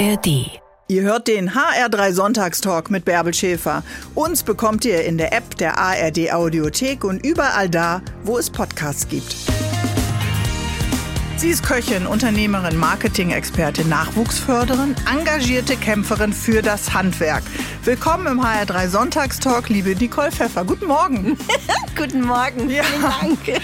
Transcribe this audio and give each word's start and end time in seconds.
ARD. 0.00 0.50
Ihr 0.88 1.02
hört 1.02 1.28
den 1.28 1.50
HR3 1.50 2.12
Sonntagstalk 2.12 2.90
mit 2.90 3.04
Bärbel 3.04 3.34
Schäfer. 3.34 3.82
Uns 4.14 4.42
bekommt 4.42 4.86
ihr 4.86 5.04
in 5.04 5.18
der 5.18 5.34
App 5.34 5.58
der 5.58 5.76
ARD 5.76 6.32
Audiothek 6.32 7.04
und 7.04 7.24
überall 7.24 7.68
da, 7.68 8.00
wo 8.24 8.38
es 8.38 8.48
Podcasts 8.48 9.06
gibt. 9.08 9.36
Sie 11.36 11.50
ist 11.50 11.62
Köchin, 11.62 12.06
Unternehmerin, 12.06 12.78
Marketing-Expertin, 12.78 13.90
Nachwuchsförderin, 13.90 14.96
engagierte 15.10 15.76
Kämpferin 15.76 16.32
für 16.32 16.62
das 16.62 16.94
Handwerk. 16.94 17.42
Willkommen 17.84 18.26
im 18.26 18.40
HR3 18.40 18.88
Sonntagstalk, 18.88 19.68
liebe 19.68 19.94
Nicole 19.94 20.32
Pfeffer. 20.32 20.64
Guten 20.64 20.86
Morgen. 20.86 21.36
Guten 21.96 22.22
Morgen. 22.22 22.70
Ja. 22.70 22.84
Vielen 22.84 23.02
Dank. 23.02 23.60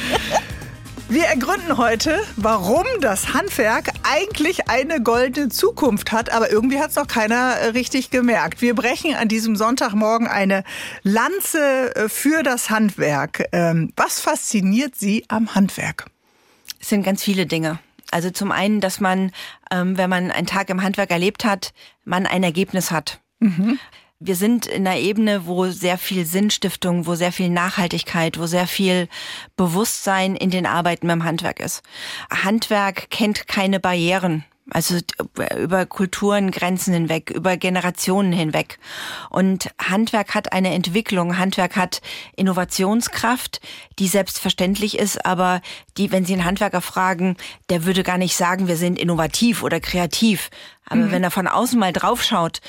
Wir 1.09 1.27
ergründen 1.27 1.79
heute, 1.79 2.21
warum 2.35 2.85
das 3.01 3.33
Handwerk 3.33 3.91
eigentlich 4.03 4.69
eine 4.69 5.01
goldene 5.01 5.51
Zukunft 5.51 6.11
hat, 6.11 6.33
aber 6.33 6.51
irgendwie 6.51 6.81
hat 6.81 6.91
es 6.91 6.97
noch 6.97 7.07
keiner 7.07 7.55
äh, 7.55 7.67
richtig 7.69 8.11
gemerkt. 8.11 8.61
Wir 8.61 8.75
brechen 8.75 9.15
an 9.15 9.29
diesem 9.29 9.55
Sonntagmorgen 9.55 10.27
eine 10.27 10.65
Lanze 11.05 11.95
äh, 11.95 12.09
für 12.09 12.43
das 12.43 12.71
Handwerk. 12.71 13.45
Ähm, 13.53 13.93
was 13.95 14.19
fasziniert 14.19 14.97
Sie 14.97 15.25
am 15.29 15.55
Handwerk? 15.55 16.07
Es 16.81 16.89
sind 16.89 17.05
ganz 17.05 17.23
viele 17.23 17.47
Dinge. 17.47 17.79
Also 18.11 18.31
zum 18.31 18.51
einen, 18.51 18.81
dass 18.81 18.99
man, 18.99 19.31
ähm, 19.71 19.97
wenn 19.97 20.11
man 20.11 20.33
einen 20.33 20.49
Tag 20.49 20.71
im 20.71 20.83
Handwerk 20.83 21.13
erlebt 21.13 21.45
hat, 21.45 21.73
man 22.05 22.27
ein 22.27 22.43
Ergebnis 22.43 22.91
hat. 22.91 23.21
Mhm. 23.39 23.79
Wir 24.19 24.35
sind 24.35 24.65
in 24.67 24.87
einer 24.87 24.99
Ebene, 24.99 25.47
wo 25.47 25.67
sehr 25.69 25.99
viel 25.99 26.25
Sinnstiftung, 26.25 27.07
wo 27.07 27.15
sehr 27.17 27.33
viel 27.33 27.51
Nachhaltigkeit, 27.51 28.39
wo 28.39 28.47
sehr 28.47 28.67
viel 28.67 29.09
Bewusstsein 29.57 30.37
in 30.37 30.49
den 30.49 30.65
Arbeiten 30.65 31.07
beim 31.07 31.25
Handwerk 31.25 31.61
ist. 31.61 31.83
Handwerk 32.31 33.11
kennt 33.11 33.47
keine 33.47 33.79
Barrieren. 33.79 34.45
Also 34.69 34.99
über 35.57 35.87
Kulturen, 35.87 36.51
Grenzen 36.51 36.93
hinweg, 36.93 37.31
über 37.31 37.57
Generationen 37.57 38.33
hinweg. 38.33 38.81
Und 39.31 39.71
Handwerk 39.81 40.35
hat 40.35 40.53
eine 40.53 40.75
Entwicklung, 40.75 41.39
Handwerk 41.39 41.77
hat 41.77 42.03
Innovationskraft, 42.35 43.61
die 44.01 44.09
selbstverständlich 44.09 44.99
ist, 44.99 45.25
aber 45.25 45.61
die, 45.99 46.11
wenn 46.11 46.25
Sie 46.25 46.33
einen 46.33 46.45
Handwerker 46.45 46.81
fragen, 46.81 47.37
der 47.71 47.85
würde 47.85 48.03
gar 48.03 48.19
nicht 48.19 48.35
sagen, 48.35 48.67
wir 48.67 48.77
sind 48.77 48.99
innovativ 48.99 49.63
oder 49.63 49.79
kreativ. 49.79 50.51
Aber 50.85 51.03
mhm. 51.03 51.11
wenn 51.13 51.25
er 51.25 51.31
von 51.31 51.47
außen 51.47 51.79
mal 51.79 51.93
draufschaut, 51.93 52.61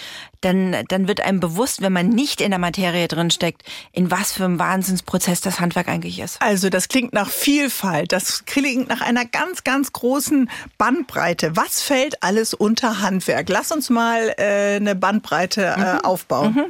dann, 0.41 0.75
dann 0.87 1.07
wird 1.07 1.21
einem 1.21 1.39
bewusst, 1.39 1.81
wenn 1.81 1.93
man 1.93 2.09
nicht 2.09 2.41
in 2.41 2.51
der 2.51 2.59
Materie 2.59 3.07
drin 3.07 3.31
steckt, 3.31 3.63
in 3.91 4.11
was 4.11 4.33
für 4.33 4.45
einem 4.45 4.59
Wahnsinnsprozess 4.59 5.41
das 5.41 5.59
Handwerk 5.59 5.87
eigentlich 5.87 6.19
ist. 6.19 6.41
Also 6.41 6.69
das 6.69 6.87
klingt 6.87 7.13
nach 7.13 7.29
Vielfalt, 7.29 8.11
das 8.11 8.45
klingt 8.45 8.89
nach 8.89 9.01
einer 9.01 9.25
ganz, 9.25 9.63
ganz 9.63 9.93
großen 9.93 10.49
Bandbreite. 10.77 11.55
Was 11.55 11.81
fällt 11.81 12.21
alles 12.23 12.53
unter 12.53 13.01
Handwerk? 13.01 13.49
Lass 13.49 13.71
uns 13.71 13.89
mal 13.89 14.33
äh, 14.37 14.75
eine 14.75 14.95
Bandbreite 14.95 15.65
äh, 15.65 15.93
mhm. 15.93 15.99
aufbauen. 16.01 16.53
Mhm. 16.53 16.65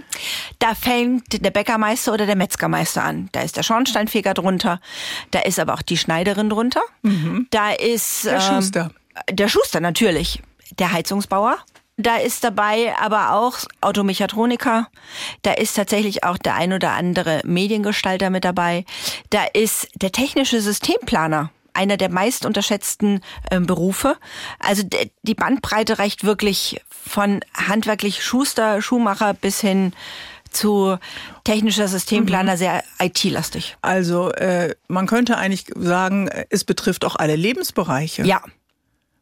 Da 0.59 0.75
fängt 0.75 1.43
der 1.43 1.51
Bäckermeister 1.51 2.13
oder 2.13 2.25
der 2.25 2.35
Metzgermeister 2.35 3.03
an. 3.03 3.29
Da 3.31 3.41
ist 3.41 3.57
der 3.57 3.63
Schornsteinfeger 3.63 4.33
drunter, 4.33 4.79
da 5.31 5.39
ist 5.39 5.59
aber 5.59 5.73
auch 5.73 5.81
die 5.81 5.97
Schneiderin 5.97 6.49
drunter. 6.49 6.81
Mhm. 7.01 7.47
Da 7.51 7.71
ist 7.71 8.25
der 8.25 8.41
Schuster. 8.41 8.91
Ähm, 9.27 9.35
der 9.35 9.47
Schuster 9.47 9.79
natürlich 9.79 10.41
der 10.79 10.91
Heizungsbauer. 10.91 11.57
Da 11.97 12.17
ist 12.17 12.43
dabei 12.43 12.95
aber 12.99 13.33
auch 13.33 13.57
Automechatroniker. 13.81 14.87
Da 15.41 15.53
ist 15.53 15.75
tatsächlich 15.75 16.23
auch 16.23 16.37
der 16.37 16.53
ein 16.53 16.71
oder 16.73 16.91
andere 16.91 17.41
Mediengestalter 17.43 18.29
mit 18.29 18.45
dabei. 18.45 18.85
Da 19.31 19.45
ist 19.45 19.89
der 19.95 20.11
technische 20.11 20.61
Systemplaner 20.61 21.49
einer 21.73 21.97
der 21.97 22.09
meist 22.09 22.45
unterschätzten 22.45 23.21
äh, 23.51 23.59
Berufe. 23.59 24.17
Also 24.59 24.83
die 25.21 25.35
Bandbreite 25.35 25.99
reicht 25.99 26.23
wirklich 26.23 26.81
von 26.89 27.41
handwerklich 27.53 28.23
Schuster, 28.23 28.81
Schuhmacher 28.81 29.33
bis 29.35 29.61
hin 29.61 29.93
zu 30.51 30.97
technischer 31.43 31.87
Systemplaner 31.87 32.53
mhm. 32.53 32.57
sehr 32.57 32.83
IT-lastig. 32.99 33.77
Also 33.81 34.31
äh, 34.31 34.75
man 34.87 35.07
könnte 35.07 35.37
eigentlich 35.37 35.65
sagen, 35.75 36.29
es 36.49 36.63
betrifft 36.63 37.05
auch 37.05 37.15
alle 37.15 37.35
Lebensbereiche. 37.35 38.23
Ja, 38.23 38.41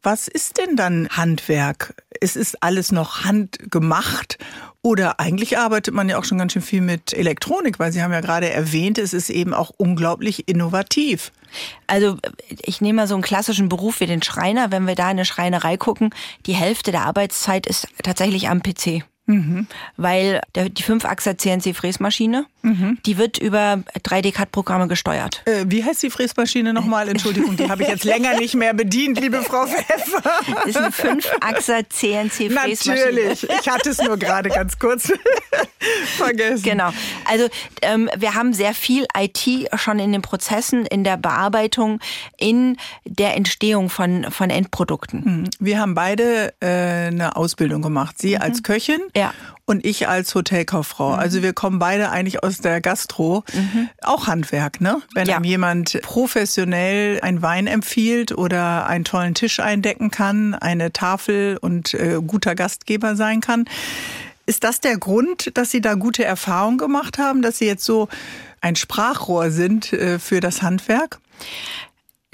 was 0.06 0.28
ist 0.28 0.56
denn 0.58 0.76
dann 0.76 1.08
Handwerk? 1.08 2.00
Es 2.20 2.36
ist 2.36 2.62
alles 2.62 2.92
noch 2.92 3.24
handgemacht 3.24 4.38
oder 4.80 5.18
eigentlich 5.18 5.58
arbeitet 5.58 5.94
man 5.94 6.08
ja 6.08 6.16
auch 6.16 6.24
schon 6.24 6.38
ganz 6.38 6.52
schön 6.52 6.62
viel 6.62 6.80
mit 6.80 7.12
Elektronik, 7.12 7.80
weil 7.80 7.90
Sie 7.90 8.00
haben 8.04 8.12
ja 8.12 8.20
gerade 8.20 8.48
erwähnt, 8.48 8.98
es 8.98 9.12
ist 9.12 9.30
eben 9.30 9.52
auch 9.52 9.72
unglaublich 9.76 10.48
innovativ. 10.48 11.32
Also 11.88 12.18
ich 12.48 12.80
nehme 12.80 12.98
mal 12.98 13.08
so 13.08 13.14
einen 13.14 13.24
klassischen 13.24 13.68
Beruf 13.68 13.98
wie 13.98 14.06
den 14.06 14.22
Schreiner. 14.22 14.70
Wenn 14.70 14.86
wir 14.86 14.94
da 14.94 15.06
in 15.06 15.16
eine 15.16 15.24
Schreinerei 15.24 15.76
gucken, 15.76 16.10
die 16.46 16.54
Hälfte 16.54 16.92
der 16.92 17.02
Arbeitszeit 17.02 17.66
ist 17.66 17.88
tatsächlich 18.04 18.48
am 18.48 18.62
PC. 18.62 19.04
Mhm. 19.26 19.66
Weil 19.96 20.40
der, 20.54 20.68
die 20.68 20.82
5-Achser 20.82 21.36
CNC-Fräsmaschine, 21.36 22.46
mhm. 22.62 22.98
die 23.04 23.18
wird 23.18 23.38
über 23.38 23.82
3D-CAD-Programme 23.98 24.86
gesteuert. 24.86 25.42
Äh, 25.46 25.64
wie 25.66 25.84
heißt 25.84 26.02
die 26.02 26.10
Fräsmaschine 26.10 26.72
nochmal? 26.72 27.08
Entschuldigung, 27.08 27.56
die 27.56 27.68
habe 27.68 27.82
ich 27.82 27.88
jetzt 27.88 28.04
länger 28.04 28.38
nicht 28.38 28.54
mehr 28.54 28.72
bedient, 28.72 29.20
liebe 29.20 29.42
Frau 29.42 29.66
Pfeffer. 29.66 30.22
Das 30.54 30.66
ist 30.66 30.76
eine 30.76 30.90
5-Achser 30.90 31.88
CNC-Fräsmaschine. 31.88 32.94
Natürlich, 32.94 33.48
ich 33.48 33.68
hatte 33.68 33.90
es 33.90 33.98
nur 33.98 34.16
gerade 34.16 34.48
ganz 34.48 34.78
kurz 34.78 35.12
vergessen. 36.16 36.62
Genau, 36.62 36.90
also 37.24 37.48
ähm, 37.82 38.08
wir 38.16 38.34
haben 38.34 38.52
sehr 38.52 38.74
viel 38.74 39.06
IT 39.16 39.68
schon 39.76 39.98
in 39.98 40.12
den 40.12 40.22
Prozessen, 40.22 40.86
in 40.86 41.02
der 41.02 41.16
Bearbeitung, 41.16 41.98
in 42.38 42.76
der 43.04 43.36
Entstehung 43.36 43.90
von, 43.90 44.30
von 44.30 44.50
Endprodukten. 44.50 45.22
Mhm. 45.24 45.50
Wir 45.58 45.80
haben 45.80 45.94
beide 45.94 46.54
äh, 46.60 47.08
eine 47.08 47.34
Ausbildung 47.34 47.82
gemacht. 47.82 48.18
Sie 48.18 48.36
mhm. 48.36 48.42
als 48.42 48.62
Köchin 48.62 49.00
ja. 49.16 49.32
Und 49.68 49.84
ich 49.84 50.06
als 50.06 50.32
Hotelkauffrau. 50.32 51.14
Mhm. 51.14 51.18
Also 51.18 51.42
wir 51.42 51.52
kommen 51.52 51.80
beide 51.80 52.10
eigentlich 52.10 52.44
aus 52.44 52.58
der 52.58 52.80
Gastro. 52.80 53.42
Mhm. 53.52 53.88
Auch 54.00 54.28
Handwerk, 54.28 54.80
ne? 54.80 55.02
Wenn 55.12 55.26
ja. 55.26 55.36
einem 55.36 55.44
jemand 55.44 56.00
professionell 56.02 57.20
einen 57.20 57.42
Wein 57.42 57.66
empfiehlt 57.66 58.30
oder 58.30 58.86
einen 58.86 59.04
tollen 59.04 59.34
Tisch 59.34 59.58
eindecken 59.58 60.12
kann, 60.12 60.54
eine 60.54 60.92
Tafel 60.92 61.58
und 61.60 61.94
äh, 61.94 62.20
guter 62.24 62.54
Gastgeber 62.54 63.16
sein 63.16 63.40
kann. 63.40 63.64
Ist 64.46 64.62
das 64.62 64.78
der 64.78 64.96
Grund, 64.98 65.50
dass 65.54 65.72
Sie 65.72 65.80
da 65.80 65.94
gute 65.94 66.24
Erfahrungen 66.24 66.78
gemacht 66.78 67.18
haben, 67.18 67.42
dass 67.42 67.58
Sie 67.58 67.66
jetzt 67.66 67.84
so 67.84 68.08
ein 68.60 68.76
Sprachrohr 68.76 69.50
sind 69.50 69.92
äh, 69.92 70.20
für 70.20 70.38
das 70.38 70.62
Handwerk? 70.62 71.18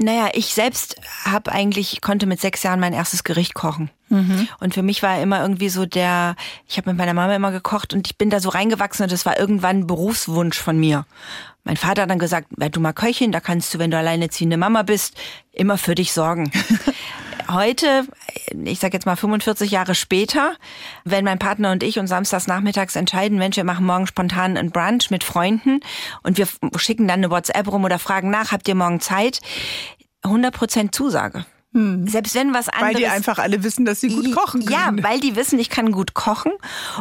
Naja, 0.03 0.31
ich 0.35 0.55
selbst 0.55 0.97
habe 1.25 1.53
eigentlich, 1.53 2.01
konnte 2.01 2.27
mit 2.27 2.41
sechs 2.41 2.63
Jahren 2.63 2.81
mein 2.81 2.93
erstes 2.93 3.25
Gericht 3.25 3.55
kochen. 3.55 3.91
Mhm. 4.09 4.49
Und 4.61 4.75
für 4.75 4.83
mich 4.83 5.03
war 5.03 5.21
immer 5.21 5.41
irgendwie 5.41 5.69
so 5.69 5.87
der, 5.87 6.37
ich 6.69 6.77
habe 6.77 6.91
mit 6.91 6.99
meiner 6.99 7.15
Mama 7.15 7.35
immer 7.35 7.53
gekocht 7.53 7.95
und 7.95 8.07
ich 8.07 8.19
bin 8.19 8.29
da 8.29 8.41
so 8.41 8.51
reingewachsen 8.51 9.05
und 9.05 9.13
das 9.13 9.25
war 9.25 9.39
irgendwann 9.39 9.81
ein 9.81 9.87
Berufswunsch 9.87 10.59
von 10.59 10.79
mir. 10.79 11.07
Mein 11.65 11.77
Vater 11.77 12.03
hat 12.03 12.11
dann 12.11 12.19
gesagt, 12.19 12.49
werd 12.51 12.77
du 12.77 12.81
mal 12.81 12.93
Köchin, 12.93 13.33
da 13.33 13.41
kannst 13.41 13.73
du, 13.73 13.79
wenn 13.79 13.91
du 13.91 13.97
alleinerziehende 13.97 14.57
Mama 14.57 14.83
bist, 14.83 15.17
immer 15.53 15.79
für 15.79 15.95
dich 15.95 16.13
sorgen. 16.13 16.51
Heute, 17.53 18.07
ich 18.65 18.79
sag 18.79 18.95
jetzt 18.95 19.05
mal 19.05 19.17
45 19.17 19.71
Jahre 19.71 19.95
später, 19.95 20.55
wenn 21.05 21.25
mein 21.25 21.39
Partner 21.39 21.73
und 21.73 21.83
ich 21.83 21.99
uns 21.99 22.11
samstags 22.11 22.47
nachmittags 22.47 22.97
entscheiden, 22.97 23.37
Mensch, 23.39 23.57
wir 23.57 23.65
machen 23.65 23.85
morgen 23.85 24.07
spontan 24.07 24.57
einen 24.57 24.71
Brunch 24.71 25.11
mit 25.11 25.23
Freunden 25.23 25.81
und 26.23 26.39
wir 26.39 26.49
schicken 26.77 27.07
dann 27.09 27.21
eine 27.21 27.31
WhatsApp 27.31 27.69
rum 27.69 27.85
oder 27.85 27.99
fragen 27.99 28.31
nach, 28.31 28.53
habt 28.53 28.69
ihr 28.69 28.75
morgen 28.75 29.01
Zeit? 29.01 29.41
100% 30.23 30.93
Zusage. 30.93 31.45
Hm. 31.75 32.07
Selbst 32.07 32.35
wenn 32.35 32.55
was 32.55 32.69
anderes. 32.69 32.95
Weil 32.95 33.01
die 33.01 33.07
einfach 33.07 33.39
alle 33.39 33.63
wissen, 33.65 33.85
dass 33.85 34.01
sie 34.01 34.09
gut 34.09 34.35
kochen 34.35 34.65
können. 34.65 34.99
Ja, 34.99 35.05
weil 35.05 35.21
die 35.21 35.37
wissen, 35.37 35.59
ich 35.59 35.69
kann 35.69 35.93
gut 35.93 36.15
kochen 36.15 36.53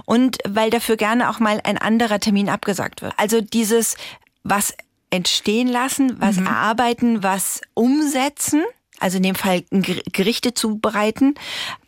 und 0.05 0.37
weil 0.47 0.69
dafür 0.69 0.97
gerne 0.97 1.29
auch 1.29 1.39
mal 1.39 1.61
ein 1.63 1.77
anderer 1.77 2.19
Termin 2.19 2.49
abgesagt 2.49 3.01
wird. 3.01 3.13
Also 3.17 3.41
dieses, 3.41 3.95
was 4.43 4.73
entstehen 5.11 5.67
lassen, 5.67 6.19
was 6.19 6.37
mhm. 6.37 6.47
erarbeiten, 6.47 7.23
was 7.23 7.61
umsetzen 7.73 8.63
also 9.01 9.17
in 9.17 9.23
dem 9.23 9.35
Fall 9.35 9.63
Gerichte 9.71 10.53
zubereiten, 10.53 11.35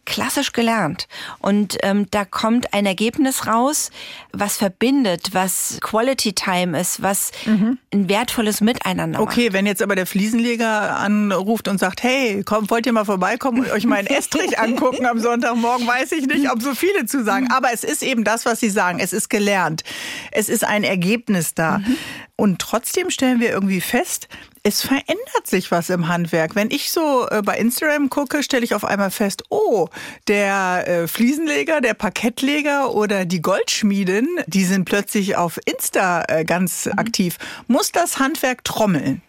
klassisch 0.06 0.52
gelernt. 0.52 1.08
Und 1.40 1.78
ähm, 1.84 2.08
da 2.12 2.26
kommt 2.26 2.74
ein 2.74 2.86
Ergebnis 2.86 3.48
raus, 3.48 3.90
was 4.32 4.58
verbindet, 4.58 5.30
was 5.32 5.78
Quality 5.82 6.34
Time 6.34 6.80
ist, 6.80 7.02
was 7.02 7.32
mhm. 7.46 7.78
ein 7.94 8.10
wertvolles 8.10 8.60
Miteinander 8.60 9.22
Okay, 9.22 9.46
macht. 9.46 9.54
wenn 9.54 9.66
jetzt 9.66 9.82
aber 9.82 9.96
der 9.96 10.06
Fliesenleger 10.06 10.98
anruft 10.98 11.68
und 11.68 11.80
sagt, 11.80 12.04
hey, 12.04 12.44
komm, 12.46 12.70
wollt 12.70 12.86
ihr 12.86 12.94
mal 12.94 13.06
vorbeikommen 13.06 13.62
und 13.62 13.72
euch 13.72 13.86
mal 13.86 13.98
einen 13.98 14.08
Estrich 14.08 14.60
angucken 14.60 15.06
am 15.06 15.20
Sonntagmorgen, 15.20 15.88
weiß 15.88 16.12
ich 16.14 16.26
nicht, 16.26 16.52
ob 16.52 16.62
so 16.62 16.76
viele 16.76 17.06
zu 17.06 17.24
sagen. 17.24 17.50
Aber 17.52 17.72
es 17.72 17.84
ist 17.84 18.04
eben 18.04 18.24
das, 18.24 18.46
was 18.46 18.60
Sie 18.60 18.70
sagen. 18.70 19.00
Es 19.00 19.14
ist 19.14 19.30
gelernt. 19.30 19.84
Es 20.32 20.50
ist 20.50 20.66
ein 20.66 20.84
Ergebnis 20.84 21.54
da. 21.54 21.78
Mhm. 21.78 21.98
Und 22.36 22.60
trotzdem 22.60 23.10
stellen 23.10 23.40
wir 23.40 23.52
irgendwie 23.52 23.80
fest, 23.80 24.28
es 24.63 24.81
verändert 24.81 25.45
sich 25.45 25.71
was 25.71 25.89
im 25.89 26.07
Handwerk. 26.07 26.56
Wenn 26.56 26.71
ich 26.71 26.92
so 26.92 27.27
äh, 27.30 27.42
bei 27.42 27.57
Instagram 27.57 28.10
gucke, 28.10 28.44
stelle 28.44 28.63
ich 28.63 28.74
auf 28.74 28.86
einmal 28.86 29.12
fest, 29.12 29.44
oh, 29.50 29.89
der 30.27 30.88
äh, 30.88 31.07
Fliesenleger, 31.07 31.81
der 31.81 31.94
Parkettleger 31.94 32.94
oder 32.94 33.25
die 33.25 33.42
Goldschmiedin, 33.42 34.27
die 34.48 34.63
sind 34.63 34.86
plötzlich 34.86 35.36
auf 35.36 35.60
Insta 35.65 36.24
äh, 36.30 36.45
ganz 36.45 36.86
mhm. 36.86 36.94
aktiv. 36.98 37.38
Muss 37.68 37.92
das 37.92 38.19
Handwerk 38.19 38.63
trommeln? 38.63 39.21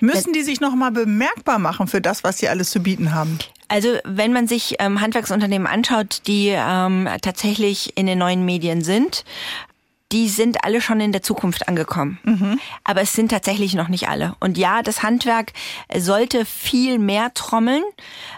Müssen 0.00 0.32
die 0.32 0.42
sich 0.42 0.60
noch 0.60 0.74
mal 0.74 0.90
bemerkbar 0.90 1.58
machen 1.58 1.86
für 1.86 2.00
das, 2.00 2.24
was 2.24 2.38
sie 2.38 2.48
alles 2.48 2.70
zu 2.70 2.80
bieten 2.80 3.14
haben? 3.14 3.38
Also 3.68 3.98
wenn 4.04 4.32
man 4.32 4.48
sich 4.48 4.76
ähm, 4.78 5.00
Handwerksunternehmen 5.02 5.66
anschaut, 5.66 6.22
die 6.26 6.48
ähm, 6.48 7.06
tatsächlich 7.20 7.96
in 7.98 8.06
den 8.06 8.18
neuen 8.18 8.46
Medien 8.46 8.82
sind, 8.82 9.24
die 10.10 10.28
sind 10.28 10.64
alle 10.64 10.80
schon 10.80 11.00
in 11.00 11.12
der 11.12 11.22
Zukunft 11.22 11.68
angekommen. 11.68 12.18
Mhm. 12.22 12.58
Aber 12.84 13.02
es 13.02 13.12
sind 13.12 13.30
tatsächlich 13.30 13.74
noch 13.74 13.88
nicht 13.88 14.08
alle. 14.08 14.34
Und 14.40 14.56
ja, 14.56 14.82
das 14.82 15.02
Handwerk 15.02 15.52
sollte 15.94 16.46
viel 16.46 16.98
mehr 16.98 17.34
trommeln. 17.34 17.82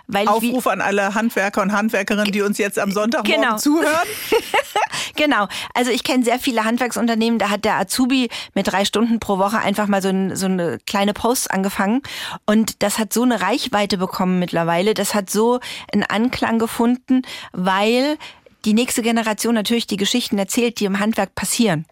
Weil 0.08 0.26
Aufruf 0.26 0.66
an 0.66 0.80
alle 0.80 1.14
Handwerker 1.14 1.62
und 1.62 1.72
Handwerkerinnen, 1.72 2.32
die 2.32 2.42
uns 2.42 2.58
jetzt 2.58 2.78
am 2.78 2.90
Sonntagmorgen 2.90 3.42
genau. 3.42 3.56
zuhören. 3.56 4.08
genau. 5.16 5.46
Also 5.72 5.92
ich 5.92 6.02
kenne 6.02 6.24
sehr 6.24 6.40
viele 6.40 6.64
Handwerksunternehmen, 6.64 7.38
da 7.38 7.50
hat 7.50 7.64
der 7.64 7.76
Azubi 7.76 8.30
mit 8.54 8.66
drei 8.66 8.84
Stunden 8.84 9.20
pro 9.20 9.38
Woche 9.38 9.58
einfach 9.58 9.86
mal 9.86 10.02
so, 10.02 10.08
ein, 10.08 10.34
so 10.34 10.46
eine 10.46 10.78
kleine 10.86 11.12
Post 11.12 11.52
angefangen. 11.52 12.02
Und 12.46 12.82
das 12.82 12.98
hat 12.98 13.12
so 13.12 13.22
eine 13.22 13.40
Reichweite 13.40 13.96
bekommen 13.96 14.40
mittlerweile. 14.40 14.94
Das 14.94 15.14
hat 15.14 15.30
so 15.30 15.60
einen 15.92 16.02
Anklang 16.02 16.58
gefunden, 16.58 17.22
weil 17.52 18.18
die 18.64 18.74
nächste 18.74 19.02
Generation 19.02 19.54
natürlich 19.54 19.86
die 19.86 19.96
Geschichten 19.96 20.38
erzählt, 20.38 20.80
die 20.80 20.84
im 20.84 21.00
Handwerk 21.00 21.34
passieren. 21.34 21.86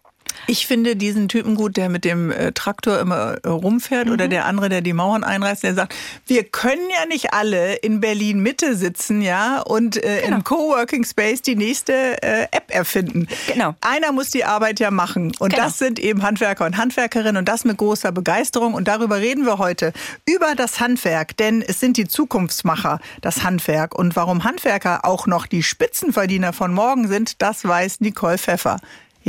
Ich 0.47 0.67
finde 0.67 0.95
diesen 0.95 1.27
Typen 1.27 1.55
gut, 1.55 1.77
der 1.77 1.89
mit 1.89 2.05
dem 2.05 2.31
äh, 2.31 2.51
Traktor 2.51 2.99
immer 2.99 3.37
äh, 3.43 3.47
rumfährt 3.47 4.07
mhm. 4.07 4.13
oder 4.13 4.27
der 4.27 4.45
andere, 4.45 4.69
der 4.69 4.81
die 4.81 4.93
Mauern 4.93 5.23
einreißt, 5.23 5.63
der 5.63 5.73
sagt, 5.73 5.95
wir 6.27 6.43
können 6.43 6.89
ja 6.89 7.05
nicht 7.05 7.33
alle 7.33 7.75
in 7.75 7.99
Berlin 7.99 8.39
Mitte 8.39 8.75
sitzen, 8.75 9.21
ja, 9.21 9.61
und 9.61 9.97
äh, 10.03 10.21
genau. 10.23 10.37
im 10.37 10.43
Coworking 10.43 11.03
Space 11.03 11.41
die 11.41 11.55
nächste 11.55 12.21
äh, 12.21 12.43
App 12.51 12.69
erfinden. 12.69 13.27
Genau. 13.51 13.75
Einer 13.81 14.11
muss 14.11 14.29
die 14.29 14.43
Arbeit 14.43 14.79
ja 14.79 14.91
machen 14.91 15.31
und 15.39 15.53
genau. 15.53 15.65
das 15.65 15.77
sind 15.77 15.99
eben 15.99 16.23
Handwerker 16.23 16.65
und 16.65 16.77
Handwerkerinnen 16.77 17.37
und 17.37 17.47
das 17.47 17.65
mit 17.65 17.77
großer 17.77 18.11
Begeisterung 18.11 18.73
und 18.73 18.87
darüber 18.87 19.17
reden 19.17 19.45
wir 19.45 19.57
heute 19.57 19.93
über 20.25 20.55
das 20.55 20.79
Handwerk, 20.79 21.37
denn 21.37 21.61
es 21.61 21.79
sind 21.79 21.97
die 21.97 22.07
Zukunftsmacher, 22.07 22.99
das 23.21 23.43
Handwerk 23.43 23.95
und 23.95 24.15
warum 24.15 24.43
Handwerker 24.43 25.05
auch 25.05 25.27
noch 25.27 25.45
die 25.45 25.63
Spitzenverdiener 25.63 26.53
von 26.53 26.73
morgen 26.73 27.07
sind, 27.07 27.41
das 27.41 27.65
weiß 27.65 28.01
Nicole 28.01 28.37
Pfeffer. 28.37 28.79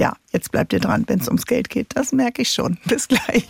Ja, 0.00 0.16
jetzt 0.32 0.50
bleibt 0.50 0.72
ihr 0.72 0.80
dran, 0.80 1.04
wenn 1.08 1.20
es 1.20 1.28
ums 1.28 1.44
Geld 1.44 1.68
geht. 1.68 1.88
Das 1.94 2.12
merke 2.12 2.40
ich 2.40 2.50
schon. 2.50 2.78
Bis 2.86 3.06
gleich. 3.06 3.46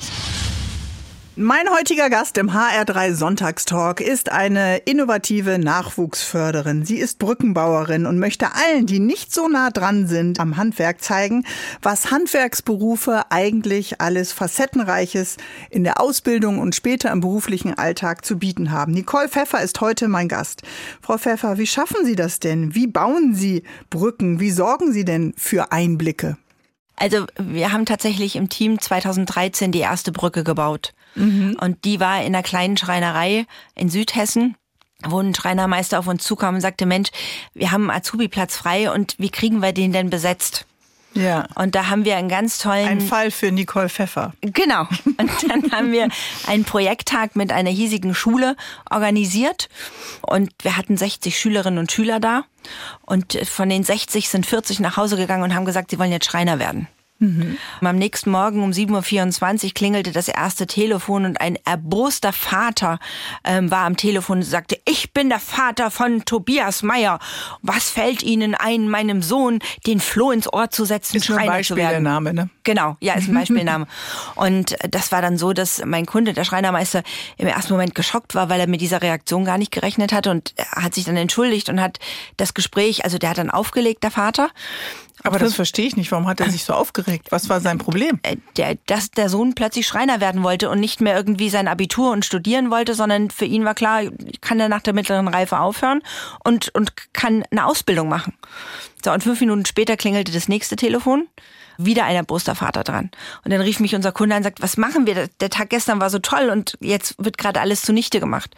Mein 1.42 1.70
heutiger 1.70 2.10
Gast 2.10 2.37
im 2.37 2.50
HR3 2.50 3.14
Sonntagstalk 3.14 4.02
ist 4.02 4.31
eine 4.31 4.76
innovative 4.76 5.58
Nachwuchsförderin. 5.58 6.84
Sie 6.84 6.98
ist 6.98 7.19
Brückenbauerin 7.19 8.04
und 8.04 8.19
möchte 8.19 8.48
allen, 8.54 8.84
die 8.84 8.98
nicht 8.98 9.32
so 9.32 9.48
nah 9.48 9.70
dran 9.70 10.06
sind, 10.06 10.38
am 10.38 10.58
Handwerk 10.58 11.00
zeigen, 11.00 11.46
was 11.81 12.10
Handwerksberufe 12.10 13.22
eigentlich 13.31 14.02
alles 14.02 14.34
Facettenreiches 14.34 15.38
in 15.70 15.82
der 15.82 15.98
Ausbildung 15.98 16.58
und 16.58 16.75
später 16.75 17.10
im 17.10 17.20
beruflichen 17.20 17.72
Alltag 17.72 18.22
zu 18.26 18.38
bieten 18.38 18.70
haben. 18.70 18.92
Nicole 18.92 19.31
Pfeffer 19.31 19.62
ist 19.62 19.81
heute 19.81 20.08
mein 20.08 20.28
Gast. 20.28 20.60
Frau 21.00 21.16
Pfeffer, 21.16 21.56
wie 21.56 21.66
schaffen 21.66 22.04
Sie 22.04 22.16
das 22.16 22.40
denn? 22.40 22.75
Wie 22.75 22.87
bauen 22.87 23.34
Sie 23.34 23.62
Brücken? 23.88 24.40
Wie 24.40 24.50
sorgen 24.50 24.92
Sie 24.92 25.06
denn 25.06 25.32
für 25.38 25.72
Einblicke? 25.72 26.37
Also 26.96 27.25
wir 27.38 27.72
haben 27.72 27.87
tatsächlich 27.87 28.37
im 28.37 28.50
Team 28.50 28.78
2013 28.78 29.72
die 29.72 29.78
erste 29.78 30.12
Brücke 30.12 30.44
gebaut. 30.44 30.92
Mhm. 31.14 31.56
Und 31.60 31.84
die 31.84 32.00
war 32.00 32.20
in 32.20 32.34
einer 32.34 32.42
kleinen 32.42 32.76
Schreinerei 32.76 33.46
in 33.74 33.88
Südhessen 33.88 34.56
wo 35.02 35.18
ein 35.18 35.34
Schreinermeister 35.34 35.98
auf 35.98 36.06
uns 36.08 36.24
zukam 36.24 36.56
und 36.56 36.60
sagte, 36.60 36.84
Mensch, 36.84 37.08
wir 37.54 37.72
haben 37.72 37.88
einen 37.88 37.98
Azubi-Platz 37.98 38.56
frei 38.56 38.90
und 38.90 39.14
wie 39.16 39.30
kriegen 39.30 39.62
wir 39.62 39.72
den 39.72 39.92
denn 39.92 40.10
besetzt? 40.10 40.66
Ja. 41.14 41.46
Und 41.56 41.74
da 41.74 41.88
haben 41.88 42.04
wir 42.04 42.16
einen 42.16 42.28
ganz 42.28 42.58
tollen. 42.58 42.86
Ein 42.86 43.00
Fall 43.00 43.30
für 43.30 43.50
Nicole 43.50 43.88
Pfeffer. 43.88 44.32
Genau. 44.42 44.82
Und 45.16 45.50
dann 45.50 45.72
haben 45.72 45.90
wir 45.90 46.08
einen 46.46 46.64
Projekttag 46.64 47.34
mit 47.34 47.52
einer 47.52 47.70
hiesigen 47.70 48.14
Schule 48.14 48.56
organisiert. 48.88 49.68
Und 50.22 50.52
wir 50.62 50.76
hatten 50.76 50.96
60 50.96 51.36
Schülerinnen 51.36 51.80
und 51.80 51.90
Schüler 51.90 52.20
da. 52.20 52.44
Und 53.02 53.36
von 53.44 53.68
den 53.68 53.82
60 53.82 54.28
sind 54.28 54.46
40 54.46 54.78
nach 54.78 54.96
Hause 54.96 55.16
gegangen 55.16 55.42
und 55.42 55.54
haben 55.54 55.64
gesagt, 55.64 55.90
sie 55.90 55.98
wollen 55.98 56.12
jetzt 56.12 56.26
Schreiner 56.26 56.60
werden. 56.60 56.86
Mhm. 57.20 57.58
Am 57.82 57.96
nächsten 57.96 58.31
Morgen 58.31 58.62
um 58.62 58.70
7.24 58.70 59.64
Uhr 59.64 59.70
klingelte 59.75 60.11
das 60.11 60.28
erste 60.28 60.67
Telefon 60.67 61.26
und 61.26 61.40
ein 61.40 61.56
erboster 61.67 62.32
Vater 62.32 62.99
ähm, 63.44 63.70
war 63.70 63.84
am 63.84 63.96
Telefon 63.96 64.38
und 64.38 64.44
sagte, 64.44 64.78
ich 64.87 65.12
bin 65.12 65.28
der 65.28 65.38
Vater 65.38 65.90
von 65.90 66.25
Tobias 66.25 66.82
Meyer. 66.82 67.19
Was 67.61 67.90
fällt 67.90 68.22
Ihnen 68.22 68.55
ein, 68.55 68.88
meinem 68.88 69.20
Sohn 69.20 69.58
den 69.87 70.00
Floh 70.00 70.31
ins 70.31 70.50
Ohr 70.50 70.70
zu 70.70 70.87
setzen, 70.87 71.19
ist 71.19 71.26
Schreiner 71.26 71.40
ein 71.43 71.58
Beispiel 71.58 71.76
zu 71.76 71.82
werden? 71.82 72.02
Name, 72.02 72.32
ne? 72.32 72.49
Genau, 72.64 72.96
ja, 73.00 73.14
ist 73.14 73.28
ein 73.28 73.34
Beispielname. 73.34 73.87
und 74.37 74.76
das 74.88 75.12
war 75.12 75.20
dann 75.20 75.37
so, 75.37 75.52
dass 75.52 75.84
mein 75.84 76.06
Kunde, 76.06 76.32
der 76.32 76.44
Schreinermeister, 76.44 77.02
im 77.37 77.49
ersten 77.49 77.75
Moment 77.75 77.94
geschockt 77.94 78.34
war, 78.34 78.49
weil 78.49 78.61
er 78.61 78.66
mit 78.66 78.81
dieser 78.81 79.02
Reaktion 79.02 79.44
gar 79.44 79.58
nicht 79.58 79.73
gerechnet 79.73 80.12
hatte 80.12 80.31
und 80.31 80.55
er 80.56 80.84
hat 80.84 80.94
sich 80.94 81.05
dann 81.05 81.16
entschuldigt 81.16 81.69
und 81.69 81.82
hat 81.82 81.99
das 82.38 82.55
Gespräch, 82.55 83.05
also 83.05 83.19
der 83.19 83.31
hat 83.31 83.38
dann 83.38 83.50
aufgelegt, 83.50 84.02
der 84.05 84.11
Vater, 84.11 84.50
aber 85.22 85.38
das 85.38 85.55
verstehe 85.55 85.87
ich 85.87 85.96
nicht. 85.96 86.11
Warum 86.12 86.26
hat 86.26 86.40
er 86.40 86.50
sich 86.50 86.64
so 86.64 86.72
aufgeregt? 86.72 87.26
Was 87.31 87.49
war 87.49 87.61
sein 87.61 87.78
Problem? 87.78 88.19
Äh, 88.22 88.37
der, 88.56 88.76
dass 88.87 89.11
der 89.11 89.28
Sohn 89.28 89.55
plötzlich 89.55 89.87
Schreiner 89.87 90.20
werden 90.20 90.43
wollte 90.43 90.70
und 90.70 90.81
nicht 90.81 91.00
mehr 91.00 91.17
irgendwie 91.17 91.50
sein 91.50 91.69
Abitur 91.69 92.11
und 92.11 92.25
studieren 92.25 92.70
wollte, 92.70 92.94
sondern 92.94 93.31
für 93.31 93.44
ihn 93.44 93.64
war 93.64 93.75
klar, 93.75 94.02
kann 94.40 94.61
er 94.61 94.69
nach 94.69 94.82
der 94.82 94.94
mittleren 94.94 95.28
Reife 95.28 95.58
aufhören 95.58 96.02
und, 96.44 96.75
und 96.75 97.12
kann 97.12 97.44
eine 97.50 97.67
Ausbildung 97.67 98.08
machen. 98.08 98.34
So, 99.05 99.12
und 99.12 99.22
fünf 99.22 99.40
Minuten 99.40 99.67
später 99.67 99.96
klingelte 99.96 100.32
das 100.32 100.49
nächste 100.49 100.76
Telefon 100.76 101.26
wieder 101.84 102.04
ein 102.04 102.16
erboster 102.16 102.54
Vater 102.54 102.84
dran. 102.84 103.10
Und 103.44 103.52
dann 103.52 103.60
rief 103.60 103.80
mich 103.80 103.94
unser 103.94 104.12
Kunde 104.12 104.34
an 104.34 104.40
und 104.40 104.44
sagt, 104.44 104.62
was 104.62 104.76
machen 104.76 105.06
wir? 105.06 105.28
Der 105.40 105.50
Tag 105.50 105.70
gestern 105.70 106.00
war 106.00 106.10
so 106.10 106.18
toll 106.18 106.50
und 106.50 106.76
jetzt 106.80 107.14
wird 107.18 107.38
gerade 107.38 107.60
alles 107.60 107.82
zunichte 107.82 108.20
gemacht. 108.20 108.54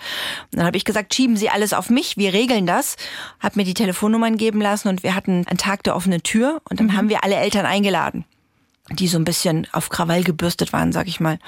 Und 0.50 0.58
dann 0.58 0.66
habe 0.66 0.76
ich 0.76 0.84
gesagt, 0.84 1.14
schieben 1.14 1.36
Sie 1.36 1.48
alles 1.48 1.72
auf 1.72 1.90
mich, 1.90 2.16
wir 2.16 2.32
regeln 2.32 2.66
das. 2.66 2.96
Hab 3.40 3.56
mir 3.56 3.64
die 3.64 3.74
Telefonnummern 3.74 4.36
geben 4.36 4.60
lassen 4.60 4.88
und 4.88 5.02
wir 5.02 5.14
hatten 5.14 5.46
einen 5.46 5.58
Tag 5.58 5.82
der 5.84 5.96
offenen 5.96 6.22
Tür 6.22 6.60
und 6.68 6.80
dann 6.80 6.88
mhm. 6.88 6.96
haben 6.96 7.08
wir 7.08 7.24
alle 7.24 7.36
Eltern 7.36 7.66
eingeladen 7.66 8.24
die 8.96 9.08
so 9.08 9.18
ein 9.18 9.24
bisschen 9.24 9.66
auf 9.72 9.88
Krawall 9.88 10.24
gebürstet 10.24 10.72
waren, 10.72 10.92
sag 10.92 11.08
ich 11.08 11.20
mal. 11.20 11.38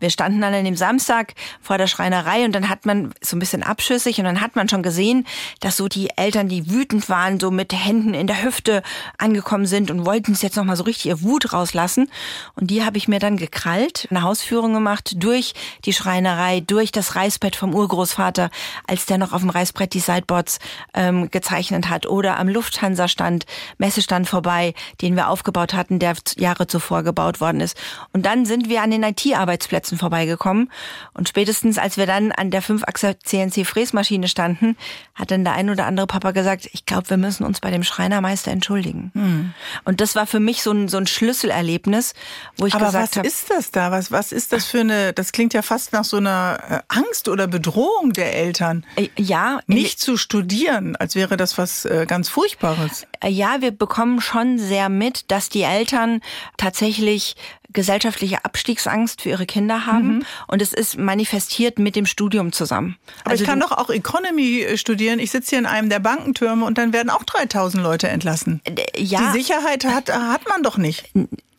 Wir 0.00 0.10
standen 0.10 0.40
dann 0.40 0.54
an 0.54 0.64
dem 0.64 0.76
Samstag 0.76 1.34
vor 1.60 1.78
der 1.78 1.86
Schreinerei 1.86 2.44
und 2.44 2.52
dann 2.52 2.68
hat 2.68 2.86
man 2.86 3.12
so 3.20 3.36
ein 3.36 3.40
bisschen 3.40 3.62
abschüssig 3.62 4.18
und 4.18 4.24
dann 4.24 4.40
hat 4.40 4.56
man 4.56 4.68
schon 4.68 4.82
gesehen, 4.82 5.26
dass 5.60 5.76
so 5.76 5.88
die 5.88 6.10
Eltern, 6.16 6.48
die 6.48 6.70
wütend 6.70 7.08
waren, 7.08 7.40
so 7.40 7.50
mit 7.50 7.72
Händen 7.72 8.14
in 8.14 8.26
der 8.26 8.42
Hüfte 8.42 8.82
angekommen 9.18 9.66
sind 9.66 9.90
und 9.90 10.06
wollten 10.06 10.32
es 10.32 10.42
jetzt 10.42 10.56
nochmal 10.56 10.76
so 10.76 10.84
richtig 10.84 11.06
ihr 11.06 11.22
Wut 11.22 11.52
rauslassen. 11.52 12.10
Und 12.54 12.70
die 12.70 12.84
habe 12.84 12.98
ich 12.98 13.08
mir 13.08 13.18
dann 13.18 13.36
gekrallt, 13.36 14.06
eine 14.10 14.22
Hausführung 14.22 14.74
gemacht 14.74 15.14
durch 15.16 15.54
die 15.84 15.92
Schreinerei, 15.92 16.60
durch 16.60 16.92
das 16.92 17.16
Reißbrett 17.16 17.56
vom 17.56 17.74
Urgroßvater, 17.74 18.50
als 18.86 19.06
der 19.06 19.18
noch 19.18 19.32
auf 19.32 19.40
dem 19.40 19.50
Reißbrett 19.50 19.94
die 19.94 20.00
Sideboards 20.00 20.58
ähm, 20.94 21.30
gezeichnet 21.30 21.88
hat 21.88 22.06
oder 22.06 22.38
am 22.38 22.48
Lufthansa-Stand, 22.48 23.46
Messestand 23.78 24.28
vorbei, 24.28 24.74
den 25.00 25.16
wir 25.16 25.28
aufgebaut 25.28 25.74
hatten, 25.74 25.98
der 25.98 26.14
Jahre 26.36 26.66
zuvor 26.66 26.81
vorgebaut 26.82 27.40
worden 27.40 27.60
ist. 27.60 27.76
Und 28.12 28.26
dann 28.26 28.44
sind 28.44 28.68
wir 28.68 28.82
an 28.82 28.90
den 28.90 29.02
IT-Arbeitsplätzen 29.02 29.98
vorbeigekommen. 29.98 30.70
Und 31.14 31.28
spätestens, 31.28 31.78
als 31.78 31.96
wir 31.96 32.06
dann 32.06 32.32
an 32.32 32.50
der 32.50 32.62
5-Achse 32.62 33.16
CNC-Fräsmaschine 33.18 34.28
standen, 34.28 34.76
hat 35.14 35.30
dann 35.30 35.44
der 35.44 35.54
ein 35.54 35.70
oder 35.70 35.86
andere 35.86 36.06
Papa 36.06 36.32
gesagt, 36.32 36.68
ich 36.72 36.86
glaube, 36.86 37.08
wir 37.10 37.16
müssen 37.16 37.44
uns 37.44 37.60
bei 37.60 37.70
dem 37.70 37.82
Schreinermeister 37.82 38.50
entschuldigen. 38.50 39.10
Hm. 39.14 39.54
Und 39.84 40.00
das 40.00 40.14
war 40.14 40.26
für 40.26 40.40
mich 40.40 40.62
so 40.62 40.72
ein, 40.72 40.88
so 40.88 40.96
ein 40.98 41.06
Schlüsselerlebnis, 41.06 42.14
wo 42.56 42.66
ich 42.66 42.74
Aber 42.74 42.86
gesagt 42.86 43.16
habe. 43.16 43.26
Was 43.26 43.34
ist 43.34 43.50
das 43.50 43.70
da? 43.70 43.90
Was, 43.90 44.10
was 44.10 44.32
ist 44.32 44.52
das 44.52 44.66
für 44.66 44.80
eine, 44.80 45.12
das 45.12 45.32
klingt 45.32 45.54
ja 45.54 45.62
fast 45.62 45.92
nach 45.92 46.04
so 46.04 46.16
einer 46.16 46.58
äh, 46.68 46.78
Angst 46.88 47.28
oder 47.28 47.46
Bedrohung 47.46 48.12
der 48.12 48.34
Eltern. 48.34 48.84
Äh, 48.96 49.08
ja. 49.16 49.60
Nicht 49.66 50.00
zu 50.00 50.16
studieren, 50.16 50.96
als 50.96 51.14
wäre 51.14 51.36
das 51.36 51.58
was 51.58 51.84
äh, 51.84 52.06
ganz 52.06 52.28
Furchtbares. 52.28 53.06
Ja, 53.24 53.60
wir 53.60 53.70
bekommen 53.70 54.20
schon 54.20 54.58
sehr 54.58 54.88
mit, 54.88 55.30
dass 55.30 55.48
die 55.48 55.62
Eltern 55.62 56.20
tatsächlich 56.62 57.34
gesellschaftliche 57.72 58.44
Abstiegsangst 58.44 59.22
für 59.22 59.30
ihre 59.30 59.46
Kinder 59.46 59.84
haben 59.84 60.16
mhm. 60.16 60.24
und 60.46 60.62
es 60.62 60.72
ist 60.72 60.96
manifestiert 60.96 61.78
mit 61.80 61.96
dem 61.96 62.06
Studium 62.06 62.52
zusammen. 62.52 62.96
Aber 63.22 63.32
also 63.32 63.42
ich 63.42 63.48
kann 63.48 63.58
doch 63.58 63.72
auch 63.72 63.90
Economy 63.90 64.60
äh, 64.60 64.76
studieren. 64.76 65.18
Ich 65.18 65.32
sitze 65.32 65.50
hier 65.50 65.58
in 65.58 65.66
einem 65.66 65.88
der 65.88 65.98
Bankentürme 65.98 66.64
und 66.64 66.78
dann 66.78 66.92
werden 66.92 67.10
auch 67.10 67.24
3000 67.24 67.82
Leute 67.82 68.08
entlassen. 68.08 68.60
Ja. 68.96 69.32
Die 69.32 69.38
Sicherheit 69.38 69.84
hat, 69.84 70.12
hat 70.12 70.48
man 70.48 70.62
doch 70.62 70.76
nicht. 70.76 71.10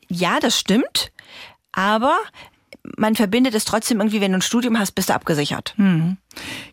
Ja, 0.08 0.40
das 0.40 0.58
stimmt. 0.58 1.12
Aber 1.74 2.18
man 2.98 3.16
verbindet 3.16 3.56
es 3.56 3.64
trotzdem 3.66 4.00
irgendwie, 4.00 4.20
wenn 4.20 4.32
du 4.32 4.40
ein 4.40 4.42
Studium 4.42 4.78
hast, 4.78 4.92
bist 4.92 5.10
du 5.10 5.14
abgesichert. 5.14 5.74
Hm. 5.78 6.18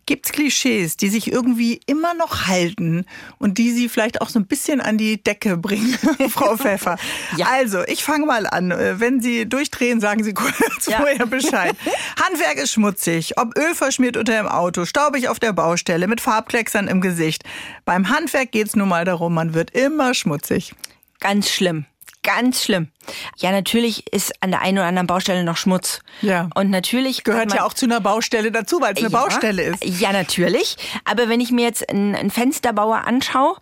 Gibt 0.05 0.25
es 0.25 0.31
Klischees, 0.33 0.97
die 0.97 1.07
sich 1.07 1.31
irgendwie 1.31 1.79
immer 1.85 2.13
noch 2.13 2.47
halten 2.47 3.05
und 3.37 3.57
die 3.57 3.71
Sie 3.71 3.87
vielleicht 3.87 4.21
auch 4.21 4.27
so 4.27 4.39
ein 4.39 4.45
bisschen 4.45 4.81
an 4.81 4.97
die 4.97 5.23
Decke 5.23 5.55
bringen, 5.55 5.97
Frau 6.29 6.57
Pfeffer? 6.57 6.97
ja. 7.37 7.47
Also, 7.49 7.83
ich 7.85 8.03
fange 8.03 8.25
mal 8.25 8.45
an. 8.45 8.71
Wenn 8.71 9.21
Sie 9.21 9.47
durchdrehen, 9.47 10.01
sagen 10.01 10.23
Sie 10.23 10.33
kurz 10.35 10.87
ja. 10.87 10.97
vorher 10.97 11.25
Bescheid. 11.25 11.75
Handwerk 12.21 12.57
ist 12.57 12.73
schmutzig, 12.73 13.37
ob 13.37 13.57
Öl 13.57 13.73
verschmiert 13.73 14.17
unter 14.17 14.33
dem 14.33 14.47
Auto, 14.47 14.85
staubig 14.85 15.29
auf 15.29 15.39
der 15.39 15.53
Baustelle, 15.53 16.07
mit 16.07 16.19
Farbklecksern 16.19 16.87
im 16.87 16.99
Gesicht. 16.99 17.43
Beim 17.85 18.09
Handwerk 18.09 18.51
geht 18.51 18.67
es 18.67 18.75
nun 18.75 18.89
mal 18.89 19.05
darum, 19.05 19.33
man 19.33 19.53
wird 19.53 19.71
immer 19.71 20.13
schmutzig. 20.13 20.73
Ganz 21.19 21.49
schlimm 21.49 21.85
Ganz 22.23 22.63
schlimm. 22.63 22.89
Ja, 23.37 23.51
natürlich 23.51 24.11
ist 24.13 24.31
an 24.41 24.51
der 24.51 24.61
einen 24.61 24.77
oder 24.77 24.87
anderen 24.87 25.07
Baustelle 25.07 25.43
noch 25.43 25.57
Schmutz. 25.57 26.01
Ja. 26.21 26.49
Und 26.53 26.69
natürlich 26.69 27.23
Gehört 27.23 27.49
man, 27.49 27.57
ja 27.57 27.65
auch 27.65 27.73
zu 27.73 27.85
einer 27.85 27.99
Baustelle 27.99 28.51
dazu, 28.51 28.79
weil 28.79 28.93
es 28.93 28.99
eine 28.99 29.09
ja, 29.09 29.19
Baustelle 29.19 29.63
ist. 29.63 29.83
Ja, 29.83 30.11
natürlich. 30.11 30.77
Aber 31.03 31.29
wenn 31.29 31.41
ich 31.41 31.51
mir 31.51 31.65
jetzt 31.65 31.89
einen, 31.89 32.15
einen 32.15 32.29
Fensterbauer 32.29 33.07
anschaue, 33.07 33.57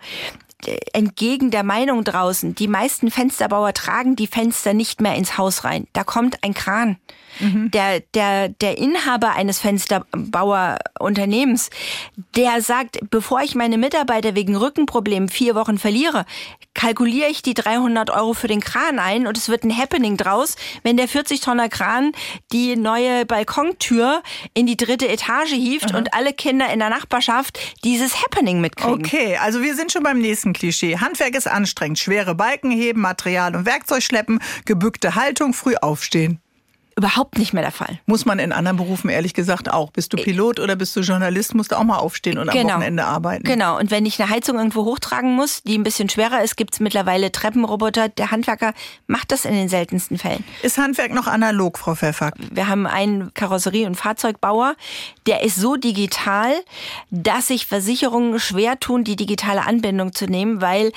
entgegen 0.93 1.51
der 1.51 1.63
Meinung 1.63 2.03
draußen, 2.03 2.53
die 2.53 2.67
meisten 2.67 3.11
Fensterbauer 3.11 3.73
tragen 3.73 4.15
die 4.15 4.27
Fenster 4.27 4.73
nicht 4.73 4.99
mehr 4.99 5.15
ins 5.15 5.37
Haus 5.37 5.63
rein. 5.63 5.87
Da 5.93 6.03
kommt 6.03 6.43
ein 6.43 6.53
Kran. 6.53 6.97
Mhm. 7.39 7.71
Der, 7.71 8.01
der, 8.13 8.49
der 8.49 8.77
Inhaber 8.77 9.31
eines 9.31 9.59
Fensterbauerunternehmens, 9.59 11.69
der 12.35 12.61
sagt, 12.61 12.99
bevor 13.09 13.41
ich 13.41 13.55
meine 13.55 13.77
Mitarbeiter 13.77 14.35
wegen 14.35 14.55
Rückenproblemen 14.55 15.29
vier 15.29 15.55
Wochen 15.55 15.77
verliere, 15.77 16.25
kalkuliere 16.73 17.29
ich 17.29 17.41
die 17.41 17.53
300 17.53 18.09
Euro 18.09 18.33
für 18.33 18.47
den 18.47 18.61
Kran 18.61 18.99
ein 18.99 19.27
und 19.27 19.37
es 19.37 19.49
wird 19.49 19.63
ein 19.63 19.75
Happening 19.75 20.17
draus, 20.17 20.55
wenn 20.83 20.97
der 20.97 21.07
40 21.07 21.41
Tonner 21.41 21.69
Kran 21.69 22.11
die 22.51 22.75
neue 22.75 23.25
Balkontür 23.25 24.21
in 24.53 24.65
die 24.65 24.77
dritte 24.77 25.07
Etage 25.07 25.51
hieft 25.51 25.91
Aha. 25.91 25.97
und 25.97 26.13
alle 26.13 26.33
Kinder 26.33 26.71
in 26.71 26.79
der 26.79 26.89
Nachbarschaft 26.89 27.59
dieses 27.83 28.23
Happening 28.23 28.61
mitkriegen. 28.61 29.05
Okay, 29.05 29.37
also 29.37 29.61
wir 29.61 29.75
sind 29.75 29.91
schon 29.91 30.03
beim 30.03 30.19
nächsten 30.19 30.53
Klischee. 30.53 30.97
Handwerk 30.97 31.35
ist 31.35 31.47
anstrengend. 31.47 31.99
Schwere 31.99 32.35
Balken 32.35 32.71
heben, 32.71 33.01
Material 33.01 33.55
und 33.55 33.65
Werkzeug 33.65 34.03
schleppen, 34.03 34.39
gebückte 34.65 35.15
Haltung, 35.15 35.53
früh 35.53 35.75
aufstehen 35.75 36.39
überhaupt 36.99 37.37
nicht 37.37 37.53
mehr 37.53 37.63
der 37.63 37.71
Fall. 37.71 37.99
Muss 38.05 38.25
man 38.25 38.39
in 38.39 38.51
anderen 38.51 38.77
Berufen 38.77 39.09
ehrlich 39.09 39.33
gesagt 39.33 39.71
auch. 39.71 39.91
Bist 39.91 40.11
du 40.13 40.17
äh, 40.17 40.23
Pilot 40.23 40.59
oder 40.59 40.75
bist 40.75 40.95
du 40.95 40.99
Journalist, 40.99 41.55
musst 41.55 41.71
du 41.71 41.77
auch 41.77 41.83
mal 41.83 41.97
aufstehen 41.97 42.37
und 42.37 42.51
genau. 42.51 42.73
am 42.73 42.75
Wochenende 42.75 43.05
arbeiten. 43.05 43.43
Genau. 43.45 43.79
Und 43.79 43.89
wenn 43.89 44.05
ich 44.05 44.21
eine 44.21 44.29
Heizung 44.29 44.57
irgendwo 44.57 44.83
hochtragen 44.83 45.33
muss, 45.33 45.63
die 45.63 45.77
ein 45.77 45.83
bisschen 45.83 46.09
schwerer 46.09 46.43
ist, 46.43 46.57
gibt 46.57 46.73
es 46.73 46.79
mittlerweile 46.81 47.31
Treppenroboter. 47.31 48.09
Der 48.09 48.31
Handwerker 48.31 48.73
macht 49.07 49.31
das 49.31 49.45
in 49.45 49.53
den 49.53 49.69
seltensten 49.69 50.17
Fällen. 50.17 50.43
Ist 50.61 50.77
Handwerk 50.77 51.13
noch 51.13 51.27
analog, 51.27 51.77
Frau 51.77 51.95
Pfeffer? 51.95 52.31
Wir 52.51 52.67
haben 52.67 52.85
einen 52.85 53.33
Karosserie- 53.33 53.87
und 53.87 53.95
Fahrzeugbauer, 53.95 54.75
der 55.25 55.43
ist 55.43 55.55
so 55.55 55.77
digital, 55.77 56.53
dass 57.11 57.47
sich 57.47 57.65
Versicherungen 57.65 58.39
schwer 58.39 58.79
tun, 58.79 59.05
die 59.05 59.15
digitale 59.15 59.65
Anbindung 59.65 60.13
zu 60.13 60.25
nehmen, 60.25 60.61
weil 60.61 60.91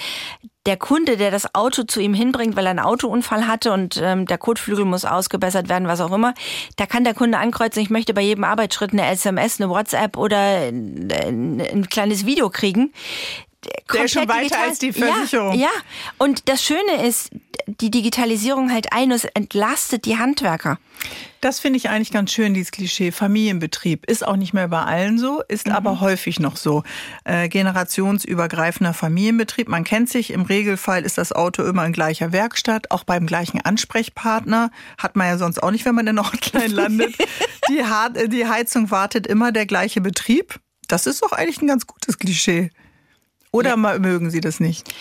der 0.67 0.77
Kunde, 0.77 1.17
der 1.17 1.31
das 1.31 1.55
Auto 1.55 1.83
zu 1.83 2.01
ihm 2.01 2.15
hinbringt, 2.15 2.57
weil 2.57 2.67
er 2.67 2.71
einen 2.71 2.79
Autounfall 2.79 3.47
hatte 3.47 3.73
und 3.73 4.01
ähm, 4.03 4.27
der 4.27 4.39
Kotflügel 4.39 4.85
muss 4.85 5.05
ausgebessert 5.05 5.69
werden, 5.69 5.89
was 5.89 6.01
auch 6.01 6.13
immer, 6.13 6.35
da 6.77 6.87
kann 6.87 7.05
der 7.05 7.15
Kunde 7.15 7.39
ankreuzen, 7.39 7.83
ich 7.83 7.91
möchte 7.91 8.15
bei 8.15 8.23
jedem 8.23 8.45
Arbeitsschritt 8.45 8.93
eine 8.93 9.07
SMS, 9.07 9.61
eine 9.61 9.71
WhatsApp 9.71 10.17
oder 10.17 10.39
ein, 10.39 11.11
ein 11.61 11.89
kleines 11.89 12.27
Video 12.27 12.49
kriegen. 12.51 12.93
Der 13.93 14.05
ist 14.05 14.13
schon 14.13 14.29
weiter 14.29 14.41
digital. 14.41 14.69
als 14.69 14.79
die 14.79 14.93
Versicherung. 14.93 15.55
Ja, 15.55 15.61
ja, 15.61 15.71
und 16.19 16.49
das 16.49 16.65
Schöne 16.65 17.07
ist, 17.07 17.31
die 17.67 17.91
Digitalisierung 17.91 18.69
hält 18.69 18.93
ein, 18.93 19.11
es 19.11 19.25
entlastet 19.25 20.05
die 20.05 20.19
Handwerker. 20.19 20.79
Das 21.41 21.59
finde 21.59 21.77
ich 21.77 21.89
eigentlich 21.89 22.13
ganz 22.13 22.33
schön, 22.33 22.55
dieses 22.55 22.71
Klischee. 22.71 23.11
Familienbetrieb 23.11 24.09
ist 24.09 24.27
auch 24.27 24.37
nicht 24.37 24.53
mehr 24.53 24.69
bei 24.69 24.83
allen 24.83 25.19
so, 25.19 25.43
ist 25.49 25.67
mhm. 25.67 25.73
aber 25.73 26.01
häufig 26.01 26.39
noch 26.39 26.57
so. 26.57 26.85
Äh, 27.25 27.49
generationsübergreifender 27.49 28.95
Familienbetrieb. 28.95 29.69
Man 29.69 29.83
kennt 29.85 30.09
sich, 30.09 30.31
im 30.31 30.43
Regelfall 30.43 31.05
ist 31.05 31.19
das 31.19 31.33
Auto 31.33 31.65
immer 31.65 31.85
in 31.85 31.93
gleicher 31.93 32.33
Werkstatt, 32.33 32.91
auch 32.91 33.05
beim 33.05 33.27
gleichen 33.27 33.61
Ansprechpartner. 33.61 34.71
Hat 34.99 35.17
man 35.17 35.27
ja 35.27 35.39
sonst 35.39 35.63
auch 35.63 35.73
nicht, 35.73 35.85
wenn 35.85 35.97
man 35.97 36.07
in 36.07 36.17
der 36.17 36.33
Hotline 36.33 36.69
landet. 36.75 37.17
die, 37.69 37.83
die 38.29 38.47
Heizung 38.47 38.91
wartet 38.91 39.27
immer 39.27 39.51
der 39.51 39.67
gleiche 39.67 40.01
Betrieb. 40.01 40.61
Das 40.87 41.07
ist 41.07 41.23
doch 41.23 41.33
eigentlich 41.33 41.61
ein 41.61 41.69
ganz 41.69 41.87
gutes 41.87 42.19
Klischee. 42.19 42.71
Oder 43.53 43.77
ja. 43.77 43.99
mögen 43.99 44.31
Sie 44.31 44.41
das 44.41 44.59
nicht? 44.61 44.93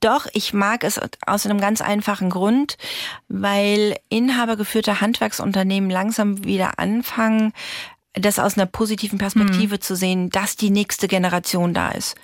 Doch, 0.00 0.26
ich 0.34 0.52
mag 0.52 0.84
es 0.84 1.00
aus 1.26 1.46
einem 1.46 1.58
ganz 1.58 1.80
einfachen 1.80 2.28
Grund, 2.28 2.76
weil 3.28 3.96
inhabergeführte 4.10 5.00
Handwerksunternehmen 5.00 5.88
langsam 5.88 6.44
wieder 6.44 6.78
anfangen, 6.78 7.54
das 8.14 8.38
aus 8.38 8.56
einer 8.56 8.66
positiven 8.66 9.18
Perspektive 9.18 9.74
mhm. 9.76 9.80
zu 9.80 9.96
sehen, 9.96 10.30
dass 10.30 10.54
die 10.56 10.70
nächste 10.70 11.08
Generation 11.08 11.74
da 11.74 11.90
ist. 11.90 12.14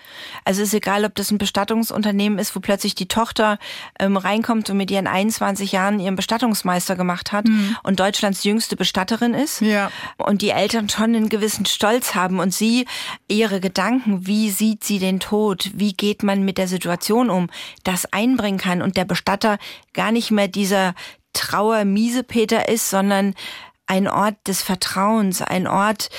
Also 0.45 0.63
es 0.63 0.69
ist 0.69 0.75
egal, 0.75 1.05
ob 1.05 1.17
das 1.17 1.33
ein 1.33 1.39
Bestattungsunternehmen 1.39 2.39
ist, 2.39 2.55
wo 2.55 2.61
plötzlich 2.61 2.95
die 2.95 3.09
Tochter 3.09 3.59
ähm, 3.99 4.17
reinkommt 4.17 4.71
und 4.71 4.77
mit 4.77 4.91
ihren 4.93 5.09
21 5.09 5.73
Jahren 5.73 5.99
ihren 5.99 6.15
Bestattungsmeister 6.15 6.95
gemacht 6.95 7.33
hat 7.33 7.49
mhm. 7.49 7.77
und 7.83 7.99
Deutschlands 7.99 8.45
jüngste 8.45 8.77
Bestatterin 8.77 9.35
ist. 9.35 9.61
Ja. 9.63 9.91
Und 10.17 10.43
die 10.43 10.51
Eltern 10.51 10.89
schon 10.89 11.17
einen 11.17 11.29
gewissen 11.29 11.67
Stolz 11.67 12.15
haben 12.15 12.39
und 12.39 12.55
sie 12.55 12.87
ihre 13.27 13.61
Gedanken, 13.61 14.27
wie 14.29 14.51
sieht 14.51 14.85
sie 14.85 15.01
den 15.01 15.19
Tod, 15.19 15.71
wie 15.75 15.93
geht 15.93 16.23
man 16.23 16.45
mit 16.45 16.57
der 16.57 16.69
Situation 16.69 17.31
um, 17.31 17.51
das 17.83 18.13
einbringen 18.13 18.59
kann 18.59 18.81
und 18.81 18.97
der 18.97 19.05
Bestatter 19.05 19.59
gar 19.93 20.13
nicht 20.13 20.31
mehr 20.31 20.47
dieser 20.47 20.95
Trauer-Miesepeter 21.33 22.69
ist, 22.69 22.91
sondern 22.91 23.35
ein 23.91 24.07
Ort 24.07 24.37
des 24.47 24.63
Vertrauens, 24.63 25.43
ein 25.43 25.67
Ort 25.67 26.11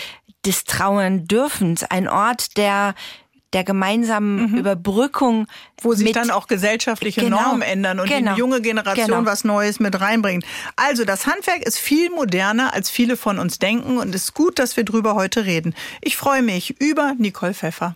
des 0.45 0.65
Trauern-Dürfens, 0.65 1.85
ein 1.85 2.09
Ort 2.09 2.57
der 2.57 2.93
der 3.53 3.65
gemeinsamen 3.65 4.49
mhm. 4.49 4.57
Überbrückung. 4.57 5.45
Wo 5.81 5.93
sich 5.93 6.13
dann 6.13 6.31
auch 6.31 6.47
gesellschaftliche 6.47 7.19
genau, 7.19 7.41
Normen 7.41 7.61
ändern 7.61 7.99
und 7.99 8.07
genau, 8.07 8.33
die 8.33 8.39
junge 8.39 8.61
Generation 8.61 9.07
genau. 9.07 9.25
was 9.25 9.43
Neues 9.43 9.81
mit 9.81 9.99
reinbringt. 9.99 10.45
Also 10.77 11.03
das 11.03 11.27
Handwerk 11.27 11.61
ist 11.63 11.77
viel 11.77 12.09
moderner, 12.11 12.73
als 12.73 12.89
viele 12.89 13.17
von 13.17 13.39
uns 13.39 13.59
denken 13.59 13.97
und 13.97 14.15
es 14.15 14.23
ist 14.23 14.33
gut, 14.33 14.57
dass 14.57 14.77
wir 14.77 14.85
drüber 14.85 15.15
heute 15.15 15.43
reden. 15.43 15.75
Ich 15.99 16.15
freue 16.15 16.43
mich 16.43 16.79
über 16.79 17.13
Nicole 17.17 17.53
Pfeffer. 17.53 17.95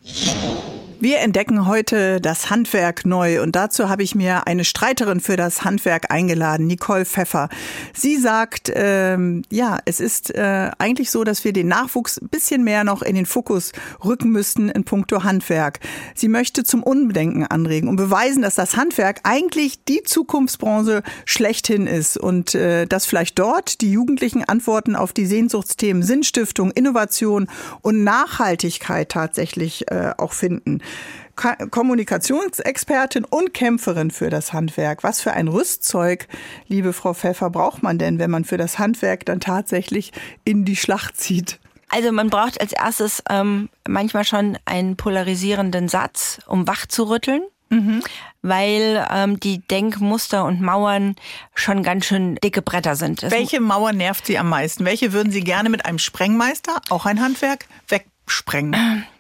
Wir 1.01 1.19
entdecken 1.19 1.67
heute 1.67 2.21
das 2.21 2.49
Handwerk 2.49 3.05
neu 3.05 3.41
und 3.41 3.55
dazu 3.55 3.89
habe 3.89 4.01
ich 4.01 4.15
mir 4.15 4.47
eine 4.47 4.63
Streiterin 4.63 5.19
für 5.19 5.35
das 5.35 5.65
Handwerk 5.65 6.09
eingeladen, 6.09 6.67
Nicole 6.67 7.03
Pfeffer. 7.03 7.49
Sie 7.93 8.15
sagt, 8.15 8.71
ähm, 8.73 9.43
ja, 9.51 9.79
es 9.83 9.99
ist 9.99 10.33
äh, 10.33 10.71
eigentlich 10.79 11.11
so, 11.11 11.25
dass 11.25 11.43
wir 11.43 11.51
den 11.51 11.67
Nachwuchs 11.67 12.17
ein 12.17 12.29
bisschen 12.29 12.63
mehr 12.63 12.85
noch 12.85 13.01
in 13.01 13.15
den 13.15 13.25
Fokus 13.25 13.73
rücken 14.05 14.31
müssten 14.31 14.69
in 14.69 14.85
puncto 14.85 15.23
Handwerk. 15.23 15.81
Sie 16.15 16.29
möchte 16.29 16.63
zum 16.63 16.81
Unbedenken 16.81 17.45
anregen 17.45 17.89
und 17.89 17.97
beweisen, 17.97 18.41
dass 18.41 18.55
das 18.55 18.77
Handwerk 18.77 19.19
eigentlich 19.23 19.83
die 19.83 20.01
Zukunftsbranche 20.01 21.03
schlechthin 21.25 21.87
ist 21.87 22.15
und 22.17 22.55
äh, 22.55 22.85
dass 22.85 23.05
vielleicht 23.05 23.37
dort 23.37 23.81
die 23.81 23.91
Jugendlichen 23.91 24.45
Antworten 24.45 24.95
auf 24.95 25.11
die 25.11 25.25
Sehnsuchtsthemen 25.25 26.03
Sinnstiftung, 26.03 26.71
Innovation 26.71 27.47
und 27.81 28.05
Nachhaltigkeit 28.05 29.09
tatsächlich 29.09 29.91
äh, 29.91 30.13
auch 30.17 30.31
finden. 30.31 30.79
Kommunikationsexpertin 31.35 33.25
und 33.25 33.53
Kämpferin 33.53 34.11
für 34.11 34.29
das 34.29 34.53
Handwerk. 34.53 35.03
Was 35.03 35.21
für 35.21 35.33
ein 35.33 35.47
Rüstzeug, 35.47 36.27
liebe 36.67 36.93
Frau 36.93 37.13
Pfeffer, 37.13 37.49
braucht 37.49 37.83
man 37.83 37.97
denn, 37.97 38.19
wenn 38.19 38.31
man 38.31 38.45
für 38.45 38.57
das 38.57 38.79
Handwerk 38.79 39.25
dann 39.25 39.39
tatsächlich 39.39 40.13
in 40.45 40.65
die 40.65 40.77
Schlacht 40.77 41.17
zieht? 41.17 41.59
Also 41.89 42.11
man 42.11 42.29
braucht 42.29 42.59
als 42.61 42.73
erstes 42.73 43.21
ähm, 43.29 43.69
manchmal 43.87 44.23
schon 44.23 44.57
einen 44.65 44.95
polarisierenden 44.95 45.87
Satz, 45.87 46.39
um 46.47 46.67
wach 46.67 46.85
zu 46.87 47.03
rütteln. 47.03 47.41
Mhm. 47.69 48.03
Weil 48.43 49.05
ähm, 49.11 49.39
die 49.39 49.59
Denkmuster 49.59 50.45
und 50.45 50.61
Mauern 50.61 51.15
schon 51.55 51.81
ganz 51.81 52.05
schön 52.05 52.35
dicke 52.35 52.61
Bretter 52.61 52.95
sind. 52.95 53.23
Das 53.23 53.31
Welche 53.31 53.59
Mauer 53.59 53.91
nervt 53.91 54.27
Sie 54.27 54.37
am 54.37 54.49
meisten? 54.49 54.85
Welche 54.85 55.13
würden 55.13 55.31
Sie 55.31 55.41
gerne 55.41 55.69
mit 55.69 55.85
einem 55.85 55.97
Sprengmeister, 55.97 56.79
auch 56.89 57.07
ein 57.07 57.21
Handwerk, 57.21 57.65
wegsprengen? 57.87 59.03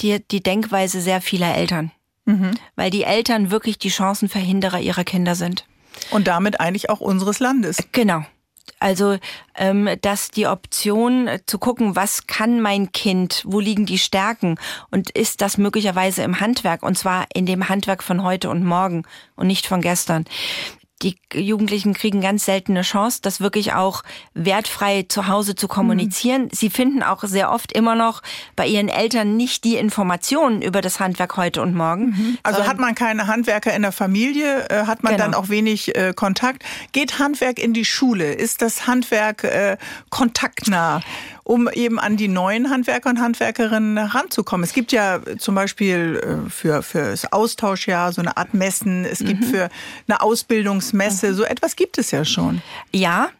die, 0.00 0.26
die 0.28 0.42
Denkweise 0.42 1.00
sehr 1.00 1.20
vieler 1.20 1.54
Eltern. 1.54 1.90
Mhm. 2.24 2.52
Weil 2.76 2.90
die 2.90 3.04
Eltern 3.04 3.50
wirklich 3.50 3.78
die 3.78 3.90
Chancenverhinderer 3.90 4.80
ihrer 4.80 5.04
Kinder 5.04 5.34
sind. 5.34 5.64
Und 6.10 6.28
damit 6.28 6.60
eigentlich 6.60 6.90
auch 6.90 7.00
unseres 7.00 7.40
Landes. 7.40 7.78
Genau. 7.92 8.24
Also, 8.80 9.16
ähm, 9.56 9.88
dass 10.02 10.30
die 10.30 10.46
Option 10.46 11.26
äh, 11.26 11.40
zu 11.46 11.58
gucken, 11.58 11.96
was 11.96 12.26
kann 12.26 12.60
mein 12.60 12.92
Kind, 12.92 13.42
wo 13.44 13.58
liegen 13.58 13.86
die 13.86 13.98
Stärken 13.98 14.56
und 14.90 15.10
ist 15.10 15.40
das 15.40 15.58
möglicherweise 15.58 16.22
im 16.22 16.38
Handwerk 16.38 16.82
und 16.82 16.96
zwar 16.96 17.26
in 17.34 17.46
dem 17.46 17.68
Handwerk 17.68 18.04
von 18.04 18.22
heute 18.22 18.50
und 18.50 18.64
morgen 18.64 19.04
und 19.34 19.48
nicht 19.48 19.66
von 19.66 19.80
gestern 19.80 20.26
die 21.02 21.16
Jugendlichen 21.32 21.94
kriegen 21.94 22.20
ganz 22.20 22.44
selten 22.44 22.72
eine 22.72 22.82
Chance, 22.82 23.20
das 23.22 23.40
wirklich 23.40 23.72
auch 23.72 24.02
wertfrei 24.34 25.04
zu 25.08 25.28
Hause 25.28 25.54
zu 25.54 25.68
kommunizieren. 25.68 26.44
Mhm. 26.44 26.50
Sie 26.52 26.70
finden 26.70 27.02
auch 27.02 27.22
sehr 27.22 27.52
oft 27.52 27.72
immer 27.72 27.94
noch 27.94 28.22
bei 28.56 28.66
ihren 28.66 28.88
Eltern 28.88 29.36
nicht 29.36 29.64
die 29.64 29.76
Informationen 29.76 30.60
über 30.60 30.80
das 30.80 30.98
Handwerk 30.98 31.36
heute 31.36 31.62
und 31.62 31.74
morgen. 31.74 32.06
Mhm. 32.06 32.38
Also 32.42 32.66
hat 32.66 32.78
man 32.78 32.94
keine 32.94 33.28
Handwerker 33.28 33.74
in 33.74 33.82
der 33.82 33.92
Familie, 33.92 34.68
äh, 34.70 34.86
hat 34.86 35.02
man 35.02 35.12
genau. 35.12 35.24
dann 35.24 35.34
auch 35.34 35.48
wenig 35.48 35.94
äh, 35.96 36.12
Kontakt. 36.14 36.64
Geht 36.92 37.18
Handwerk 37.18 37.58
in 37.58 37.74
die 37.74 37.84
Schule? 37.84 38.32
Ist 38.32 38.62
das 38.62 38.86
Handwerk 38.86 39.44
äh, 39.44 39.76
kontaktnah? 40.10 41.00
Um 41.48 41.66
eben 41.72 41.98
an 41.98 42.18
die 42.18 42.28
neuen 42.28 42.68
Handwerker 42.68 43.08
und 43.08 43.20
Handwerkerinnen 43.22 43.96
heranzukommen. 43.96 44.64
Es 44.64 44.74
gibt 44.74 44.92
ja 44.92 45.18
zum 45.38 45.54
Beispiel 45.54 46.20
äh, 46.22 46.50
für, 46.50 46.82
für 46.82 47.10
das 47.10 47.32
Austauschjahr 47.32 48.12
so 48.12 48.20
eine 48.20 48.36
Art 48.36 48.52
Messen, 48.52 49.06
es 49.06 49.20
gibt 49.20 49.40
mhm. 49.40 49.46
für 49.46 49.70
eine 50.06 50.20
Ausbildungsmesse, 50.20 51.32
so 51.32 51.44
etwas 51.44 51.74
gibt 51.74 51.96
es 51.96 52.10
ja 52.10 52.26
schon. 52.26 52.60
Ja, 52.92 53.30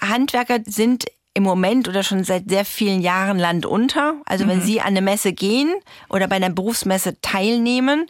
Handwerker 0.00 0.60
sind 0.64 1.06
im 1.34 1.42
Moment 1.42 1.88
oder 1.88 2.04
schon 2.04 2.22
seit 2.22 2.48
sehr 2.48 2.64
vielen 2.64 3.00
Jahren 3.00 3.38
Land 3.38 3.66
unter. 3.66 4.14
Also 4.26 4.46
wenn 4.46 4.58
mhm. 4.58 4.62
Sie 4.62 4.80
an 4.80 4.88
eine 4.88 5.02
Messe 5.02 5.32
gehen 5.32 5.74
oder 6.08 6.28
bei 6.28 6.36
einer 6.36 6.50
Berufsmesse 6.50 7.20
teilnehmen, 7.20 8.06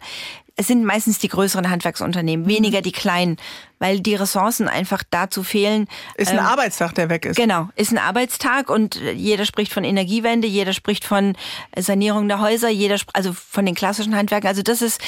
es 0.55 0.67
sind 0.67 0.83
meistens 0.85 1.19
die 1.19 1.27
größeren 1.27 1.69
Handwerksunternehmen, 1.69 2.47
weniger 2.47 2.81
die 2.81 2.91
kleinen, 2.91 3.37
weil 3.79 3.99
die 3.99 4.15
Ressourcen 4.15 4.67
einfach 4.67 5.03
dazu 5.09 5.43
fehlen. 5.43 5.87
Ist 6.15 6.29
ein 6.29 6.37
ähm, 6.37 6.45
Arbeitstag, 6.45 6.93
der 6.95 7.09
weg 7.09 7.25
ist. 7.25 7.35
Genau, 7.35 7.69
ist 7.75 7.91
ein 7.91 7.97
Arbeitstag 7.97 8.69
und 8.69 8.95
jeder 8.95 9.45
spricht 9.45 9.73
von 9.73 9.83
Energiewende, 9.83 10.47
jeder 10.47 10.73
spricht 10.73 11.05
von 11.05 11.35
Sanierung 11.77 12.27
der 12.27 12.39
Häuser, 12.39 12.69
jeder 12.69 12.97
also 13.13 13.33
von 13.33 13.65
den 13.65 13.75
klassischen 13.75 14.15
Handwerkern. 14.15 14.49
Also 14.49 14.61
das 14.61 14.81
ist 14.81 15.01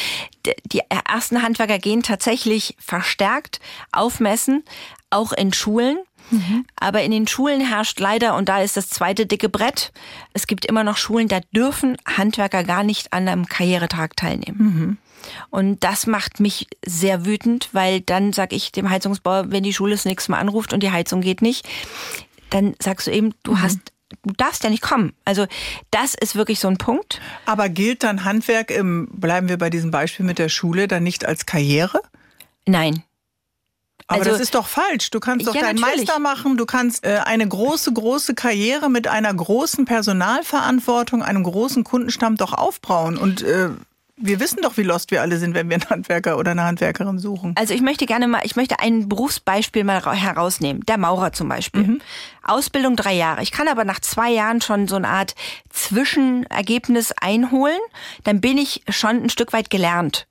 die 0.66 0.82
ersten 1.08 1.42
Handwerker 1.42 1.80
gehen 1.80 2.04
tatsächlich 2.04 2.76
verstärkt 2.80 3.60
aufmessen, 3.92 4.64
auch 5.10 5.32
in 5.34 5.54
Schulen. 5.54 6.00
Mhm. 6.32 6.66
Aber 6.78 7.02
in 7.04 7.12
den 7.12 7.28
Schulen 7.28 7.62
herrscht 7.62 8.00
leider, 8.00 8.36
und 8.36 8.50
da 8.50 8.62
ist 8.62 8.78
das 8.78 8.90
zweite 8.90 9.26
dicke 9.26 9.50
Brett, 9.50 9.92
es 10.34 10.48
gibt 10.48 10.66
immer 10.66 10.84
noch 10.84 10.98
Schulen, 10.98 11.28
da 11.28 11.42
dürfen 11.54 11.98
Handwerker 12.06 12.64
gar 12.64 12.84
nicht 12.84 13.12
an 13.14 13.28
einem 13.28 13.46
Karrieretag 13.46 14.16
teilnehmen. 14.16 14.58
Mhm. 14.58 14.98
Und 15.50 15.84
das 15.84 16.08
macht 16.08 16.40
mich 16.40 16.68
sehr 16.86 17.26
wütend, 17.26 17.70
weil 17.72 18.02
dann 18.02 18.34
sage 18.34 18.56
ich 18.56 18.72
dem 18.72 18.90
Heizungsbauer, 18.90 19.52
wenn 19.52 19.64
die 19.64 19.74
Schule 19.74 19.92
das 19.92 20.06
nächste 20.06 20.32
Mal 20.32 20.40
anruft 20.40 20.74
und 20.74 20.82
die 20.82 20.92
Heizung 20.92 21.22
geht 21.22 21.42
nicht, 21.42 21.68
dann 22.50 22.76
sagst 22.80 23.08
du 23.08 23.12
eben, 23.12 23.34
du 23.44 23.54
mhm. 23.54 23.62
hast 23.62 23.80
du 24.22 24.34
darfst 24.34 24.64
ja 24.64 24.70
nicht 24.70 24.84
kommen. 24.84 25.14
Also 25.26 25.48
das 25.92 26.14
ist 26.14 26.36
wirklich 26.36 26.60
so 26.60 26.68
ein 26.68 26.78
Punkt. 26.78 27.20
Aber 27.46 27.70
gilt 27.70 28.04
dann 28.04 28.26
Handwerk 28.26 28.70
im, 28.72 29.08
bleiben 29.12 29.50
wir 29.50 29.58
bei 29.58 29.70
diesem 29.70 29.92
Beispiel 29.92 30.26
mit 30.26 30.38
der 30.38 30.50
Schule, 30.50 30.88
dann 30.88 31.04
nicht 31.04 31.26
als 31.26 31.46
Karriere? 31.46 32.00
Nein. 32.66 33.04
Aber 34.08 34.20
also, 34.20 34.32
das 34.32 34.42
ist 34.42 34.56
doch 34.56 34.68
falsch. 34.68 35.10
Du 35.12 35.20
kannst 35.20 35.48
doch 35.48 35.56
ja, 35.56 35.62
deinen 35.62 35.80
natürlich. 35.80 36.08
Meister 36.08 36.20
machen, 36.20 36.58
du 36.58 36.66
kannst 36.66 37.06
äh, 37.06 37.22
eine 37.24 37.48
große, 37.48 37.94
große 37.94 38.36
Karriere 38.36 38.90
mit 38.90 39.08
einer 39.08 39.34
großen 39.34 39.86
Personalverantwortung, 39.86 41.24
einem 41.24 41.44
großen 41.44 41.84
Kundenstamm 41.84 42.36
doch 42.36 42.54
aufbauen. 42.54 43.18
Und 43.18 43.42
äh, 43.42 43.70
wir 44.16 44.40
wissen 44.40 44.62
doch, 44.62 44.78
wie 44.78 44.84
lost 44.84 45.12
wir 45.12 45.22
alle 45.22 45.38
sind, 45.38 45.56
wenn 45.56 45.70
wir 45.70 45.76
einen 45.76 45.90
Handwerker 45.90 46.38
oder 46.38 46.52
eine 46.52 46.64
Handwerkerin 46.64 47.18
suchen. 47.18 47.54
Also 47.58 47.74
ich 47.74 47.82
möchte 47.82 48.06
gerne 48.06 48.28
mal, 48.28 48.42
ich 48.44 48.56
möchte 48.56 48.80
ein 48.80 49.10
Berufsbeispiel 49.10 49.84
mal 49.84 50.04
herausnehmen. 50.04 50.84
Der 50.86 50.98
Maurer 50.98 51.34
zum 51.34 51.50
Beispiel. 51.50 51.84
Mhm. 51.84 52.02
Ausbildung 52.44 52.96
drei 52.96 53.14
Jahre. 53.14 53.42
Ich 53.42 53.52
kann 53.52 53.68
aber 53.68 53.86
nach 53.86 54.00
zwei 54.00 54.32
Jahren 54.32 54.62
schon 54.62 54.88
so 54.88 54.96
eine 54.96 55.08
Art 55.08 55.34
Zwischenergebnis 55.70 57.12
einholen. 57.20 57.80
Dann 58.24 58.40
bin 58.40 58.58
ich 58.58 58.84
schon 58.90 59.24
ein 59.24 59.30
Stück 59.30 59.52
weit 59.52 59.70
gelernt. 59.70 60.28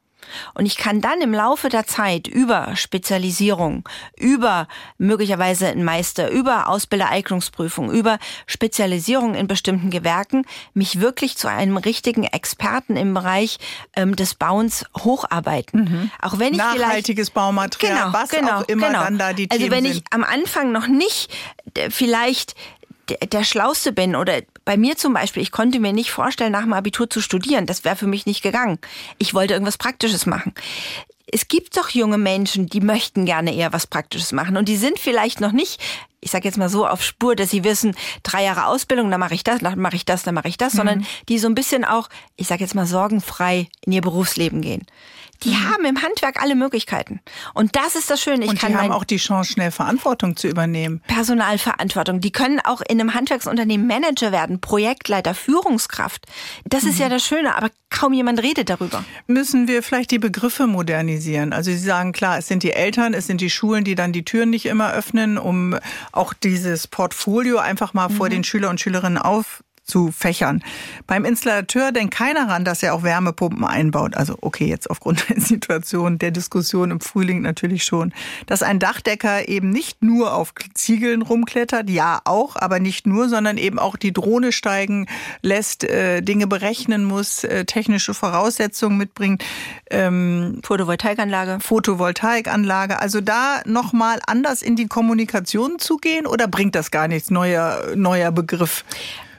Und 0.55 0.67
ich 0.67 0.77
kann 0.77 1.01
dann 1.01 1.21
im 1.21 1.33
Laufe 1.33 1.69
der 1.69 1.87
Zeit 1.87 2.27
über 2.27 2.77
Spezialisierung, 2.77 3.89
über 4.19 4.69
möglicherweise 4.99 5.69
ein 5.69 5.85
Meister, 5.85 6.31
über 6.31 6.69
Ausbildereignungsprüfung, 6.69 7.91
über 7.91 8.19
Spezialisierung 8.47 9.35
in 9.35 9.47
bestimmten 9.47 9.91
Gewerken 9.91 10.45
mich 10.75 11.01
wirklich 11.01 11.37
zu 11.37 11.49
einem 11.49 11.77
richtigen 11.77 12.25
Experten 12.25 12.97
im 12.97 13.15
Bereich 13.15 13.59
ähm, 13.97 14.17
des 14.17 14.35
Bauens 14.35 14.85
hocharbeiten. 14.99 15.85
Mhm. 15.85 16.11
Auch 16.21 16.39
wenn 16.39 16.53
ich 16.53 16.59
Nachhaltiges 16.59 17.31
Baumaterial, 17.31 17.97
genau, 17.97 18.13
was 18.13 18.31
genau, 18.31 18.61
auch 18.61 18.69
immer 18.69 18.89
genau. 18.89 19.05
dann 19.05 19.19
da 19.19 19.33
die 19.33 19.51
also 19.51 19.63
Themen 19.63 19.77
wenn 19.77 19.85
ich 19.85 20.03
am 20.11 20.25
Anfang 20.25 20.73
noch 20.73 20.87
nicht 20.87 21.33
äh, 21.75 21.91
vielleicht 21.91 22.55
der 23.33 23.45
Schlauste 23.45 23.93
bin 23.93 24.15
oder 24.15 24.43
bei 24.65 24.77
mir 24.77 24.97
zum 24.97 25.15
Beispiel, 25.15 25.43
ich 25.43 25.51
konnte 25.51 25.81
mir 25.81 25.93
nicht 25.93 26.11
vorstellen, 26.11 26.53
nach 26.53 26.63
dem 26.63 26.73
Abitur 26.73 27.11
zu 27.11 27.21
studieren. 27.21 27.67
Das 27.67 27.85
wäre 27.85 27.97
für 27.97 28.07
mich 28.07 28.27
nicht 28.27 28.43
gegangen. 28.43 28.79
Ich 29.19 29.35
wollte 29.35 29.55
irgendwas 29.55 29.79
Praktisches 29.79 30.27
machen. 30.27 30.53
Es 31.27 31.49
gibt 31.49 31.77
doch 31.77 31.89
junge 31.89 32.19
Menschen, 32.19 32.67
die 32.67 32.81
möchten 32.81 33.25
gerne 33.25 33.55
eher 33.55 33.73
was 33.73 33.87
Praktisches 33.87 34.33
machen 34.33 34.57
und 34.57 34.69
die 34.69 34.77
sind 34.77 34.99
vielleicht 34.99 35.41
noch 35.41 35.53
nicht, 35.53 35.81
ich 36.21 36.31
sage 36.31 36.47
jetzt 36.47 36.59
mal 36.59 36.69
so 36.69 36.87
auf 36.87 37.03
Spur, 37.03 37.37
dass 37.37 37.51
sie 37.51 37.65
wissen, 37.65 37.97
drei 38.23 38.45
Jahre 38.45 38.67
Ausbildung, 38.67 39.11
dann 39.11 39.21
mache 39.21 39.35
ich 39.35 39.43
das, 39.43 39.61
dann 39.61 39.79
mache 39.79 39.97
ich 39.97 40.05
das, 40.05 40.25
dann 40.25 40.35
mache 40.35 40.49
ich 40.49 40.59
das, 40.59 40.75
mhm. 40.75 40.77
sondern 40.77 41.07
die 41.29 41.39
so 41.39 41.49
ein 41.49 41.55
bisschen 41.55 41.85
auch, 41.85 42.09
ich 42.37 42.49
sage 42.49 42.63
jetzt 42.63 42.75
mal 42.75 42.87
sorgenfrei 42.87 43.69
in 43.81 43.93
ihr 43.93 44.03
Berufsleben 44.03 44.61
gehen. 44.61 44.87
Die 45.45 45.51
mhm. 45.51 45.71
haben 45.71 45.85
im 45.85 46.03
Handwerk 46.03 46.43
alle 46.43 46.55
Möglichkeiten. 46.55 47.21
Und 47.55 47.77
das 47.77 47.97
ist 47.97 48.11
das 48.11 48.21
Schöne. 48.21 48.45
Ich 48.45 48.51
und 48.51 48.63
die 48.63 48.75
haben 48.75 48.93
auch 48.93 49.05
die 49.05 49.17
Chance, 49.17 49.53
schnell 49.53 49.71
Verantwortung 49.71 50.37
zu 50.37 50.49
übernehmen. 50.49 51.03
Personalverantwortung. 51.07 52.21
Die 52.21 52.33
können 52.33 52.61
auch 52.61 52.81
in 52.81 53.01
einem 53.01 53.15
Handwerksunternehmen 53.15 53.87
Manager 53.87 54.33
werden, 54.33 54.61
Projektleiter, 54.61 55.35
Führungskraft. 55.35 56.27
Das 56.65 56.85
mhm. 56.85 56.91
ist 56.91 56.99
ja 56.99 57.09
das 57.09 57.25
Schöne, 57.25 57.57
aber 57.57 57.71
kaum 57.91 58.13
jemand 58.13 58.43
redet 58.43 58.71
darüber. 58.71 59.05
Müssen 59.27 59.69
wir 59.69 59.83
vielleicht 59.83 60.11
die 60.11 60.19
Begriffe 60.19 60.67
modernisieren? 60.67 61.53
Also 61.53 61.71
Sie 61.71 61.79
sagen, 61.79 62.13
klar, 62.13 62.39
es 62.39 62.49
sind 62.49 62.63
die 62.63 62.73
Eltern, 62.73 63.15
es 63.15 63.27
sind 63.27 63.41
die 63.41 63.51
Schulen, 63.51 63.85
die 63.85 63.95
dann 63.95 64.13
die 64.13 64.25
Türen 64.25 64.51
nicht 64.51 64.67
immer 64.67 64.93
öffnen, 64.93 65.39
um 65.39 65.77
auch 66.13 66.33
dieses 66.35 66.87
Portfolio 66.87 67.59
einfach 67.59 67.95
mal 67.95 68.09
mhm. 68.09 68.15
vor 68.15 68.29
den 68.29 68.45
Schüler 68.45 68.71
und 68.71 68.81
Schülerinnen 68.81 69.19
auf 69.19 69.63
zu 69.93 70.11
Fächern. 70.11 70.65
Beim 71.07 71.27
Installateur 71.27 71.93
denkt 71.93 72.15
keiner 72.15 72.49
ran, 72.49 72.65
dass 72.65 72.83
er 72.83 72.95
auch 72.95 73.03
Wärmepumpen 73.03 73.63
einbaut. 73.63 74.17
Also 74.17 74.39
okay, 74.41 74.65
jetzt 74.65 74.89
aufgrund 74.89 75.29
der 75.29 75.39
Situation, 75.39 76.19
der 76.19 76.31
Diskussion 76.31 76.91
im 76.91 77.01
Frühling 77.01 77.43
natürlich 77.43 77.85
schon. 77.85 78.15
Dass 78.47 78.63
ein 78.63 78.79
Dachdecker 78.79 79.49
eben 79.49 79.69
nicht 79.69 80.03
nur 80.03 80.33
auf 80.33 80.55
Ziegeln 80.73 81.21
rumklettert, 81.21 81.91
ja 81.91 82.23
auch, 82.25 82.57
aber 82.57 82.81
nicht 82.81 83.07
nur, 83.07 83.29
sondern 83.29 83.59
eben 83.59 83.79
auch 83.79 83.97
die 83.97 84.15
Drohne 84.15 84.53
steigen 84.53 85.09
lässt, 85.43 85.85
äh, 85.85 86.23
Dinge 86.23 86.47
berechnen 86.47 87.05
muss, 87.05 87.45
äh, 87.45 87.67
technische 87.67 88.15
Voraussetzungen 88.15 88.97
mitbringt. 88.97 89.45
Ähm, 89.91 90.61
Photovoltaikanlage. 90.65 91.59
Photovoltaikanlage. 91.61 92.99
Also 92.99 93.21
da 93.21 93.61
nochmal 93.67 94.21
anders 94.27 94.63
in 94.63 94.75
die 94.75 94.87
Kommunikation 94.87 95.79
zu 95.79 95.99
gehen 95.99 96.27
oder 96.27 96.49
bringt 96.49 96.75
das 96.77 96.91
gar 96.91 97.09
nichts, 97.09 97.31
neuer, 97.31 97.95
neuer 97.95 98.33
Begriff? 98.33 98.87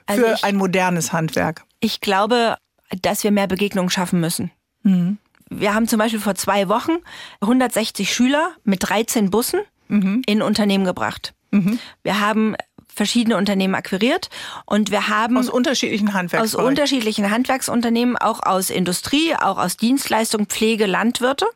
Also 0.05 0.23
für 0.23 0.33
ich, 0.33 0.43
ein 0.43 0.55
modernes 0.55 1.13
Handwerk? 1.13 1.63
Ich 1.79 2.01
glaube, 2.01 2.57
dass 3.01 3.23
wir 3.23 3.31
mehr 3.31 3.47
Begegnungen 3.47 3.89
schaffen 3.89 4.19
müssen. 4.19 4.51
Mhm. 4.83 5.17
Wir 5.49 5.73
haben 5.73 5.87
zum 5.87 5.99
Beispiel 5.99 6.19
vor 6.19 6.35
zwei 6.35 6.67
Wochen 6.67 6.97
160 7.41 8.13
Schüler 8.13 8.51
mit 8.63 8.89
13 8.89 9.29
Bussen 9.29 9.61
mhm. 9.87 10.21
in 10.25 10.41
Unternehmen 10.41 10.85
gebracht. 10.85 11.33
Mhm. 11.51 11.79
Wir 12.03 12.19
haben 12.19 12.55
verschiedene 12.93 13.37
Unternehmen 13.37 13.75
akquiriert 13.75 14.29
und 14.65 14.91
wir 14.91 15.07
haben 15.07 15.37
aus 15.37 15.49
unterschiedlichen 15.49 16.13
Handwerks 16.13 16.53
aus 16.53 16.63
unterschiedlichen 16.63 17.31
Handwerksunternehmen, 17.31 18.17
auch 18.17 18.43
aus 18.43 18.69
Industrie, 18.69 19.35
auch 19.35 19.57
aus 19.57 19.77
Dienstleistung, 19.77 20.45
Pflege, 20.45 20.85
Landwirte. 20.85 21.47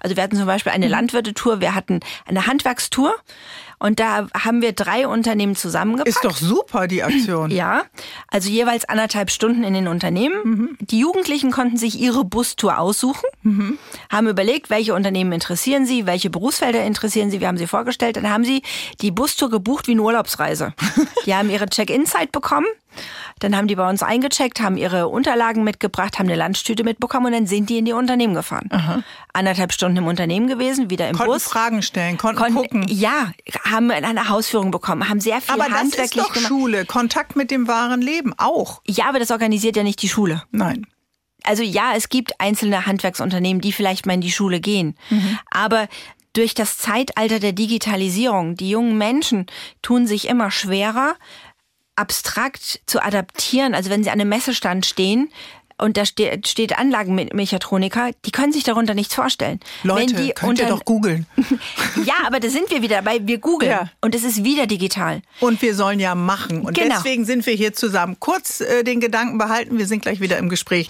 Also 0.00 0.16
wir 0.16 0.22
hatten 0.22 0.36
zum 0.36 0.46
Beispiel 0.46 0.72
eine 0.72 0.86
mhm. 0.86 0.92
Landwirtetour, 0.92 1.60
wir 1.60 1.74
hatten 1.74 2.00
eine 2.26 2.46
Handwerkstour. 2.46 3.14
Und 3.78 4.00
da 4.00 4.26
haben 4.34 4.62
wir 4.62 4.72
drei 4.72 5.06
Unternehmen 5.06 5.56
zusammengepackt. 5.56 6.08
Ist 6.08 6.24
doch 6.24 6.36
super, 6.36 6.86
die 6.86 7.02
Aktion. 7.02 7.50
Ja, 7.50 7.82
also 8.28 8.50
jeweils 8.50 8.84
anderthalb 8.84 9.30
Stunden 9.30 9.64
in 9.64 9.74
den 9.74 9.88
Unternehmen. 9.88 10.36
Mhm. 10.44 10.76
Die 10.80 10.98
Jugendlichen 10.98 11.50
konnten 11.50 11.76
sich 11.76 11.98
ihre 11.98 12.24
Bustour 12.24 12.78
aussuchen, 12.78 13.28
mhm. 13.42 13.78
haben 14.10 14.28
überlegt, 14.28 14.70
welche 14.70 14.94
Unternehmen 14.94 15.32
interessieren 15.32 15.86
sie, 15.86 16.06
welche 16.06 16.30
Berufsfelder 16.30 16.84
interessieren 16.84 17.30
sie. 17.30 17.40
Wir 17.40 17.48
haben 17.48 17.58
sie 17.58 17.66
vorgestellt. 17.66 18.16
Dann 18.16 18.30
haben 18.30 18.44
sie 18.44 18.62
die 19.00 19.10
Bustour 19.10 19.50
gebucht 19.50 19.86
wie 19.88 19.92
eine 19.92 20.02
Urlaubsreise. 20.02 20.74
die 21.26 21.34
haben 21.34 21.50
ihre 21.50 21.66
Check-in-Zeit 21.66 22.32
bekommen. 22.32 22.66
Dann 23.40 23.56
haben 23.56 23.66
die 23.66 23.74
bei 23.74 23.88
uns 23.88 24.02
eingecheckt, 24.02 24.60
haben 24.60 24.76
ihre 24.76 25.08
Unterlagen 25.08 25.64
mitgebracht, 25.64 26.18
haben 26.18 26.28
eine 26.28 26.42
Lunchtüte 26.42 26.84
mitbekommen 26.84 27.26
und 27.26 27.32
dann 27.32 27.46
sind 27.46 27.68
die 27.68 27.78
in 27.78 27.84
die 27.84 27.92
Unternehmen 27.92 28.34
gefahren. 28.34 28.68
Aha. 28.70 29.02
Anderthalb 29.32 29.72
Stunden 29.72 29.98
im 29.98 30.06
Unternehmen 30.06 30.46
gewesen, 30.46 30.90
wieder 30.90 31.08
im 31.08 31.16
konnten 31.16 31.32
Bus. 31.32 31.44
Fragen 31.44 31.82
stellen, 31.82 32.16
konnten, 32.16 32.40
konnten 32.40 32.54
gucken. 32.56 32.86
Ja, 32.88 33.32
haben 33.64 33.90
eine 33.90 34.28
Hausführung 34.28 34.70
bekommen, 34.70 35.08
haben 35.08 35.20
sehr 35.20 35.40
viel 35.40 35.54
aber 35.54 35.64
handwerklich 35.64 36.24
das 36.24 36.36
ist 36.36 36.36
doch. 36.36 36.48
Schule, 36.48 36.84
Kontakt 36.84 37.36
mit 37.36 37.50
dem 37.50 37.68
wahren 37.68 38.02
Leben 38.02 38.34
auch. 38.38 38.80
Ja, 38.86 39.06
aber 39.08 39.18
das 39.18 39.30
organisiert 39.30 39.76
ja 39.76 39.82
nicht 39.82 40.00
die 40.02 40.08
Schule. 40.08 40.42
Nein. 40.50 40.86
Also 41.42 41.62
ja, 41.62 41.92
es 41.94 42.08
gibt 42.08 42.40
einzelne 42.40 42.86
Handwerksunternehmen, 42.86 43.60
die 43.60 43.72
vielleicht 43.72 44.06
mal 44.06 44.14
in 44.14 44.22
die 44.22 44.32
Schule 44.32 44.60
gehen. 44.60 44.96
Mhm. 45.10 45.38
Aber 45.50 45.88
durch 46.34 46.54
das 46.54 46.78
Zeitalter 46.78 47.38
der 47.38 47.52
Digitalisierung, 47.52 48.56
die 48.56 48.70
jungen 48.70 48.98
Menschen 48.98 49.46
tun 49.82 50.06
sich 50.06 50.26
immer 50.28 50.50
schwerer, 50.50 51.14
abstrakt 51.96 52.80
zu 52.86 53.02
adaptieren. 53.02 53.74
Also 53.74 53.90
wenn 53.90 54.02
sie 54.02 54.10
an 54.10 54.20
einem 54.20 54.28
Messestand 54.28 54.86
stehen, 54.86 55.30
und 55.76 55.96
da 55.96 56.06
steht, 56.06 56.46
steht 56.46 56.78
Anlagenmechatroniker, 56.78 58.10
die 58.24 58.30
können 58.30 58.52
sich 58.52 58.62
darunter 58.62 58.94
nichts 58.94 59.14
vorstellen. 59.14 59.60
Leute, 59.82 60.16
Wenn 60.16 60.26
die 60.26 60.32
könnt 60.32 60.60
ihr 60.60 60.68
doch 60.68 60.84
googeln. 60.84 61.26
ja, 62.04 62.14
aber 62.26 62.40
da 62.40 62.48
sind 62.48 62.70
wir 62.70 62.80
wieder 62.82 62.96
dabei, 62.96 63.18
wir 63.22 63.38
googeln 63.38 63.70
ja. 63.70 63.90
und 64.00 64.14
es 64.14 64.22
ist 64.22 64.44
wieder 64.44 64.66
digital. 64.66 65.22
Und 65.40 65.60
wir 65.62 65.74
sollen 65.74 65.98
ja 65.98 66.14
machen 66.14 66.62
und 66.62 66.74
genau. 66.74 66.94
deswegen 66.94 67.24
sind 67.24 67.44
wir 67.46 67.54
hier 67.54 67.72
zusammen. 67.72 68.16
Kurz 68.20 68.60
äh, 68.60 68.84
den 68.84 69.00
Gedanken 69.00 69.38
behalten, 69.38 69.78
wir 69.78 69.86
sind 69.86 70.02
gleich 70.02 70.20
wieder 70.20 70.38
im 70.38 70.48
Gespräch. 70.48 70.88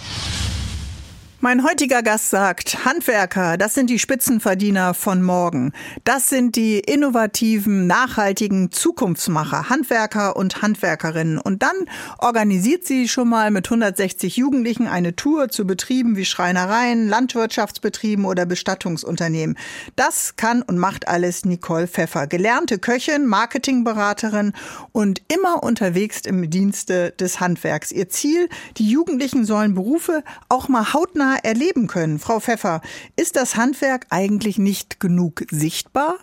Mein 1.44 1.62
heutiger 1.62 2.02
Gast 2.02 2.30
sagt, 2.30 2.86
Handwerker, 2.86 3.58
das 3.58 3.74
sind 3.74 3.90
die 3.90 3.98
Spitzenverdiener 3.98 4.94
von 4.94 5.22
morgen. 5.22 5.74
Das 6.04 6.30
sind 6.30 6.56
die 6.56 6.78
innovativen, 6.78 7.86
nachhaltigen 7.86 8.72
Zukunftsmacher, 8.72 9.68
Handwerker 9.68 10.36
und 10.36 10.62
Handwerkerinnen. 10.62 11.36
Und 11.36 11.62
dann 11.62 11.76
organisiert 12.16 12.86
sie 12.86 13.08
schon 13.08 13.28
mal 13.28 13.50
mit 13.50 13.66
160 13.66 14.38
Jugendlichen 14.38 14.86
eine 14.86 15.16
Tour 15.16 15.50
zu 15.50 15.66
Betrieben 15.66 16.16
wie 16.16 16.24
Schreinereien, 16.24 17.10
Landwirtschaftsbetrieben 17.10 18.24
oder 18.24 18.46
Bestattungsunternehmen. 18.46 19.58
Das 19.96 20.36
kann 20.36 20.62
und 20.62 20.78
macht 20.78 21.08
alles 21.08 21.44
Nicole 21.44 21.88
Pfeffer. 21.88 22.26
Gelernte 22.26 22.78
Köchin, 22.78 23.26
Marketingberaterin 23.26 24.54
und 24.92 25.20
immer 25.28 25.62
unterwegs 25.62 26.22
im 26.22 26.48
Dienste 26.48 27.10
des 27.10 27.38
Handwerks. 27.40 27.92
Ihr 27.92 28.08
Ziel, 28.08 28.48
die 28.78 28.88
Jugendlichen 28.88 29.44
sollen 29.44 29.74
Berufe 29.74 30.24
auch 30.48 30.70
mal 30.70 30.94
hautnah 30.94 31.33
hautnah 31.34 31.38
erleben 31.42 31.86
können. 31.86 32.18
Frau 32.18 32.40
Pfeffer, 32.40 32.80
ist 33.16 33.36
das 33.36 33.56
Handwerk 33.56 34.06
eigentlich 34.10 34.58
nicht 34.58 35.00
genug 35.00 35.44
sichtbar? 35.50 36.16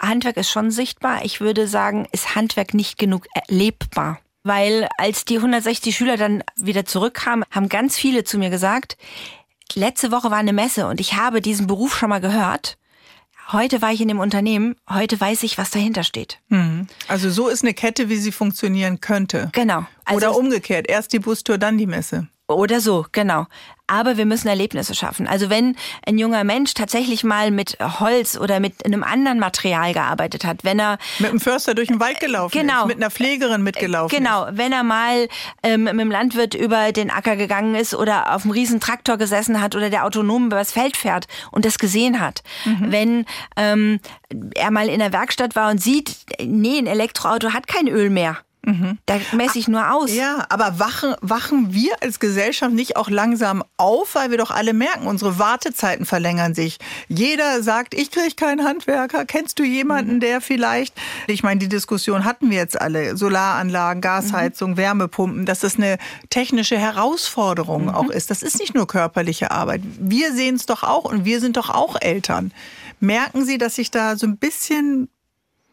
Handwerk 0.00 0.36
ist 0.36 0.50
schon 0.50 0.70
sichtbar. 0.70 1.24
Ich 1.24 1.40
würde 1.40 1.68
sagen, 1.68 2.06
ist 2.12 2.34
Handwerk 2.34 2.74
nicht 2.74 2.98
genug 2.98 3.26
erlebbar. 3.34 4.18
Weil 4.44 4.88
als 4.98 5.24
die 5.24 5.36
160 5.36 5.96
Schüler 5.96 6.16
dann 6.16 6.42
wieder 6.56 6.84
zurückkamen, 6.84 7.44
haben 7.50 7.68
ganz 7.68 7.96
viele 7.96 8.24
zu 8.24 8.38
mir 8.38 8.50
gesagt, 8.50 8.96
letzte 9.74 10.10
Woche 10.10 10.30
war 10.30 10.38
eine 10.38 10.52
Messe 10.52 10.88
und 10.88 11.00
ich 11.00 11.14
habe 11.14 11.40
diesen 11.40 11.68
Beruf 11.68 11.96
schon 11.96 12.10
mal 12.10 12.20
gehört. 12.20 12.76
Heute 13.52 13.82
war 13.82 13.92
ich 13.92 14.00
in 14.00 14.08
dem 14.08 14.18
Unternehmen, 14.18 14.76
heute 14.88 15.20
weiß 15.20 15.42
ich, 15.42 15.58
was 15.58 15.70
dahinter 15.70 16.04
steht. 16.04 16.40
Mhm. 16.48 16.86
Also 17.06 17.30
so 17.30 17.48
ist 17.48 17.62
eine 17.62 17.74
Kette, 17.74 18.08
wie 18.08 18.16
sie 18.16 18.32
funktionieren 18.32 19.00
könnte. 19.00 19.50
Genau. 19.52 19.84
Also 20.04 20.16
Oder 20.16 20.36
umgekehrt, 20.36 20.88
erst 20.88 21.12
die 21.12 21.18
Bustour, 21.18 21.58
dann 21.58 21.78
die 21.78 21.86
Messe. 21.86 22.28
Oder 22.48 22.80
so, 22.80 23.06
genau. 23.12 23.46
Aber 23.86 24.16
wir 24.16 24.24
müssen 24.24 24.48
Erlebnisse 24.48 24.94
schaffen. 24.94 25.26
Also 25.26 25.50
wenn 25.50 25.76
ein 26.06 26.16
junger 26.16 26.44
Mensch 26.44 26.72
tatsächlich 26.72 27.24
mal 27.24 27.50
mit 27.50 27.76
Holz 28.00 28.38
oder 28.38 28.58
mit 28.58 28.86
einem 28.86 29.04
anderen 29.04 29.38
Material 29.38 29.92
gearbeitet 29.92 30.44
hat, 30.44 30.64
wenn 30.64 30.78
er 30.78 30.98
mit 31.18 31.30
einem 31.30 31.40
Förster 31.40 31.74
durch 31.74 31.88
den 31.88 32.00
Wald 32.00 32.18
gelaufen 32.20 32.58
genau, 32.58 32.82
ist, 32.82 32.88
mit 32.88 32.96
einer 32.96 33.10
Pflegerin 33.10 33.62
mitgelaufen 33.62 34.16
genau, 34.16 34.46
ist. 34.46 34.56
wenn 34.56 34.72
er 34.72 34.82
mal 34.82 35.28
ähm, 35.62 35.84
mit 35.84 36.00
dem 36.00 36.10
Landwirt 36.10 36.54
über 36.54 36.92
den 36.92 37.10
Acker 37.10 37.36
gegangen 37.36 37.74
ist 37.74 37.94
oder 37.94 38.34
auf 38.34 38.44
einem 38.44 38.52
riesen 38.52 38.80
Traktor 38.80 39.18
gesessen 39.18 39.60
hat 39.60 39.76
oder 39.76 39.90
der 39.90 40.06
autonom 40.06 40.46
über 40.46 40.56
das 40.56 40.72
Feld 40.72 40.96
fährt 40.96 41.26
und 41.50 41.64
das 41.64 41.78
gesehen 41.78 42.18
hat. 42.18 42.42
Mhm. 42.64 42.92
Wenn 42.92 43.26
ähm, 43.56 44.00
er 44.54 44.70
mal 44.70 44.88
in 44.88 45.00
der 45.00 45.12
Werkstatt 45.12 45.54
war 45.54 45.70
und 45.70 45.82
sieht, 45.82 46.16
nee, 46.40 46.78
ein 46.78 46.86
Elektroauto 46.86 47.52
hat 47.52 47.66
kein 47.66 47.88
Öl 47.88 48.08
mehr. 48.08 48.38
Mhm. 48.64 48.98
Da 49.06 49.18
messe 49.32 49.58
ich 49.58 49.66
nur 49.66 49.92
aus. 49.92 50.12
Ja, 50.14 50.46
aber 50.48 50.78
wachen, 50.78 51.14
wachen 51.20 51.74
wir 51.74 52.00
als 52.00 52.20
Gesellschaft 52.20 52.72
nicht 52.72 52.96
auch 52.96 53.10
langsam 53.10 53.64
auf, 53.76 54.14
weil 54.14 54.30
wir 54.30 54.38
doch 54.38 54.52
alle 54.52 54.72
merken, 54.72 55.06
unsere 55.06 55.38
Wartezeiten 55.38 56.06
verlängern 56.06 56.54
sich. 56.54 56.78
Jeder 57.08 57.62
sagt, 57.62 57.94
ich 57.94 58.12
kriege 58.12 58.34
keinen 58.36 58.64
Handwerker. 58.64 59.24
Kennst 59.24 59.58
du 59.58 59.64
jemanden, 59.64 60.16
mhm. 60.16 60.20
der 60.20 60.40
vielleicht, 60.40 60.94
ich 61.26 61.42
meine, 61.42 61.58
die 61.58 61.68
Diskussion 61.68 62.24
hatten 62.24 62.50
wir 62.50 62.58
jetzt 62.58 62.80
alle, 62.80 63.16
Solaranlagen, 63.16 64.00
Gasheizung, 64.00 64.72
mhm. 64.72 64.76
Wärmepumpen, 64.76 65.44
dass 65.44 65.60
das 65.60 65.76
eine 65.76 65.98
technische 66.30 66.78
Herausforderung 66.78 67.84
mhm. 67.84 67.94
auch 67.94 68.10
ist. 68.10 68.30
Das 68.30 68.42
ist 68.42 68.60
nicht 68.60 68.74
nur 68.74 68.86
körperliche 68.86 69.50
Arbeit. 69.50 69.82
Wir 69.98 70.32
sehen 70.32 70.54
es 70.54 70.66
doch 70.66 70.84
auch 70.84 71.04
und 71.04 71.24
wir 71.24 71.40
sind 71.40 71.56
doch 71.56 71.70
auch 71.70 71.96
Eltern. 72.00 72.52
Merken 73.00 73.44
Sie, 73.44 73.58
dass 73.58 73.74
sich 73.74 73.90
da 73.90 74.16
so 74.16 74.28
ein 74.28 74.36
bisschen 74.36 75.08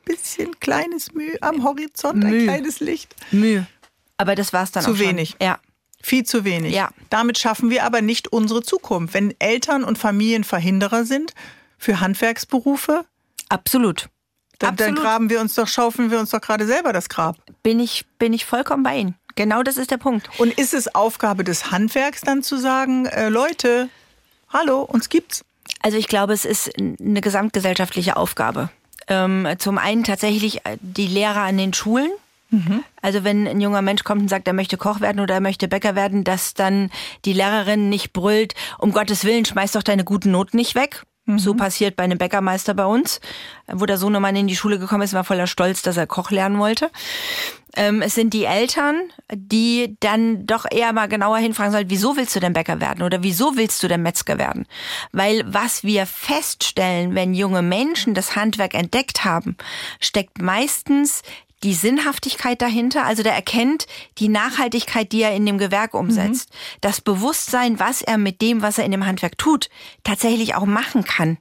bisschen 0.10 0.60
kleines 0.60 1.14
Mühe 1.14 1.38
am 1.42 1.64
Horizont, 1.64 2.24
Mühe. 2.24 2.42
ein 2.42 2.44
kleines 2.44 2.80
Licht. 2.80 3.16
Mühe. 3.32 3.68
Aber 4.18 4.36
das 4.36 4.52
war 4.52 4.64
es 4.64 4.72
dann 4.72 4.84
zu 4.84 4.92
auch 4.92 4.96
Zu 4.96 5.00
wenig. 5.00 5.36
Ja. 5.42 5.60
Viel 6.02 6.26
zu 6.26 6.44
wenig. 6.44 6.74
Ja. 6.74 6.90
Damit 7.10 7.38
schaffen 7.38 7.70
wir 7.70 7.86
aber 7.86 8.02
nicht 8.02 8.30
unsere 8.30 8.64
Zukunft. 8.64 9.14
Wenn 9.14 9.34
Eltern 9.40 9.84
und 9.84 9.98
Familien 9.98 10.44
Verhinderer 10.44 11.06
sind 11.06 11.34
für 11.78 12.00
Handwerksberufe. 12.00 13.06
Absolut. 13.50 14.10
Dann, 14.60 14.72
Absolut. 14.72 14.98
dann 14.98 15.04
graben 15.04 15.30
wir 15.30 15.40
uns 15.40 15.56
doch, 15.56 15.68
schaufeln 15.68 16.12
wir 16.12 16.20
uns 16.20 16.32
doch 16.32 16.42
gerade 16.42 16.66
selber 16.66 16.92
das 16.92 17.08
Grab. 17.08 17.38
Bin 17.64 17.80
ich, 17.80 18.06
bin 18.18 18.34
ich 18.34 18.46
vollkommen 18.46 18.84
bei 18.84 18.98
Ihnen. 18.98 19.16
Genau 19.36 19.64
das 19.64 19.78
ist 19.78 19.92
der 19.92 19.98
Punkt. 19.98 20.30
Und 20.38 20.58
ist 20.58 20.74
es 20.74 20.94
Aufgabe 20.94 21.46
des 21.46 21.72
Handwerks 21.72 22.22
dann 22.22 22.44
zu 22.44 22.58
sagen, 22.58 23.06
äh, 23.06 23.30
Leute, 23.30 23.90
hallo, 24.50 24.82
uns 24.82 25.08
gibt's? 25.08 25.46
Also 25.82 25.98
ich 25.98 26.08
glaube, 26.08 26.34
es 26.34 26.44
ist 26.44 26.72
eine 26.78 27.22
gesamtgesellschaftliche 27.22 28.18
Aufgabe. 28.18 28.70
Ähm, 29.10 29.48
zum 29.58 29.78
einen 29.78 30.04
tatsächlich 30.04 30.66
äh, 30.66 30.78
die 30.82 31.08
Lehrer 31.08 31.42
an 31.42 31.58
den 31.58 31.74
Schulen. 31.74 32.12
Mhm. 32.52 32.84
Also 33.02 33.24
wenn 33.24 33.48
ein 33.48 33.62
junger 33.62 33.82
Mensch 33.82 34.04
kommt 34.04 34.22
und 34.22 34.28
sagt, 34.28 34.48
er 34.48 34.54
möchte 34.54 34.78
Koch 34.78 35.02
werden 35.02 35.20
oder 35.20 35.36
er 35.36 35.42
möchte 35.42 35.68
Bäcker 35.68 35.96
werden, 35.96 36.24
dass 36.24 36.54
dann 36.54 36.90
die 37.26 37.34
Lehrerin 37.34 37.90
nicht 37.90 38.14
brüllt, 38.14 38.56
um 38.78 38.92
Gottes 38.92 39.24
Willen, 39.24 39.46
schmeiß 39.46 39.74
doch 39.74 39.84
deine 39.84 40.04
guten 40.04 40.32
Noten 40.32 40.58
nicht 40.58 40.76
weg. 40.76 41.04
Mhm. 41.30 41.40
So 41.40 41.54
passiert 41.54 41.96
bei 41.96 42.04
einem 42.04 42.18
Bäckermeister 42.18 42.74
bei 42.74 42.86
uns, 42.86 43.22
wo 43.72 43.86
der 43.86 43.98
Sohnemann 43.98 44.36
in 44.36 44.48
die 44.48 44.56
Schule 44.56 44.80
gekommen 44.80 45.04
ist, 45.04 45.14
war 45.14 45.24
voller 45.24 45.48
Stolz, 45.48 45.82
dass 45.82 45.98
er 45.98 46.08
Koch 46.08 46.32
lernen 46.32 46.60
wollte. 46.60 46.90
Ähm, 47.76 48.02
es 48.02 48.16
sind 48.16 48.34
die 48.34 48.46
Eltern, 48.46 48.96
die 49.32 49.96
dann 50.00 50.48
doch 50.48 50.66
eher 50.70 50.92
mal 50.92 51.08
genauer 51.08 51.38
hinfragen 51.38 51.72
sollen, 51.72 51.90
wieso 51.90 52.18
willst 52.18 52.36
du 52.36 52.40
denn 52.40 52.54
Bäcker 52.54 52.82
werden 52.82 53.04
oder 53.04 53.22
wieso 53.22 53.58
willst 53.58 53.84
du 53.84 53.88
denn 53.88 54.02
Metzger 54.02 54.40
werden? 54.40 54.66
Weil 55.12 55.44
was 55.46 55.84
wir 55.84 56.08
feststellen, 56.08 57.14
wenn 57.14 57.36
junge 57.36 57.62
Menschen 57.62 58.16
das 58.16 58.36
Handwerk 58.36 58.74
entdeckt 58.74 59.24
haben, 59.24 59.56
steckt 60.00 60.42
meistens 60.42 61.22
die 61.64 61.74
Sinnhaftigkeit 61.74 62.62
dahinter, 62.62 63.06
also 63.06 63.24
der 63.24 63.34
erkennt 63.34 63.86
die 64.18 64.30
Nachhaltigkeit, 64.30 65.12
die 65.12 65.22
er 65.22 65.36
in 65.36 65.46
dem 65.46 65.58
Gewerk 65.58 65.94
umsetzt. 65.94 66.50
Mhm. 66.50 66.56
Das 66.82 67.02
Bewusstsein, 67.02 67.80
was 67.80 68.02
er 68.02 68.18
mit 68.18 68.42
dem, 68.42 68.62
was 68.62 68.78
er 68.78 68.86
in 68.86 68.92
dem 68.92 69.06
Handwerk 69.06 69.38
tut, 69.38 69.70
tatsächlich 70.04 70.56
auch 70.56 70.66
machen 70.66 71.04
kann. 71.04 71.38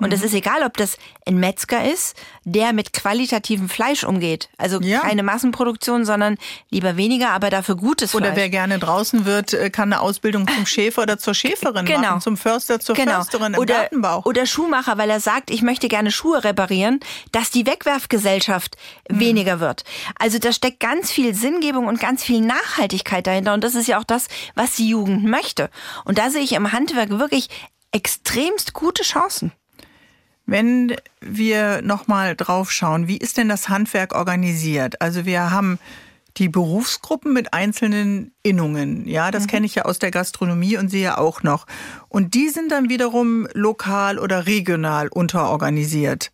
Und 0.00 0.12
es 0.12 0.20
mhm. 0.20 0.26
ist 0.26 0.34
egal, 0.34 0.62
ob 0.64 0.76
das 0.76 0.96
ein 1.26 1.38
Metzger 1.38 1.84
ist, 1.84 2.16
der 2.44 2.72
mit 2.72 2.92
qualitativem 2.92 3.68
Fleisch 3.68 4.04
umgeht. 4.04 4.48
Also 4.56 4.80
ja. 4.80 5.00
keine 5.00 5.22
Massenproduktion, 5.22 6.04
sondern 6.04 6.36
lieber 6.70 6.96
weniger, 6.96 7.30
aber 7.30 7.50
dafür 7.50 7.76
gutes 7.76 8.10
Fleisch. 8.10 8.22
Oder 8.22 8.36
wer 8.36 8.48
gerne 8.48 8.78
draußen 8.78 9.24
wird, 9.24 9.52
äh, 9.52 9.70
kann 9.70 9.92
eine 9.92 10.00
Ausbildung 10.00 10.48
zum 10.48 10.66
Schäfer 10.66 11.02
oder 11.02 11.18
zur 11.18 11.34
Schäferin 11.34 11.84
genau. 11.84 12.00
machen, 12.00 12.20
zum 12.22 12.36
Förster, 12.36 12.80
zur 12.80 12.94
genau. 12.94 13.16
Försterin 13.16 13.54
im 13.54 13.60
oder, 13.60 13.74
Gartenbau. 13.74 14.22
Oder 14.24 14.46
Schuhmacher, 14.46 14.98
weil 14.98 15.10
er 15.10 15.20
sagt, 15.20 15.50
ich 15.50 15.62
möchte 15.62 15.88
gerne 15.88 16.10
Schuhe 16.10 16.42
reparieren, 16.42 17.00
dass 17.32 17.50
die 17.50 17.66
Wegwerfgesellschaft 17.66 18.76
mhm. 19.08 19.20
weniger 19.20 19.60
wird. 19.60 19.84
Also 20.18 20.38
da 20.38 20.52
steckt 20.52 20.80
ganz 20.80 21.10
viel 21.10 21.34
Sinngebung 21.34 21.86
und 21.86 22.00
ganz 22.00 22.24
viel 22.24 22.40
Nachhaltigkeit 22.40 23.26
dahinter. 23.26 23.54
Und 23.54 23.62
das 23.62 23.74
ist 23.74 23.86
ja 23.86 23.98
auch 23.98 24.04
das, 24.04 24.28
was 24.54 24.76
die 24.76 24.88
Jugend 24.88 25.24
möchte. 25.24 25.70
Und 26.04 26.18
da 26.18 26.30
sehe 26.30 26.42
ich 26.42 26.52
im 26.52 26.72
Handwerk 26.72 27.10
wirklich 27.10 27.48
extremst 27.92 28.72
gute 28.72 29.02
Chancen. 29.02 29.52
Wenn 30.50 30.96
wir 31.20 31.80
nochmal 31.80 32.34
drauf 32.34 32.72
schauen, 32.72 33.06
wie 33.06 33.18
ist 33.18 33.36
denn 33.36 33.48
das 33.48 33.68
Handwerk 33.68 34.16
organisiert? 34.16 35.00
Also 35.00 35.24
wir 35.24 35.52
haben 35.52 35.78
die 36.38 36.48
Berufsgruppen 36.48 37.32
mit 37.32 37.54
einzelnen 37.54 38.32
Innungen. 38.42 39.06
Ja, 39.06 39.30
das 39.30 39.44
mhm. 39.44 39.46
kenne 39.46 39.66
ich 39.66 39.76
ja 39.76 39.84
aus 39.84 40.00
der 40.00 40.10
Gastronomie 40.10 40.76
und 40.76 40.88
sehe 40.88 41.18
auch 41.18 41.44
noch. 41.44 41.68
Und 42.08 42.34
die 42.34 42.48
sind 42.48 42.72
dann 42.72 42.88
wiederum 42.88 43.46
lokal 43.52 44.18
oder 44.18 44.46
regional 44.46 45.06
unterorganisiert. 45.06 46.32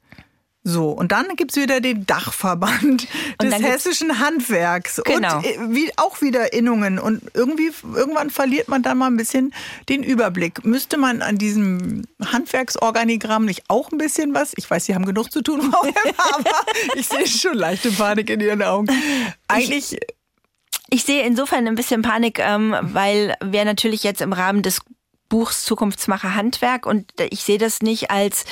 So, 0.69 0.91
und 0.91 1.13
dann 1.13 1.29
gibt's 1.37 1.55
wieder 1.55 1.81
den 1.81 2.07
Dachverband 2.07 3.07
des 3.41 3.55
hessischen 3.63 4.19
Handwerks 4.19 5.01
genau. 5.05 5.37
und 5.37 5.45
äh, 5.45 5.59
wie, 5.69 5.93
auch 5.97 6.21
wieder 6.21 6.53
Innungen. 6.53 6.99
Und 6.99 7.23
irgendwie, 7.35 7.71
irgendwann 7.95 8.31
verliert 8.31 8.67
man 8.67 8.83
dann 8.83 8.99
mal 8.99 9.07
ein 9.07 9.17
bisschen 9.17 9.55
den 9.89 10.03
Überblick. 10.03 10.65
Müsste 10.65 10.97
man 10.97 11.23
an 11.23 11.39
diesem 11.39 12.03
Handwerksorganigramm 12.21 13.45
nicht 13.45 13.63
auch 13.69 13.93
ein 13.93 13.99
bisschen 13.99 14.35
was? 14.35 14.55
Ich 14.57 14.69
weiß, 14.69 14.87
Sie 14.87 14.97
haben 14.97 15.07
genug 15.07 15.31
zu 15.31 15.41
tun, 15.41 15.61
aber 15.73 15.93
ich 16.97 17.07
sehe 17.07 17.29
schon 17.29 17.55
leichte 17.55 17.93
Panik 17.93 18.29
in 18.29 18.41
Ihren 18.41 18.63
Augen. 18.65 18.89
Eigentlich. 19.47 19.93
Ich, 19.93 20.01
ich 20.91 21.05
sehe 21.05 21.23
insofern 21.23 21.69
ein 21.69 21.77
bisschen 21.77 22.03
Panik, 22.03 22.41
ähm, 22.41 22.75
weil 22.83 23.37
wir 23.41 23.65
natürlich 23.65 24.03
jetzt 24.03 24.21
im 24.21 24.33
Rahmen 24.33 24.65
des 24.65 24.81
Buchs 25.29 25.65
Zukunftsmacher 25.65 26.35
Handwerk 26.35 26.87
und 26.87 27.13
ich 27.31 27.43
sehe 27.43 27.59
das 27.59 27.83
nicht 27.83 28.11
als 28.11 28.45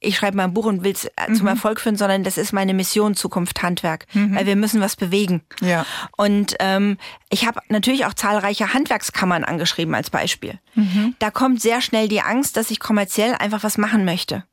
ich 0.00 0.16
schreibe 0.16 0.38
mal 0.38 0.44
ein 0.44 0.54
Buch 0.54 0.66
und 0.66 0.82
will 0.82 0.92
es 0.92 1.08
mhm. 1.28 1.34
zum 1.34 1.46
Erfolg 1.46 1.80
führen, 1.80 1.96
sondern 1.96 2.24
das 2.24 2.38
ist 2.38 2.52
meine 2.52 2.74
Mission 2.74 3.14
Zukunft 3.14 3.62
Handwerk, 3.62 4.06
mhm. 4.14 4.34
weil 4.34 4.46
wir 4.46 4.56
müssen 4.56 4.80
was 4.80 4.96
bewegen. 4.96 5.42
Ja. 5.60 5.84
Und 6.16 6.56
ähm, 6.58 6.96
ich 7.28 7.46
habe 7.46 7.60
natürlich 7.68 8.06
auch 8.06 8.14
zahlreiche 8.14 8.72
Handwerkskammern 8.72 9.44
angeschrieben 9.44 9.94
als 9.94 10.10
Beispiel. 10.10 10.58
Mhm. 10.74 11.14
Da 11.18 11.30
kommt 11.30 11.60
sehr 11.60 11.82
schnell 11.82 12.08
die 12.08 12.22
Angst, 12.22 12.56
dass 12.56 12.70
ich 12.70 12.80
kommerziell 12.80 13.34
einfach 13.34 13.62
was 13.62 13.76
machen 13.76 14.04
möchte. 14.04 14.44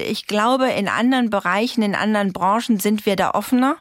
Ich 0.00 0.26
glaube, 0.26 0.68
in 0.70 0.88
anderen 0.88 1.28
Bereichen, 1.28 1.82
in 1.82 1.94
anderen 1.94 2.32
Branchen 2.32 2.80
sind 2.80 3.04
wir 3.04 3.14
da 3.14 3.32
offener, 3.32 3.76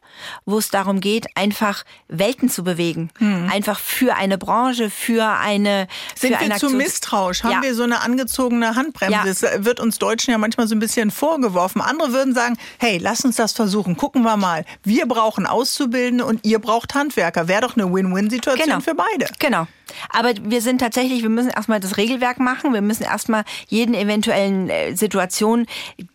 wo 0.45 0.58
es 0.58 0.69
darum 0.69 1.00
geht, 1.00 1.28
einfach 1.36 1.84
Welten 2.10 2.50
zu 2.50 2.63
bewegen. 2.63 3.10
Hm. 3.17 3.50
Einfach 3.50 3.80
für 3.80 4.15
eine 4.15 4.38
Branche, 4.38 4.89
für 4.89 5.26
eine. 5.26 5.88
Sind 6.15 6.36
für 6.36 6.50
wir 6.50 6.56
zu 6.58 6.69
misstrauisch? 6.69 7.43
Haben 7.43 7.52
ja. 7.52 7.62
wir 7.62 7.76
so 7.76 7.84
eine 7.84 8.02
angezogene 8.02 8.76
Handbremse? 8.76 9.13
Ja. 9.13 9.24
Das 9.26 9.65
wird 9.65 9.80
uns 9.80 10.00
Deutschen 10.00 10.32
ja 10.32 10.38
manchmal 10.38 10.67
so 10.67 10.76
ein 10.76 10.80
bisschen 10.80 11.12
vorgeworfen. 11.12 11.82
Andere 11.82 12.12
würden 12.12 12.34
sagen, 12.34 12.58
hey, 12.78 12.97
lass 12.97 13.24
uns 13.24 13.38
das 13.38 13.54
versuchen. 13.54 13.95
Gucken 13.95 14.24
wir 14.24 14.38
mal. 14.38 14.65
Wir 14.84 15.06
brauchen 15.08 15.45
Auszubildende 15.45 16.26
und 16.26 16.45
ihr 16.45 16.60
braucht 16.60 16.93
Handwerker. 16.93 17.47
Wäre 17.47 17.62
doch 17.62 17.76
eine 17.78 17.91
Win-Win-Situation 17.91 18.67
genau. 18.67 18.80
für 18.82 18.95
beide. 18.95 19.28
Genau. 19.39 19.67
Aber 20.10 20.34
wir 20.41 20.62
sind 20.62 20.80
tatsächlich, 20.80 21.22
wir 21.22 21.30
müssen 21.30 21.50
erstmal 21.50 21.80
das 21.80 21.98
Regelwerk 21.98 22.39
machen, 22.39 22.74
wir 22.74 22.82
müssen 22.82 23.04
erstmal 23.04 23.44
jeden 23.67 23.94
eventuellen 23.94 24.70
äh, 24.70 24.96
Situation 24.96 25.65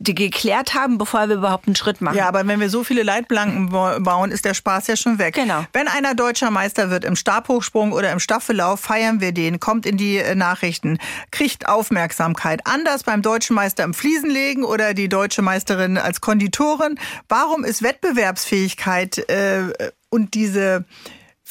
geklärt 0.00 0.74
haben, 0.74 0.98
bevor 0.98 1.28
wir 1.28 1.36
überhaupt 1.36 1.66
einen 1.66 1.76
Schritt 1.76 2.00
machen. 2.00 2.16
Ja, 2.16 2.28
aber 2.28 2.46
wenn 2.46 2.60
wir 2.60 2.70
so 2.70 2.84
viele 2.84 3.02
Leitplanken 3.02 3.70
bauen, 3.70 4.30
ist 4.30 4.44
der 4.44 4.54
Spaß 4.54 4.86
ja 4.88 4.96
schon 4.96 5.18
weg. 5.18 5.34
Genau. 5.34 5.64
Wenn 5.72 5.88
einer 5.88 6.14
deutscher 6.14 6.50
Meister 6.50 6.90
wird 6.90 7.04
im 7.04 7.16
Stabhochsprung 7.16 7.92
oder 7.92 8.12
im 8.12 8.20
Staffellauf, 8.20 8.80
feiern 8.80 9.20
wir 9.20 9.32
den, 9.32 9.60
kommt 9.60 9.86
in 9.86 9.96
die 9.96 10.18
äh, 10.18 10.34
Nachrichten, 10.34 10.98
kriegt 11.30 11.68
Aufmerksamkeit. 11.68 12.60
Anders 12.64 13.02
beim 13.02 13.22
deutschen 13.22 13.54
Meister 13.56 13.84
im 13.84 13.94
Fliesenlegen 13.94 14.64
oder 14.64 14.94
die 14.94 15.08
deutsche 15.08 15.42
Meisterin 15.42 15.98
als 15.98 16.20
Konditorin. 16.20 16.98
Warum 17.28 17.64
ist 17.64 17.82
Wettbewerbsfähigkeit 17.82 19.18
äh, 19.28 19.90
und 20.08 20.34
diese 20.34 20.84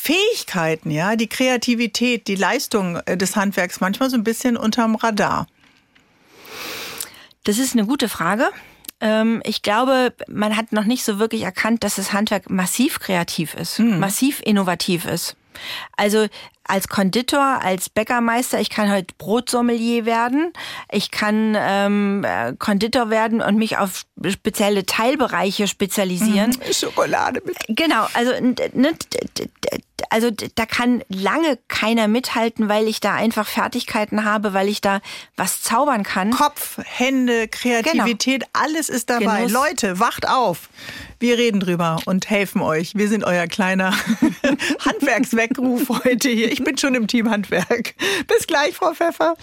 Fähigkeiten, 0.05 0.91
ja, 0.91 1.15
die 1.15 1.25
Kreativität, 1.25 2.27
die 2.27 2.35
Leistung 2.35 2.97
äh, 3.07 3.17
des 3.17 3.35
Handwerks 3.35 3.81
manchmal 3.81 4.11
so 4.11 4.15
ein 4.15 4.23
bisschen 4.23 4.55
unterm 4.55 4.93
Radar? 4.93 5.47
Das 7.43 7.57
ist 7.57 7.73
eine 7.73 7.87
gute 7.87 8.07
Frage. 8.07 8.49
Ähm, 9.01 9.41
ich 9.45 9.63
glaube, 9.63 10.13
man 10.27 10.55
hat 10.55 10.73
noch 10.73 10.85
nicht 10.85 11.03
so 11.03 11.17
wirklich 11.17 11.41
erkannt, 11.41 11.83
dass 11.83 11.95
das 11.95 12.13
Handwerk 12.13 12.51
massiv 12.51 12.99
kreativ 12.99 13.55
ist, 13.55 13.79
hm. 13.79 13.99
massiv 13.99 14.43
innovativ 14.45 15.05
ist. 15.05 15.35
Also 15.97 16.27
als 16.67 16.87
Konditor, 16.87 17.61
als 17.61 17.89
Bäckermeister, 17.89 18.59
ich 18.59 18.69
kann 18.69 18.91
heute 18.91 19.13
Brotsommelier 19.17 20.05
werden, 20.05 20.51
ich 20.91 21.11
kann 21.11 21.55
ähm, 21.57 22.23
äh, 22.23 22.53
Konditor 22.57 23.09
werden 23.09 23.41
und 23.41 23.57
mich 23.57 23.77
auf 23.77 24.05
spezielle 24.27 24.85
Teilbereiche 24.85 25.67
spezialisieren. 25.67 26.51
Mhm, 26.51 26.73
Schokolade 26.73 27.41
mit. 27.45 27.55
Genau, 27.67 28.07
also 28.13 28.31
ne, 28.73 28.97
also 30.09 30.31
da 30.31 30.65
kann 30.65 31.03
lange 31.09 31.57
keiner 31.67 32.07
mithalten, 32.07 32.67
weil 32.67 32.87
ich 32.87 32.99
da 32.99 33.13
einfach 33.13 33.47
Fertigkeiten 33.47 34.25
habe, 34.25 34.53
weil 34.53 34.67
ich 34.67 34.81
da 34.81 35.01
was 35.35 35.61
zaubern 35.61 36.03
kann. 36.03 36.31
Kopf, 36.31 36.79
Hände, 36.83 37.47
Kreativität, 37.47 38.41
genau. 38.41 38.65
alles 38.65 38.89
ist 38.89 39.09
dabei. 39.09 39.45
Genuss. 39.45 39.51
Leute, 39.51 39.99
wacht 39.99 40.27
auf. 40.27 40.69
Wir 41.19 41.37
reden 41.37 41.59
drüber 41.59 41.99
und 42.05 42.29
helfen 42.29 42.61
euch. 42.61 42.93
Wir 42.95 43.07
sind 43.07 43.23
euer 43.23 43.47
kleiner 43.47 43.93
Handwerksweckruf 44.79 45.89
heute 46.03 46.29
hier. 46.29 46.51
Ich 46.51 46.63
bin 46.63 46.77
schon 46.77 46.95
im 46.95 47.07
Team 47.07 47.29
Handwerk. 47.29 47.95
Bis 48.27 48.47
gleich, 48.47 48.75
Frau 48.75 48.93
Pfeffer. 48.93 49.35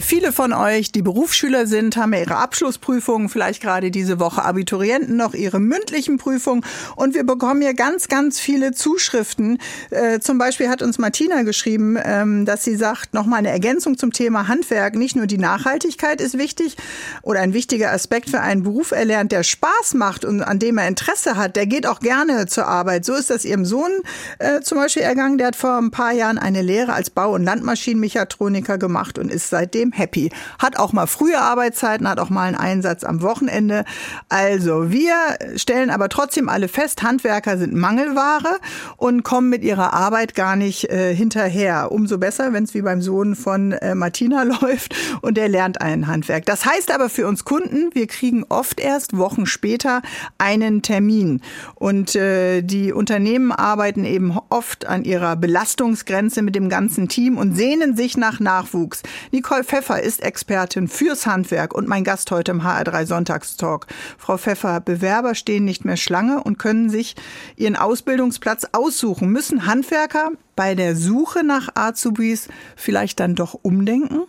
Viele 0.00 0.30
von 0.30 0.52
euch, 0.52 0.92
die 0.92 1.00
Berufsschüler 1.00 1.66
sind, 1.66 1.96
haben 1.96 2.12
ja 2.12 2.20
ihre 2.20 2.36
Abschlussprüfungen, 2.36 3.30
vielleicht 3.30 3.62
gerade 3.62 3.90
diese 3.90 4.20
Woche 4.20 4.44
Abiturienten 4.44 5.16
noch 5.16 5.32
ihre 5.32 5.58
mündlichen 5.58 6.18
Prüfungen. 6.18 6.64
Und 6.96 7.14
wir 7.14 7.24
bekommen 7.24 7.62
hier 7.62 7.72
ganz, 7.72 8.08
ganz 8.08 8.38
viele 8.38 8.72
Zuschriften. 8.72 9.58
Äh, 9.88 10.20
zum 10.20 10.36
Beispiel 10.36 10.68
hat 10.68 10.82
uns 10.82 10.98
Martina 10.98 11.42
geschrieben, 11.42 11.96
ähm, 12.04 12.44
dass 12.44 12.62
sie 12.62 12.76
sagt, 12.76 13.14
nochmal 13.14 13.38
eine 13.38 13.48
Ergänzung 13.48 13.96
zum 13.96 14.12
Thema 14.12 14.48
Handwerk. 14.48 14.96
Nicht 14.96 15.16
nur 15.16 15.26
die 15.26 15.38
Nachhaltigkeit 15.38 16.20
ist 16.20 16.36
wichtig 16.36 16.76
oder 17.22 17.40
ein 17.40 17.54
wichtiger 17.54 17.90
Aspekt 17.90 18.28
für 18.28 18.40
einen 18.40 18.64
Beruf 18.64 18.90
erlernt, 18.90 19.32
der 19.32 19.44
Spaß 19.44 19.94
macht 19.94 20.26
und 20.26 20.42
an 20.42 20.58
dem 20.58 20.76
er 20.76 20.88
Interesse 20.88 21.36
hat. 21.36 21.56
Der 21.56 21.66
geht 21.66 21.86
auch 21.86 22.00
gerne 22.00 22.44
zur 22.46 22.66
Arbeit. 22.66 23.06
So 23.06 23.14
ist 23.14 23.30
das 23.30 23.46
ihrem 23.46 23.64
Sohn 23.64 23.92
äh, 24.40 24.60
zum 24.60 24.76
Beispiel 24.76 25.02
ergangen. 25.02 25.38
Der 25.38 25.48
hat 25.48 25.56
vor 25.56 25.78
ein 25.78 25.90
paar 25.90 26.12
Jahren 26.12 26.36
eine 26.36 26.60
Lehre 26.60 26.92
als 26.92 27.08
Bau- 27.08 27.34
und 27.34 27.44
Landmaschinenmechatroniker 27.44 28.76
gemacht 28.76 29.18
und 29.18 29.32
ist 29.32 29.48
seitdem 29.48 29.85
trotzdem 29.86 29.92
happy. 29.92 30.30
Hat 30.58 30.78
auch 30.78 30.92
mal 30.92 31.06
frühe 31.06 31.38
Arbeitszeiten, 31.38 32.08
hat 32.08 32.20
auch 32.20 32.30
mal 32.30 32.46
einen 32.46 32.56
Einsatz 32.56 33.04
am 33.04 33.22
Wochenende. 33.22 33.84
Also 34.28 34.90
wir 34.90 35.14
stellen 35.56 35.90
aber 35.90 36.08
trotzdem 36.08 36.48
alle 36.48 36.68
fest, 36.68 37.02
Handwerker 37.02 37.58
sind 37.58 37.74
Mangelware 37.74 38.58
und 38.96 39.22
kommen 39.22 39.50
mit 39.50 39.62
ihrer 39.62 39.92
Arbeit 39.92 40.34
gar 40.34 40.56
nicht 40.56 40.90
äh, 40.90 41.14
hinterher. 41.14 41.92
Umso 41.92 42.18
besser, 42.18 42.52
wenn 42.52 42.64
es 42.64 42.74
wie 42.74 42.82
beim 42.82 43.02
Sohn 43.02 43.34
von 43.34 43.72
äh, 43.72 43.94
Martina 43.94 44.42
läuft 44.60 44.94
und 45.22 45.36
der 45.36 45.48
lernt 45.48 45.80
ein 45.80 46.06
Handwerk. 46.06 46.46
Das 46.46 46.64
heißt 46.64 46.92
aber 46.92 47.08
für 47.08 47.26
uns 47.26 47.44
Kunden, 47.44 47.90
wir 47.94 48.06
kriegen 48.06 48.44
oft 48.48 48.80
erst 48.80 49.16
Wochen 49.16 49.46
später 49.46 50.02
einen 50.38 50.82
Termin. 50.82 51.40
Und 51.74 52.14
äh, 52.14 52.62
die 52.62 52.92
Unternehmen 52.92 53.52
arbeiten 53.52 54.04
eben 54.04 54.38
oft 54.48 54.86
an 54.86 55.04
ihrer 55.04 55.36
Belastungsgrenze 55.36 56.42
mit 56.42 56.54
dem 56.54 56.68
ganzen 56.68 57.08
Team 57.08 57.36
und 57.36 57.54
sehnen 57.54 57.96
sich 57.96 58.16
nach 58.16 58.40
Nachwuchs. 58.40 59.02
Nicole 59.32 59.64
Pfeffer 59.76 60.02
ist 60.02 60.22
Expertin 60.22 60.88
fürs 60.88 61.26
Handwerk 61.26 61.74
und 61.74 61.86
mein 61.86 62.02
Gast 62.02 62.30
heute 62.30 62.50
im 62.50 62.62
HR3 62.62 63.04
Sonntagstalk. 63.04 63.86
Frau 64.16 64.38
Pfeffer, 64.38 64.80
Bewerber 64.80 65.34
stehen 65.34 65.66
nicht 65.66 65.84
mehr 65.84 65.98
Schlange 65.98 66.42
und 66.42 66.58
können 66.58 66.88
sich 66.88 67.14
ihren 67.56 67.76
Ausbildungsplatz 67.76 68.68
aussuchen. 68.72 69.28
Müssen 69.28 69.66
Handwerker 69.66 70.30
bei 70.54 70.74
der 70.74 70.96
Suche 70.96 71.44
nach 71.44 71.68
Azubis 71.74 72.48
vielleicht 72.74 73.20
dann 73.20 73.34
doch 73.34 73.52
umdenken? 73.52 74.22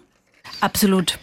Absolut. 0.60 1.18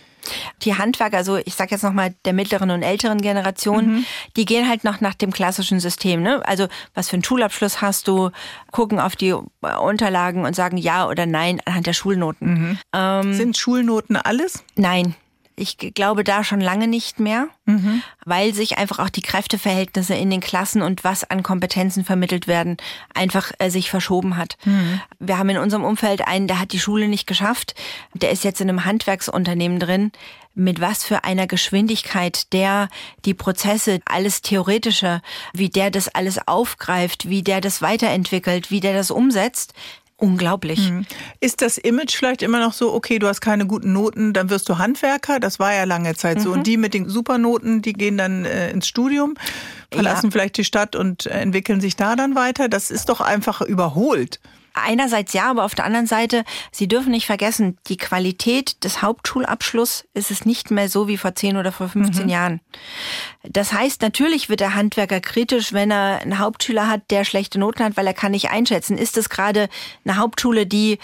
Die 0.62 0.76
Handwerker, 0.76 1.16
also 1.16 1.36
ich 1.36 1.54
sage 1.54 1.72
jetzt 1.72 1.82
nochmal 1.82 2.14
der 2.24 2.32
mittleren 2.32 2.70
und 2.70 2.82
älteren 2.82 3.20
Generation, 3.20 3.86
mhm. 3.86 4.06
die 4.36 4.44
gehen 4.44 4.68
halt 4.68 4.84
noch 4.84 5.00
nach 5.00 5.14
dem 5.14 5.32
klassischen 5.32 5.80
System. 5.80 6.22
Ne? 6.22 6.42
Also 6.46 6.68
was 6.94 7.08
für 7.08 7.14
einen 7.14 7.24
Schulabschluss 7.24 7.80
hast 7.80 8.08
du, 8.08 8.30
gucken 8.70 9.00
auf 9.00 9.16
die 9.16 9.32
Unterlagen 9.32 10.44
und 10.44 10.54
sagen 10.54 10.76
ja 10.76 11.08
oder 11.08 11.26
nein 11.26 11.60
anhand 11.64 11.86
der 11.86 11.92
Schulnoten. 11.92 12.54
Mhm. 12.54 12.78
Ähm, 12.92 13.34
Sind 13.34 13.56
Schulnoten 13.56 14.16
alles? 14.16 14.64
Nein. 14.76 15.14
Ich 15.56 15.78
glaube 15.78 16.24
da 16.24 16.42
schon 16.42 16.60
lange 16.60 16.88
nicht 16.88 17.20
mehr, 17.20 17.48
mhm. 17.64 18.02
weil 18.24 18.54
sich 18.54 18.76
einfach 18.76 18.98
auch 18.98 19.10
die 19.10 19.22
Kräfteverhältnisse 19.22 20.14
in 20.14 20.30
den 20.30 20.40
Klassen 20.40 20.82
und 20.82 21.04
was 21.04 21.28
an 21.28 21.42
Kompetenzen 21.42 22.04
vermittelt 22.04 22.48
werden, 22.48 22.76
einfach 23.14 23.52
äh, 23.58 23.70
sich 23.70 23.90
verschoben 23.90 24.36
hat. 24.36 24.56
Mhm. 24.64 25.00
Wir 25.20 25.38
haben 25.38 25.50
in 25.50 25.58
unserem 25.58 25.84
Umfeld 25.84 26.26
einen, 26.26 26.48
der 26.48 26.58
hat 26.58 26.72
die 26.72 26.80
Schule 26.80 27.06
nicht 27.08 27.26
geschafft, 27.26 27.74
der 28.14 28.30
ist 28.30 28.42
jetzt 28.42 28.60
in 28.60 28.68
einem 28.68 28.84
Handwerksunternehmen 28.84 29.78
drin, 29.78 30.12
mit 30.54 30.80
was 30.80 31.04
für 31.04 31.24
einer 31.24 31.46
Geschwindigkeit 31.46 32.52
der 32.52 32.88
die 33.24 33.34
Prozesse, 33.34 34.00
alles 34.04 34.42
Theoretische, 34.42 35.20
wie 35.52 35.68
der 35.68 35.90
das 35.90 36.08
alles 36.08 36.46
aufgreift, 36.46 37.28
wie 37.28 37.42
der 37.42 37.60
das 37.60 37.82
weiterentwickelt, 37.82 38.70
wie 38.70 38.80
der 38.80 38.94
das 38.94 39.10
umsetzt, 39.10 39.74
unglaublich. 40.16 40.90
Mhm. 40.90 41.06
Ist 41.40 41.60
das 41.62 41.78
Image 41.78 42.14
vielleicht 42.14 42.42
immer 42.42 42.60
noch 42.60 42.72
so, 42.72 42.92
okay, 42.92 43.18
du 43.18 43.26
hast 43.26 43.40
keine 43.40 43.66
guten 43.66 43.92
Noten, 43.92 44.32
dann 44.32 44.50
wirst 44.50 44.68
du 44.68 44.78
Handwerker? 44.78 45.40
Das 45.40 45.58
war 45.58 45.74
ja 45.74 45.84
lange 45.84 46.14
Zeit 46.14 46.40
so. 46.40 46.50
Mhm. 46.50 46.54
Und 46.54 46.66
die 46.66 46.76
mit 46.76 46.94
den 46.94 47.08
Supernoten, 47.08 47.82
die 47.82 47.92
gehen 47.92 48.16
dann 48.16 48.44
äh, 48.44 48.70
ins 48.70 48.86
Studium, 48.86 49.34
verlassen 49.90 50.26
ja. 50.26 50.30
vielleicht 50.30 50.56
die 50.56 50.64
Stadt 50.64 50.96
und 50.96 51.26
äh, 51.26 51.30
entwickeln 51.30 51.80
sich 51.80 51.96
da 51.96 52.16
dann 52.16 52.34
weiter. 52.34 52.68
Das 52.68 52.90
ist 52.90 53.08
doch 53.08 53.20
einfach 53.20 53.60
überholt. 53.60 54.40
Einerseits 54.74 55.32
ja, 55.32 55.50
aber 55.50 55.64
auf 55.64 55.74
der 55.74 55.84
anderen 55.84 56.06
Seite, 56.06 56.44
Sie 56.72 56.88
dürfen 56.88 57.12
nicht 57.12 57.26
vergessen, 57.26 57.78
die 57.86 57.96
Qualität 57.96 58.82
des 58.82 59.02
Hauptschulabschlusses 59.02 60.06
ist 60.14 60.30
es 60.30 60.44
nicht 60.44 60.70
mehr 60.70 60.88
so 60.88 61.06
wie 61.06 61.16
vor 61.16 61.34
10 61.34 61.56
oder 61.56 61.72
vor 61.72 61.88
15 61.88 62.24
mhm. 62.24 62.28
Jahren. 62.28 62.60
Das 63.44 63.72
heißt, 63.72 64.02
natürlich 64.02 64.48
wird 64.48 64.60
der 64.60 64.74
Handwerker 64.74 65.20
kritisch, 65.20 65.72
wenn 65.72 65.92
er 65.92 66.20
einen 66.20 66.38
Hauptschüler 66.38 66.88
hat, 66.88 67.10
der 67.10 67.24
schlechte 67.24 67.58
Noten 67.60 67.84
hat, 67.84 67.96
weil 67.96 68.06
er 68.06 68.14
kann 68.14 68.32
nicht 68.32 68.50
einschätzen, 68.50 68.98
ist 68.98 69.16
es 69.16 69.28
gerade 69.28 69.68
eine 70.04 70.16
Hauptschule, 70.16 70.66
die 70.66 70.98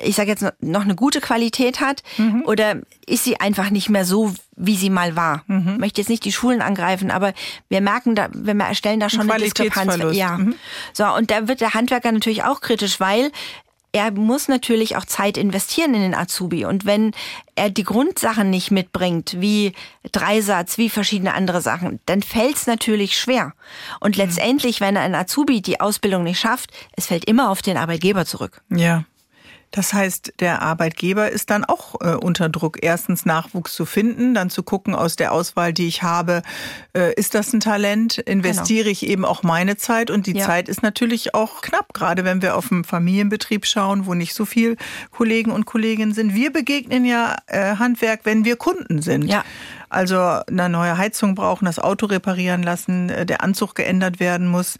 ich 0.00 0.16
sage 0.16 0.30
jetzt 0.30 0.44
noch 0.60 0.82
eine 0.82 0.94
gute 0.94 1.20
Qualität 1.20 1.80
hat 1.80 2.02
mhm. 2.16 2.42
oder 2.46 2.76
ist 3.06 3.24
sie 3.24 3.40
einfach 3.40 3.70
nicht 3.70 3.88
mehr 3.88 4.04
so, 4.04 4.34
wie 4.56 4.76
sie 4.76 4.90
mal 4.90 5.16
war. 5.16 5.44
Mhm. 5.46 5.74
Ich 5.74 5.78
möchte 5.78 6.00
jetzt 6.00 6.08
nicht 6.08 6.24
die 6.24 6.32
Schulen 6.32 6.62
angreifen, 6.62 7.10
aber 7.10 7.32
wir 7.68 7.80
merken 7.80 8.14
da, 8.14 8.28
wir 8.32 8.56
stellen 8.74 9.00
da 9.00 9.08
schon 9.08 9.30
eine 9.30 9.42
Diskrepanz. 9.42 9.96
Ja. 10.16 10.38
Mhm. 10.38 10.54
So, 10.92 11.04
und 11.06 11.30
da 11.30 11.48
wird 11.48 11.60
der 11.60 11.74
Handwerker 11.74 12.10
natürlich 12.10 12.42
auch 12.42 12.60
kritisch, 12.60 12.98
weil 12.98 13.30
er 13.94 14.10
muss 14.10 14.48
natürlich 14.48 14.96
auch 14.96 15.04
Zeit 15.04 15.36
investieren 15.36 15.94
in 15.94 16.00
den 16.00 16.14
Azubi. 16.16 16.64
Und 16.64 16.84
wenn 16.84 17.12
er 17.54 17.70
die 17.70 17.84
Grundsachen 17.84 18.50
nicht 18.50 18.72
mitbringt, 18.72 19.36
wie 19.38 19.72
Dreisatz, 20.10 20.78
wie 20.78 20.90
verschiedene 20.90 21.32
andere 21.32 21.60
Sachen, 21.60 22.00
dann 22.06 22.20
fällt 22.20 22.56
es 22.56 22.66
natürlich 22.66 23.16
schwer. 23.16 23.52
Und 24.00 24.16
mhm. 24.16 24.24
letztendlich, 24.24 24.80
wenn 24.80 24.96
ein 24.96 25.14
Azubi 25.14 25.62
die 25.62 25.80
Ausbildung 25.80 26.24
nicht 26.24 26.40
schafft, 26.40 26.70
es 26.96 27.06
fällt 27.06 27.24
immer 27.26 27.50
auf 27.50 27.62
den 27.62 27.76
Arbeitgeber 27.76 28.26
zurück. 28.26 28.62
Ja. 28.68 29.04
Das 29.74 29.92
heißt, 29.92 30.34
der 30.38 30.62
Arbeitgeber 30.62 31.32
ist 31.32 31.50
dann 31.50 31.64
auch 31.64 32.00
äh, 32.00 32.14
unter 32.14 32.48
Druck, 32.48 32.78
erstens 32.82 33.26
Nachwuchs 33.26 33.74
zu 33.74 33.86
finden, 33.86 34.32
dann 34.32 34.48
zu 34.48 34.62
gucken 34.62 34.94
aus 34.94 35.16
der 35.16 35.32
Auswahl, 35.32 35.72
die 35.72 35.88
ich 35.88 36.04
habe, 36.04 36.42
äh, 36.96 37.12
ist 37.14 37.34
das 37.34 37.52
ein 37.52 37.58
Talent, 37.58 38.18
investiere 38.18 38.84
genau. 38.84 38.92
ich 38.92 39.04
eben 39.08 39.24
auch 39.24 39.42
meine 39.42 39.76
Zeit 39.76 40.12
und 40.12 40.28
die 40.28 40.36
ja. 40.36 40.46
Zeit 40.46 40.68
ist 40.68 40.84
natürlich 40.84 41.34
auch 41.34 41.60
knapp, 41.60 41.92
gerade 41.92 42.24
wenn 42.24 42.40
wir 42.40 42.56
auf 42.56 42.70
einen 42.70 42.84
Familienbetrieb 42.84 43.66
schauen, 43.66 44.06
wo 44.06 44.14
nicht 44.14 44.34
so 44.34 44.44
viel 44.44 44.76
Kollegen 45.10 45.50
und 45.50 45.66
Kolleginnen 45.66 46.14
sind. 46.14 46.36
Wir 46.36 46.52
begegnen 46.52 47.04
ja 47.04 47.34
äh, 47.48 47.74
Handwerk, 47.74 48.20
wenn 48.22 48.44
wir 48.44 48.54
Kunden 48.54 49.02
sind. 49.02 49.24
Ja. 49.24 49.44
Also 49.88 50.16
eine 50.20 50.68
neue 50.68 50.96
Heizung 50.98 51.34
brauchen, 51.34 51.64
das 51.64 51.80
Auto 51.80 52.06
reparieren 52.06 52.62
lassen, 52.62 53.10
äh, 53.10 53.26
der 53.26 53.42
Anzug 53.42 53.74
geändert 53.74 54.20
werden 54.20 54.46
muss. 54.46 54.78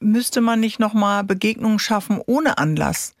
Müsste 0.00 0.40
man 0.40 0.58
nicht 0.58 0.80
nochmal 0.80 1.22
Begegnungen 1.22 1.78
schaffen 1.78 2.20
ohne 2.26 2.58
Anlass? 2.58 3.14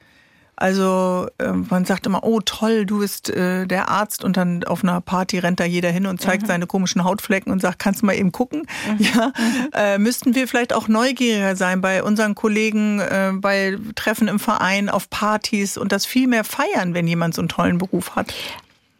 Also 0.56 1.28
äh, 1.38 1.52
man 1.52 1.84
sagt 1.84 2.06
immer, 2.06 2.24
oh 2.24 2.40
toll, 2.40 2.86
du 2.86 3.00
bist 3.00 3.30
äh, 3.30 3.66
der 3.66 3.88
Arzt 3.88 4.24
und 4.24 4.36
dann 4.36 4.64
auf 4.64 4.82
einer 4.82 5.00
Party 5.00 5.38
rennt 5.38 5.60
da 5.60 5.64
jeder 5.64 5.90
hin 5.90 6.06
und 6.06 6.20
zeigt 6.20 6.42
mhm. 6.42 6.46
seine 6.46 6.66
komischen 6.66 7.04
Hautflecken 7.04 7.52
und 7.52 7.60
sagt, 7.60 7.78
kannst 7.78 8.02
du 8.02 8.06
mal 8.06 8.14
eben 8.14 8.32
gucken? 8.32 8.66
Mhm. 8.88 9.04
Ja, 9.04 9.26
mhm. 9.28 9.68
äh, 9.72 9.98
müssten 9.98 10.34
wir 10.34 10.48
vielleicht 10.48 10.72
auch 10.72 10.88
neugieriger 10.88 11.56
sein 11.56 11.80
bei 11.80 12.02
unseren 12.02 12.34
Kollegen, 12.34 13.00
äh, 13.00 13.32
bei 13.34 13.76
Treffen 13.94 14.28
im 14.28 14.38
Verein, 14.38 14.88
auf 14.88 15.10
Partys 15.10 15.76
und 15.76 15.92
das 15.92 16.06
viel 16.06 16.26
mehr 16.28 16.44
feiern, 16.44 16.94
wenn 16.94 17.06
jemand 17.06 17.34
so 17.34 17.42
einen 17.42 17.48
tollen 17.48 17.78
Beruf 17.78 18.16
hat. 18.16 18.32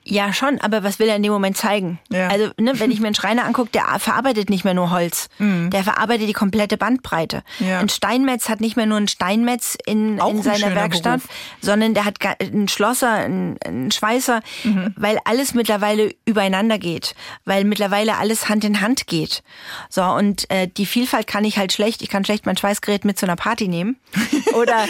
Ja, 0.06 0.32
schon, 0.34 0.60
aber 0.60 0.84
was 0.84 0.98
will 0.98 1.08
er 1.08 1.16
in 1.16 1.22
dem 1.22 1.32
Moment 1.32 1.56
zeigen? 1.56 1.98
Ja. 2.10 2.28
Also, 2.28 2.50
ne, 2.60 2.78
wenn 2.78 2.90
ich 2.90 3.00
mir 3.00 3.06
einen 3.06 3.14
Schreiner 3.14 3.44
angucke, 3.46 3.70
der 3.70 3.84
verarbeitet 3.98 4.50
nicht 4.50 4.62
mehr 4.64 4.74
nur 4.74 4.90
Holz. 4.90 5.28
Der 5.38 5.82
verarbeitet 5.82 6.28
die 6.28 6.34
komplette 6.34 6.76
Bandbreite. 6.76 7.42
Mhm. 7.58 7.68
Ja. 7.68 7.78
Ein 7.80 7.88
Steinmetz 7.88 8.48
hat 8.50 8.60
nicht 8.60 8.76
mehr 8.76 8.84
nur 8.84 8.98
einen 8.98 9.08
Steinmetz 9.08 9.78
in, 9.86 10.20
Auch 10.20 10.30
in 10.30 10.36
ein 10.38 10.42
seiner 10.42 10.74
Werkstatt, 10.74 11.20
Beruf. 11.22 11.36
sondern 11.62 11.94
der 11.94 12.04
hat 12.04 12.18
einen 12.40 12.68
Schlosser, 12.68 13.10
einen, 13.12 13.56
einen 13.64 13.90
Schweißer, 13.90 14.42
Mhm. 14.64 14.92
weil 14.96 15.18
alles 15.24 15.54
mittlerweile 15.54 16.14
übereinander 16.26 16.78
geht, 16.78 17.14
weil 17.46 17.64
mittlerweile 17.64 18.18
alles 18.18 18.48
Hand 18.50 18.64
in 18.64 18.82
Hand 18.82 19.06
geht. 19.06 19.42
So, 19.88 20.02
und 20.02 20.50
äh, 20.50 20.68
die 20.68 20.84
Vielfalt 20.86 21.26
kann 21.26 21.44
ich 21.44 21.56
halt 21.56 21.72
schlecht, 21.72 22.02
ich 22.02 22.10
kann 22.10 22.24
schlecht 22.26 22.44
mein 22.44 22.56
Schweißgerät 22.58 23.06
mit 23.06 23.18
zu 23.18 23.24
einer 23.24 23.36
Party 23.36 23.68
nehmen. 23.68 23.96
Oder 24.54 24.84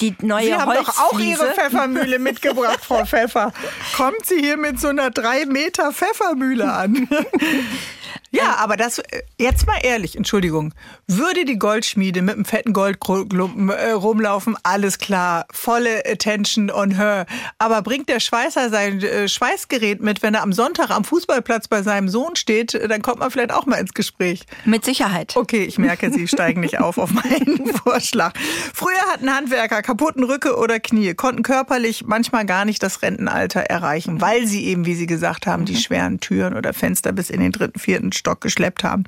die 0.00 0.14
neue 0.20 0.44
Sie 0.44 0.54
haben 0.54 0.72
doch 0.74 0.98
auch. 0.98 1.18
Ihre 1.18 1.52
Pfeffermühle 1.54 2.18
mitgebracht, 2.18 2.80
Frau 2.82 3.04
Pfeffer. 3.06 3.52
Kommt 3.96 4.26
sie 4.26 4.40
hier 4.40 4.57
mit 4.58 4.80
so 4.80 4.88
einer 4.88 5.10
drei 5.10 5.46
Meter 5.46 5.92
Pfeffermühle 5.92 6.72
an? 6.72 7.08
Ja, 8.30 8.56
aber 8.56 8.76
das, 8.76 8.98
äh, 8.98 9.22
jetzt 9.38 9.66
mal 9.66 9.78
ehrlich, 9.82 10.16
Entschuldigung, 10.16 10.74
würde 11.06 11.44
die 11.44 11.58
Goldschmiede 11.58 12.22
mit 12.22 12.34
einem 12.34 12.44
fetten 12.44 12.72
Goldklumpen 12.72 13.70
äh, 13.70 13.90
rumlaufen, 13.90 14.56
alles 14.62 14.98
klar, 14.98 15.46
volle 15.50 16.02
Attention 16.06 16.70
on 16.70 16.92
her. 16.92 17.26
Aber 17.58 17.82
bringt 17.82 18.08
der 18.08 18.20
Schweißer 18.20 18.70
sein 18.70 19.00
äh, 19.00 19.28
Schweißgerät 19.28 20.02
mit, 20.02 20.22
wenn 20.22 20.34
er 20.34 20.42
am 20.42 20.52
Sonntag 20.52 20.90
am 20.90 21.04
Fußballplatz 21.04 21.68
bei 21.68 21.82
seinem 21.82 22.08
Sohn 22.08 22.36
steht, 22.36 22.78
dann 22.88 23.02
kommt 23.02 23.20
man 23.20 23.30
vielleicht 23.30 23.52
auch 23.52 23.66
mal 23.66 23.76
ins 23.76 23.94
Gespräch. 23.94 24.44
Mit 24.64 24.84
Sicherheit. 24.84 25.36
Okay, 25.36 25.64
ich 25.64 25.78
merke, 25.78 26.12
Sie 26.12 26.28
steigen 26.28 26.60
nicht 26.60 26.80
auf 26.80 26.98
auf 26.98 27.12
meinen 27.12 27.66
Vorschlag. 27.84 28.34
Früher 28.74 29.00
hatten 29.12 29.34
Handwerker 29.34 29.82
kaputten 29.82 30.24
Rücke 30.24 30.56
oder 30.56 30.80
Knie, 30.80 31.14
konnten 31.14 31.42
körperlich 31.42 32.04
manchmal 32.06 32.46
gar 32.46 32.64
nicht 32.64 32.82
das 32.82 33.02
Rentenalter 33.02 33.60
erreichen, 33.60 34.20
weil 34.20 34.46
sie 34.46 34.66
eben, 34.66 34.86
wie 34.86 34.94
Sie 34.94 35.06
gesagt 35.06 35.46
haben, 35.46 35.64
die 35.64 35.76
schweren 35.76 36.20
Türen 36.20 36.54
oder 36.54 36.72
Fenster 36.72 37.12
bis 37.12 37.30
in 37.30 37.40
den 37.40 37.52
dritten, 37.52 37.78
vierten 37.78 37.97
Stock 38.12 38.40
geschleppt 38.40 38.84
haben. 38.84 39.04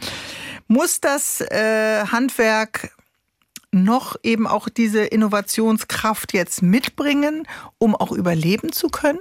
Muss 0.69 1.01
das 1.01 1.41
äh, 1.41 2.05
Handwerk 2.07 2.91
noch 3.73 4.17
eben 4.23 4.47
auch 4.47 4.69
diese 4.69 5.05
Innovationskraft 5.05 6.33
jetzt 6.33 6.63
mitbringen, 6.63 7.47
um 7.79 7.95
auch 7.95 8.13
überleben 8.13 8.73
zu 8.73 8.89
können? 8.89 9.21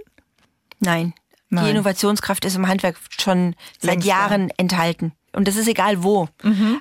Nein. 0.80 1.14
Nein. 1.50 1.66
Die 1.66 1.72
Innovationskraft 1.72 2.46
ist 2.46 2.56
im 2.56 2.68
Handwerk 2.68 2.98
schon 3.10 3.56
seit. 3.80 4.04
Jahren 4.04 4.52
enthalten. 4.58 5.14
Und 5.34 5.48
das 5.48 5.56
ist 5.56 5.68
egal 5.68 6.04
wo. 6.04 6.28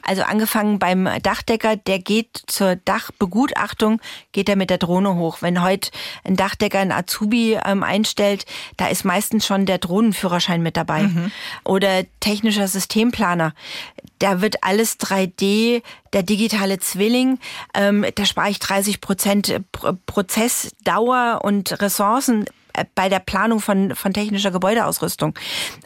Also 0.06 0.22
angefangen 0.22 0.78
beim 0.78 1.08
Dachdecker, 1.22 1.76
der 1.76 1.98
geht 1.98 2.42
zur 2.46 2.76
Dachbegutachtung, 2.76 4.00
geht 4.32 4.48
er 4.48 4.56
mit 4.56 4.70
der 4.70 4.78
Drohne 4.78 5.14
hoch. 5.16 5.38
Wenn 5.42 5.62
heute 5.62 5.90
ein 6.24 6.36
Dachdecker 6.36 6.78
einen 6.78 6.92
Azubi 6.92 7.58
ähm, 7.64 7.82
einstellt, 7.82 8.46
da 8.76 8.86
ist 8.88 9.04
meistens 9.04 9.46
schon 9.46 9.66
der 9.66 9.78
Drohnenführerschein 9.78 10.62
mit 10.62 10.76
dabei. 10.76 11.08
Oder 11.64 12.04
technischer 12.20 12.68
Systemplaner. 12.68 13.52
Da 14.18 14.40
wird 14.40 14.64
alles 14.64 14.98
3D, 14.98 15.82
der 16.12 16.22
digitale 16.22 16.78
Zwilling, 16.78 17.38
ähm, 17.74 18.04
da 18.14 18.24
spare 18.24 18.50
ich 18.50 18.58
30 18.58 19.00
Prozent 19.00 19.60
Pro- 19.72 19.92
Prozessdauer 20.06 21.40
und 21.42 21.80
Ressourcen 21.80 22.44
bei 22.94 23.08
der 23.08 23.18
Planung 23.18 23.60
von, 23.60 23.94
von 23.94 24.12
technischer 24.12 24.50
Gebäudeausrüstung. 24.50 25.34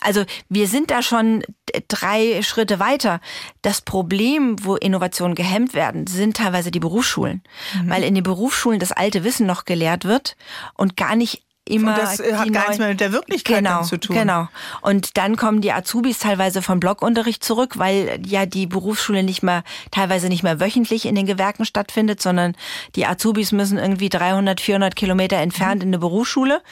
Also 0.01 0.25
wir 0.49 0.69
sind 0.69 0.91
da 0.91 1.03
schon 1.03 1.43
drei 1.89 2.43
Schritte 2.43 2.79
weiter. 2.79 3.21
Das 3.63 3.81
Problem, 3.81 4.57
wo 4.65 4.77
Innovationen 4.77 5.35
gehemmt 5.35 5.75
werden, 5.75 6.07
sind 6.07 6.37
teilweise 6.37 6.71
die 6.71 6.81
Berufsschulen. 6.81 7.43
Weil 7.87 8.05
in 8.05 8.15
den 8.15 8.25
Berufsschulen 8.25 8.79
das 8.79 8.93
alte 8.93 9.25
Wissen 9.25 9.47
noch 9.47 9.65
gelehrt 9.65 10.05
wird 10.05 10.37
und 10.75 10.97
gar 10.97 11.17
nicht 11.17 11.43
immer 11.65 11.93
Und 11.93 11.99
das 11.99 12.21
äh, 12.21 12.35
hat 12.35 12.53
gar 12.53 12.63
nichts 12.63 12.79
mehr 12.79 12.89
mit 12.89 13.01
der 13.01 13.13
Wirklichkeit 13.13 13.59
genau, 13.59 13.83
zu 13.83 13.99
tun. 13.99 14.17
Genau. 14.17 14.49
Und 14.81 15.17
dann 15.17 15.37
kommen 15.37 15.61
die 15.61 15.73
Azubis 15.73 16.19
teilweise 16.19 16.61
vom 16.61 16.81
Blockunterricht 16.81 17.45
zurück, 17.45 17.79
weil 17.79 18.21
ja 18.27 18.47
die 18.47 18.67
Berufsschule 18.67 19.23
nicht 19.23 19.43
mehr, 19.43 19.63
teilweise 19.91 20.29
nicht 20.29 20.43
mehr 20.43 20.61
wöchentlich 20.61 21.07
in 21.07 21.15
den 21.15 21.27
Gewerken 21.27 21.65
stattfindet, 21.65 22.21
sondern 22.21 22.57
die 22.97 23.07
Azubis 23.07 23.53
müssen 23.53 23.79
irgendwie 23.79 24.09
300, 24.09 24.61
400 24.61 24.97
Kilometer 24.97 25.37
entfernt 25.37 25.83
in 25.83 25.91
eine 25.91 25.99
Berufsschule 25.99 26.63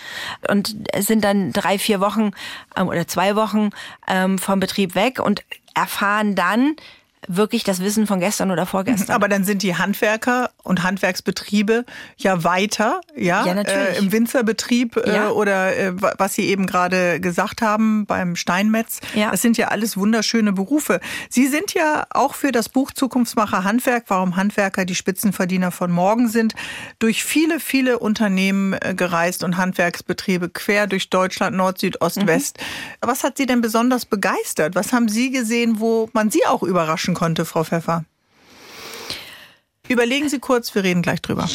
und 0.48 0.74
sind 0.98 1.22
dann 1.22 1.52
drei, 1.52 1.78
vier 1.78 2.00
Wochen 2.00 2.32
ähm, 2.76 2.88
oder 2.88 3.06
zwei 3.06 3.36
Wochen 3.36 3.70
ähm, 4.08 4.38
vom 4.38 4.60
Betrieb 4.60 4.94
weg 4.94 5.20
und 5.20 5.44
erfahren 5.74 6.34
dann 6.34 6.74
wirklich 7.36 7.62
das 7.64 7.80
Wissen 7.80 8.06
von 8.06 8.18
gestern 8.20 8.50
oder 8.50 8.66
vorgestern. 8.66 9.14
Aber 9.14 9.28
dann 9.28 9.44
sind 9.44 9.62
die 9.62 9.76
Handwerker 9.76 10.50
und 10.62 10.82
Handwerksbetriebe 10.82 11.84
ja 12.16 12.42
weiter, 12.44 13.00
ja, 13.16 13.46
Ja, 13.46 13.54
natürlich. 13.54 13.96
Äh, 13.96 13.98
im 13.98 14.12
Winzerbetrieb 14.12 14.96
äh, 14.96 15.14
Ja. 15.14 15.30
oder 15.30 15.76
äh, 15.76 16.00
wa- 16.02 16.14
was 16.18 16.34
Sie 16.34 16.46
eben 16.48 16.66
gerade 16.66 17.20
gesagt 17.20 17.62
haben 17.62 18.06
beim 18.06 18.34
Steinmetz. 18.36 19.00
Ja. 19.14 19.30
Das 19.30 19.42
sind 19.42 19.56
ja 19.58 19.68
alles 19.68 19.96
wunderschöne 19.96 20.52
Berufe. 20.52 21.00
Sie 21.28 21.46
sind 21.46 21.72
ja 21.74 22.04
auch 22.10 22.34
für 22.34 22.50
das 22.52 22.68
Buch 22.68 22.90
Zukunftsmacher 22.92 23.62
Handwerk, 23.64 24.04
warum 24.08 24.36
Handwerker 24.36 24.84
die 24.84 24.94
Spitzenverdiener 24.94 25.70
von 25.70 25.90
morgen 25.92 26.28
sind, 26.28 26.54
durch 26.98 27.22
viele, 27.24 27.60
viele 27.60 27.98
Unternehmen 28.00 28.72
äh, 28.72 28.94
gereist 28.94 29.44
und 29.44 29.56
Handwerksbetriebe 29.56 30.48
quer 30.48 30.86
durch 30.86 31.10
Deutschland, 31.10 31.56
Nord, 31.56 31.78
Süd, 31.78 32.00
Ost, 32.00 32.16
Mhm. 32.22 32.26
West. 32.26 32.58
Was 33.00 33.22
hat 33.24 33.36
Sie 33.36 33.46
denn 33.46 33.60
besonders 33.60 34.04
begeistert? 34.04 34.74
Was 34.74 34.92
haben 34.92 35.08
Sie 35.08 35.30
gesehen, 35.30 35.80
wo 35.80 36.08
man 36.12 36.30
Sie 36.30 36.44
auch 36.46 36.62
überraschen 36.62 37.14
konnte, 37.14 37.19
Frau 37.44 37.64
Pfeffer? 37.64 38.04
Überlegen 39.88 40.28
Sie 40.28 40.38
kurz, 40.38 40.74
wir 40.74 40.84
reden 40.84 41.02
gleich 41.02 41.20
drüber. 41.20 41.48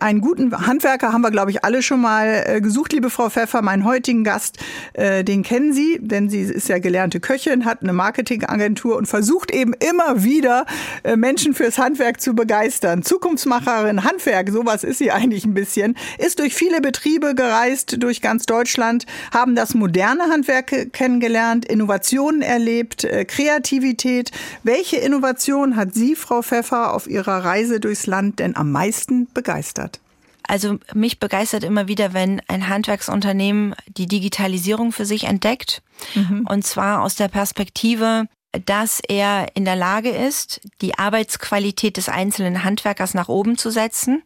Einen 0.00 0.20
guten 0.20 0.66
Handwerker 0.66 1.12
haben 1.12 1.22
wir, 1.22 1.32
glaube 1.32 1.50
ich, 1.50 1.64
alle 1.64 1.82
schon 1.82 2.00
mal 2.00 2.44
äh, 2.46 2.60
gesucht, 2.60 2.92
liebe 2.92 3.10
Frau 3.10 3.30
Pfeffer. 3.30 3.62
Meinen 3.62 3.84
heutigen 3.84 4.22
Gast, 4.22 4.58
äh, 4.92 5.24
den 5.24 5.42
kennen 5.42 5.72
Sie, 5.72 5.98
denn 6.00 6.30
sie 6.30 6.42
ist 6.42 6.68
ja 6.68 6.78
gelernte 6.78 7.18
Köchin, 7.18 7.64
hat 7.64 7.82
eine 7.82 7.92
Marketingagentur 7.92 8.96
und 8.96 9.06
versucht 9.06 9.50
eben 9.50 9.72
immer 9.72 10.22
wieder 10.22 10.66
äh, 11.02 11.16
Menschen 11.16 11.52
fürs 11.52 11.78
Handwerk 11.78 12.20
zu 12.20 12.34
begeistern. 12.34 13.02
Zukunftsmacherin 13.02 14.04
Handwerk, 14.04 14.50
sowas 14.50 14.84
ist 14.84 14.98
sie 14.98 15.10
eigentlich 15.10 15.44
ein 15.44 15.54
bisschen, 15.54 15.96
ist 16.18 16.38
durch 16.38 16.54
viele 16.54 16.80
Betriebe 16.80 17.34
gereist, 17.34 17.96
durch 18.00 18.20
ganz 18.20 18.46
Deutschland, 18.46 19.04
haben 19.32 19.56
das 19.56 19.74
moderne 19.74 20.24
Handwerk 20.30 20.92
kennengelernt, 20.92 21.64
Innovationen 21.64 22.42
erlebt, 22.42 23.02
äh, 23.02 23.24
Kreativität. 23.24 24.30
Welche 24.62 24.98
Innovation 24.98 25.74
hat 25.74 25.94
Sie, 25.94 26.14
Frau 26.14 26.42
Pfeffer, 26.42 26.94
auf 26.94 27.08
Ihrer 27.08 27.44
Reise 27.44 27.80
durchs 27.80 28.06
Land 28.06 28.38
denn 28.38 28.54
am 28.54 28.70
meisten 28.70 29.26
begeistert? 29.34 29.87
Also 30.48 30.78
mich 30.94 31.20
begeistert 31.20 31.62
immer 31.62 31.86
wieder, 31.86 32.14
wenn 32.14 32.42
ein 32.48 32.68
Handwerksunternehmen 32.68 33.74
die 33.86 34.06
Digitalisierung 34.06 34.92
für 34.92 35.04
sich 35.04 35.24
entdeckt. 35.24 35.82
Und 36.48 36.66
zwar 36.66 37.02
aus 37.02 37.14
der 37.14 37.28
Perspektive, 37.28 38.24
dass 38.64 39.00
er 39.06 39.48
in 39.54 39.64
der 39.64 39.76
Lage 39.76 40.10
ist, 40.10 40.60
die 40.80 40.98
Arbeitsqualität 40.98 41.96
des 41.98 42.08
einzelnen 42.08 42.64
Handwerkers 42.64 43.12
nach 43.14 43.28
oben 43.28 43.58
zu 43.58 43.70
setzen, 43.70 44.22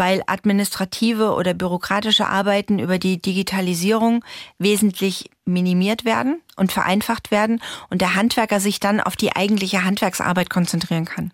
weil 0.00 0.22
administrative 0.26 1.34
oder 1.34 1.52
bürokratische 1.52 2.26
Arbeiten 2.26 2.78
über 2.78 2.98
die 2.98 3.20
Digitalisierung 3.20 4.24
wesentlich 4.58 5.28
minimiert 5.44 6.04
werden 6.04 6.40
und 6.56 6.70
vereinfacht 6.70 7.30
werden 7.30 7.60
und 7.88 8.00
der 8.00 8.14
Handwerker 8.14 8.60
sich 8.60 8.78
dann 8.78 9.00
auf 9.00 9.16
die 9.16 9.34
eigentliche 9.34 9.84
Handwerksarbeit 9.84 10.48
konzentrieren 10.48 11.06
kann. 11.06 11.32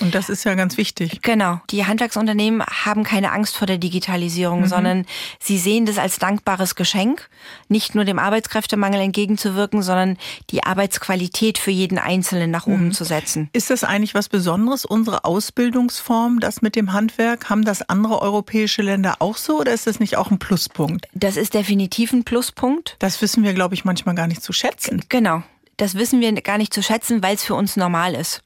Und 0.00 0.14
das 0.14 0.28
ist 0.28 0.44
ja 0.44 0.54
ganz 0.54 0.76
wichtig. 0.76 1.22
Genau. 1.22 1.60
Die 1.70 1.86
Handwerksunternehmen 1.86 2.62
haben 2.66 3.02
keine 3.02 3.32
Angst 3.32 3.56
vor 3.56 3.66
der 3.66 3.78
Digitalisierung, 3.78 4.66
sondern 4.66 5.06
sie 5.40 5.58
sehen 5.58 5.86
das 5.86 5.96
als 5.98 6.18
dankbares 6.18 6.74
Geschenk, 6.74 7.30
nicht 7.68 7.94
nur 7.94 8.04
dem 8.04 8.18
Arbeitskräftemangel 8.18 9.00
entgegenzuwirken, 9.00 9.82
sondern 9.82 10.18
die 10.50 10.64
Arbeitsqualität 10.64 11.56
für 11.56 11.70
jeden 11.70 11.98
Einzelnen 11.98 12.50
nach 12.50 12.66
oben 12.66 12.92
zu 12.92 13.04
setzen. 13.04 13.48
Ist 13.52 13.70
das 13.70 13.84
eigentlich 13.84 14.14
was 14.14 14.28
Besonderes, 14.28 14.84
unsere 14.84 15.24
Ausbildungsform, 15.24 16.40
das 16.40 16.60
mit 16.60 16.76
dem 16.76 16.92
Handwerk? 16.92 17.48
Haben 17.48 17.64
das 17.64 17.88
andere 17.88 17.95
europäische 18.04 18.82
Länder 18.82 19.16
auch 19.20 19.36
so 19.36 19.60
oder 19.60 19.72
ist 19.72 19.86
das 19.86 20.00
nicht 20.00 20.16
auch 20.16 20.30
ein 20.30 20.38
Pluspunkt? 20.38 21.06
Das 21.14 21.36
ist 21.36 21.54
definitiv 21.54 22.12
ein 22.12 22.24
Pluspunkt. 22.24 22.96
Das 22.98 23.22
wissen 23.22 23.42
wir, 23.44 23.54
glaube 23.54 23.74
ich, 23.74 23.84
manchmal 23.84 24.14
gar 24.14 24.26
nicht 24.26 24.42
zu 24.42 24.52
schätzen. 24.52 25.04
Genau. 25.08 25.42
Das 25.76 25.94
wissen 25.94 26.20
wir 26.20 26.32
gar 26.40 26.58
nicht 26.58 26.72
zu 26.72 26.82
schätzen, 26.82 27.22
weil 27.22 27.34
es 27.34 27.44
für 27.44 27.54
uns 27.54 27.76
normal 27.76 28.14
ist. 28.14 28.42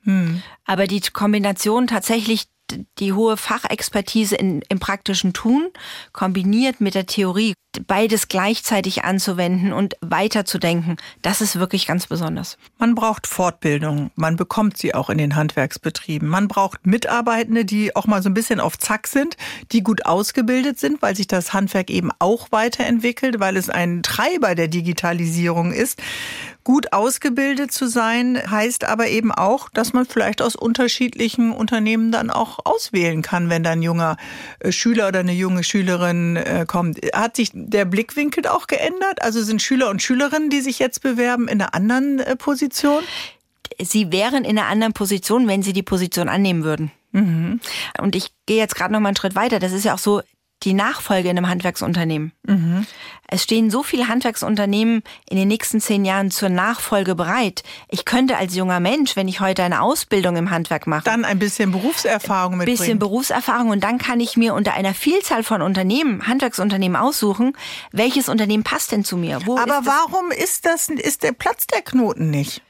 Aber 0.64 0.86
die 0.86 1.00
Kombination 1.00 1.86
tatsächlich 1.86 2.46
die 2.98 3.12
hohe 3.12 3.36
Fachexpertise 3.36 4.36
in, 4.36 4.62
im 4.68 4.78
praktischen 4.78 5.32
Tun 5.32 5.70
kombiniert 6.12 6.80
mit 6.80 6.94
der 6.94 7.06
Theorie, 7.06 7.54
beides 7.86 8.28
gleichzeitig 8.28 9.04
anzuwenden 9.04 9.72
und 9.72 9.94
weiterzudenken, 10.00 10.96
das 11.22 11.40
ist 11.40 11.56
wirklich 11.56 11.86
ganz 11.86 12.06
besonders. 12.06 12.58
Man 12.78 12.94
braucht 12.94 13.26
Fortbildung. 13.26 14.10
Man 14.16 14.36
bekommt 14.36 14.76
sie 14.76 14.94
auch 14.94 15.08
in 15.08 15.18
den 15.18 15.36
Handwerksbetrieben. 15.36 16.28
Man 16.28 16.48
braucht 16.48 16.86
Mitarbeitende, 16.86 17.64
die 17.64 17.94
auch 17.94 18.06
mal 18.06 18.22
so 18.22 18.28
ein 18.28 18.34
bisschen 18.34 18.60
auf 18.60 18.78
Zack 18.78 19.06
sind, 19.06 19.36
die 19.72 19.82
gut 19.82 20.06
ausgebildet 20.06 20.78
sind, 20.78 21.00
weil 21.02 21.14
sich 21.14 21.28
das 21.28 21.52
Handwerk 21.52 21.90
eben 21.90 22.10
auch 22.18 22.48
weiterentwickelt, 22.50 23.38
weil 23.38 23.56
es 23.56 23.70
ein 23.70 24.02
Treiber 24.02 24.54
der 24.54 24.68
Digitalisierung 24.68 25.72
ist. 25.72 26.00
Gut 26.62 26.92
ausgebildet 26.92 27.72
zu 27.72 27.86
sein 27.88 28.38
heißt 28.50 28.84
aber 28.84 29.08
eben 29.08 29.32
auch, 29.32 29.70
dass 29.70 29.92
man 29.92 30.04
vielleicht 30.04 30.42
aus 30.42 30.56
unterschiedlichen 30.56 31.52
Unternehmen 31.52 32.12
dann 32.12 32.30
auch 32.30 32.58
auswählen 32.64 33.22
kann, 33.22 33.48
wenn 33.48 33.62
dann 33.62 33.78
ein 33.78 33.82
junger 33.82 34.16
äh, 34.58 34.70
Schüler 34.70 35.08
oder 35.08 35.20
eine 35.20 35.32
junge 35.32 35.64
Schülerin 35.64 36.36
äh, 36.36 36.66
kommt. 36.66 37.00
Hat 37.14 37.36
sich 37.36 37.50
der 37.54 37.86
Blickwinkel 37.86 38.46
auch 38.46 38.66
geändert? 38.66 39.22
Also 39.22 39.42
sind 39.42 39.62
Schüler 39.62 39.88
und 39.88 40.02
Schülerinnen, 40.02 40.50
die 40.50 40.60
sich 40.60 40.78
jetzt 40.78 41.02
bewerben, 41.02 41.48
in 41.48 41.62
einer 41.62 41.74
anderen 41.74 42.18
äh, 42.20 42.36
Position? 42.36 43.02
Sie 43.80 44.12
wären 44.12 44.44
in 44.44 44.58
einer 44.58 44.68
anderen 44.68 44.92
Position, 44.92 45.48
wenn 45.48 45.62
sie 45.62 45.72
die 45.72 45.82
Position 45.82 46.28
annehmen 46.28 46.64
würden. 46.64 46.90
Mhm. 47.12 47.60
Und 47.98 48.14
ich 48.14 48.32
gehe 48.46 48.58
jetzt 48.58 48.74
gerade 48.74 48.92
noch 48.92 49.00
mal 49.00 49.08
einen 49.08 49.16
Schritt 49.16 49.34
weiter. 49.34 49.58
Das 49.58 49.72
ist 49.72 49.84
ja 49.84 49.94
auch 49.94 49.98
so, 49.98 50.20
die 50.62 50.74
Nachfolge 50.74 51.30
in 51.30 51.38
einem 51.38 51.48
Handwerksunternehmen. 51.48 52.32
Mhm. 52.46 52.86
Es 53.26 53.42
stehen 53.42 53.70
so 53.70 53.82
viele 53.82 54.08
Handwerksunternehmen 54.08 55.02
in 55.28 55.36
den 55.36 55.48
nächsten 55.48 55.80
zehn 55.80 56.04
Jahren 56.04 56.30
zur 56.30 56.48
Nachfolge 56.48 57.14
bereit. 57.14 57.62
Ich 57.88 58.04
könnte 58.04 58.36
als 58.36 58.54
junger 58.54 58.80
Mensch, 58.80 59.16
wenn 59.16 59.28
ich 59.28 59.40
heute 59.40 59.62
eine 59.62 59.80
Ausbildung 59.80 60.36
im 60.36 60.50
Handwerk 60.50 60.86
mache, 60.86 61.04
dann 61.04 61.24
ein 61.24 61.38
bisschen 61.38 61.70
Berufserfahrung 61.70 62.58
mitbringen. 62.58 62.78
Bisschen 62.78 62.98
Berufserfahrung 62.98 63.70
und 63.70 63.82
dann 63.82 63.98
kann 63.98 64.20
ich 64.20 64.36
mir 64.36 64.54
unter 64.54 64.74
einer 64.74 64.94
Vielzahl 64.94 65.42
von 65.44 65.62
Unternehmen, 65.62 66.26
Handwerksunternehmen 66.26 66.96
aussuchen, 66.96 67.56
welches 67.92 68.28
Unternehmen 68.28 68.64
passt 68.64 68.92
denn 68.92 69.04
zu 69.04 69.16
mir? 69.16 69.40
Wo 69.46 69.56
Aber 69.56 69.78
ist 69.78 69.86
warum 69.86 70.30
ist 70.30 70.66
das, 70.66 70.88
ist 70.88 71.22
der 71.22 71.32
Platz 71.32 71.66
der 71.68 71.82
Knoten 71.82 72.30
nicht? 72.30 72.62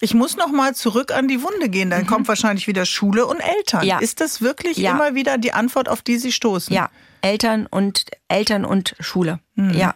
Ich 0.00 0.14
muss 0.14 0.36
noch 0.36 0.52
mal 0.52 0.74
zurück 0.74 1.12
an 1.12 1.26
die 1.26 1.42
Wunde 1.42 1.68
gehen. 1.68 1.90
Dann 1.90 2.02
mhm. 2.02 2.06
kommt 2.06 2.28
wahrscheinlich 2.28 2.68
wieder 2.68 2.86
Schule 2.86 3.26
und 3.26 3.40
Eltern. 3.40 3.84
Ja. 3.84 3.98
Ist 3.98 4.20
das 4.20 4.40
wirklich 4.40 4.76
ja. 4.76 4.92
immer 4.92 5.14
wieder 5.14 5.38
die 5.38 5.52
Antwort, 5.52 5.88
auf 5.88 6.02
die 6.02 6.18
Sie 6.18 6.30
stoßen? 6.30 6.72
Ja. 6.72 6.88
Eltern 7.22 7.66
und 7.66 8.06
Eltern 8.28 8.64
und 8.64 8.94
Schule. 9.00 9.40
Mhm. 9.54 9.70
Ja. 9.70 9.94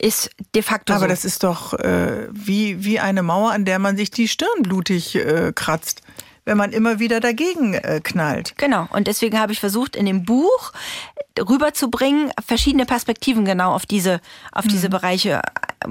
Ist 0.00 0.30
de 0.54 0.62
facto 0.62 0.92
Aber 0.92 1.02
so. 1.02 1.08
das 1.08 1.24
ist 1.24 1.42
doch 1.42 1.72
äh, 1.74 2.28
wie, 2.30 2.84
wie 2.84 3.00
eine 3.00 3.22
Mauer, 3.22 3.50
an 3.50 3.64
der 3.64 3.80
man 3.80 3.96
sich 3.96 4.10
die 4.10 4.28
Stirn 4.28 4.62
blutig 4.62 5.16
äh, 5.16 5.52
kratzt 5.52 6.02
wenn 6.48 6.56
man 6.56 6.72
immer 6.72 6.98
wieder 6.98 7.20
dagegen 7.20 7.74
äh, 7.74 8.00
knallt. 8.02 8.54
Genau. 8.56 8.88
Und 8.90 9.06
deswegen 9.06 9.38
habe 9.38 9.52
ich 9.52 9.60
versucht, 9.60 9.94
in 9.94 10.06
dem 10.06 10.24
Buch 10.24 10.72
rüberzubringen, 11.38 12.32
verschiedene 12.44 12.86
Perspektiven 12.86 13.44
genau 13.44 13.74
auf 13.74 13.84
diese, 13.84 14.20
auf 14.50 14.64
mhm. 14.64 14.70
diese 14.70 14.88
Bereiche 14.88 15.42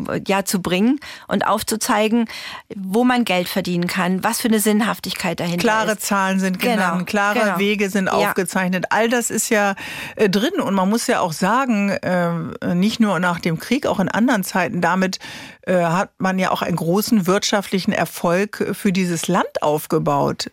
äh, 0.07 0.19
ja 0.27 0.45
zu 0.45 0.59
bringen 0.61 0.99
und 1.27 1.45
aufzuzeigen, 1.45 2.27
wo 2.75 3.03
man 3.03 3.23
Geld 3.23 3.47
verdienen 3.47 3.85
kann, 3.85 4.23
was 4.23 4.41
für 4.41 4.47
eine 4.47 4.59
Sinnhaftigkeit 4.59 5.39
dahinter 5.39 5.59
klare 5.59 5.79
ist. 5.79 5.85
Klare 5.85 5.99
Zahlen 5.99 6.39
sind 6.39 6.59
genannt, 6.59 6.93
genau, 6.93 7.05
klare 7.05 7.39
genau. 7.39 7.59
Wege 7.59 7.89
sind 7.91 8.07
ja. 8.07 8.13
aufgezeichnet. 8.13 8.85
All 8.89 9.09
das 9.09 9.29
ist 9.29 9.49
ja 9.49 9.75
äh, 10.15 10.27
drin 10.27 10.59
und 10.59 10.73
man 10.73 10.89
muss 10.89 11.05
ja 11.05 11.19
auch 11.19 11.33
sagen, 11.33 11.91
äh, 11.91 12.73
nicht 12.73 12.99
nur 12.99 13.19
nach 13.19 13.39
dem 13.39 13.59
Krieg, 13.59 13.85
auch 13.85 13.99
in 13.99 14.09
anderen 14.09 14.43
Zeiten, 14.43 14.81
damit 14.81 15.19
äh, 15.67 15.83
hat 15.83 16.11
man 16.17 16.39
ja 16.39 16.51
auch 16.51 16.61
einen 16.61 16.77
großen 16.77 17.27
wirtschaftlichen 17.27 17.91
Erfolg 17.91 18.71
für 18.71 18.93
dieses 18.93 19.27
Land 19.27 19.61
aufgebaut. 19.61 20.49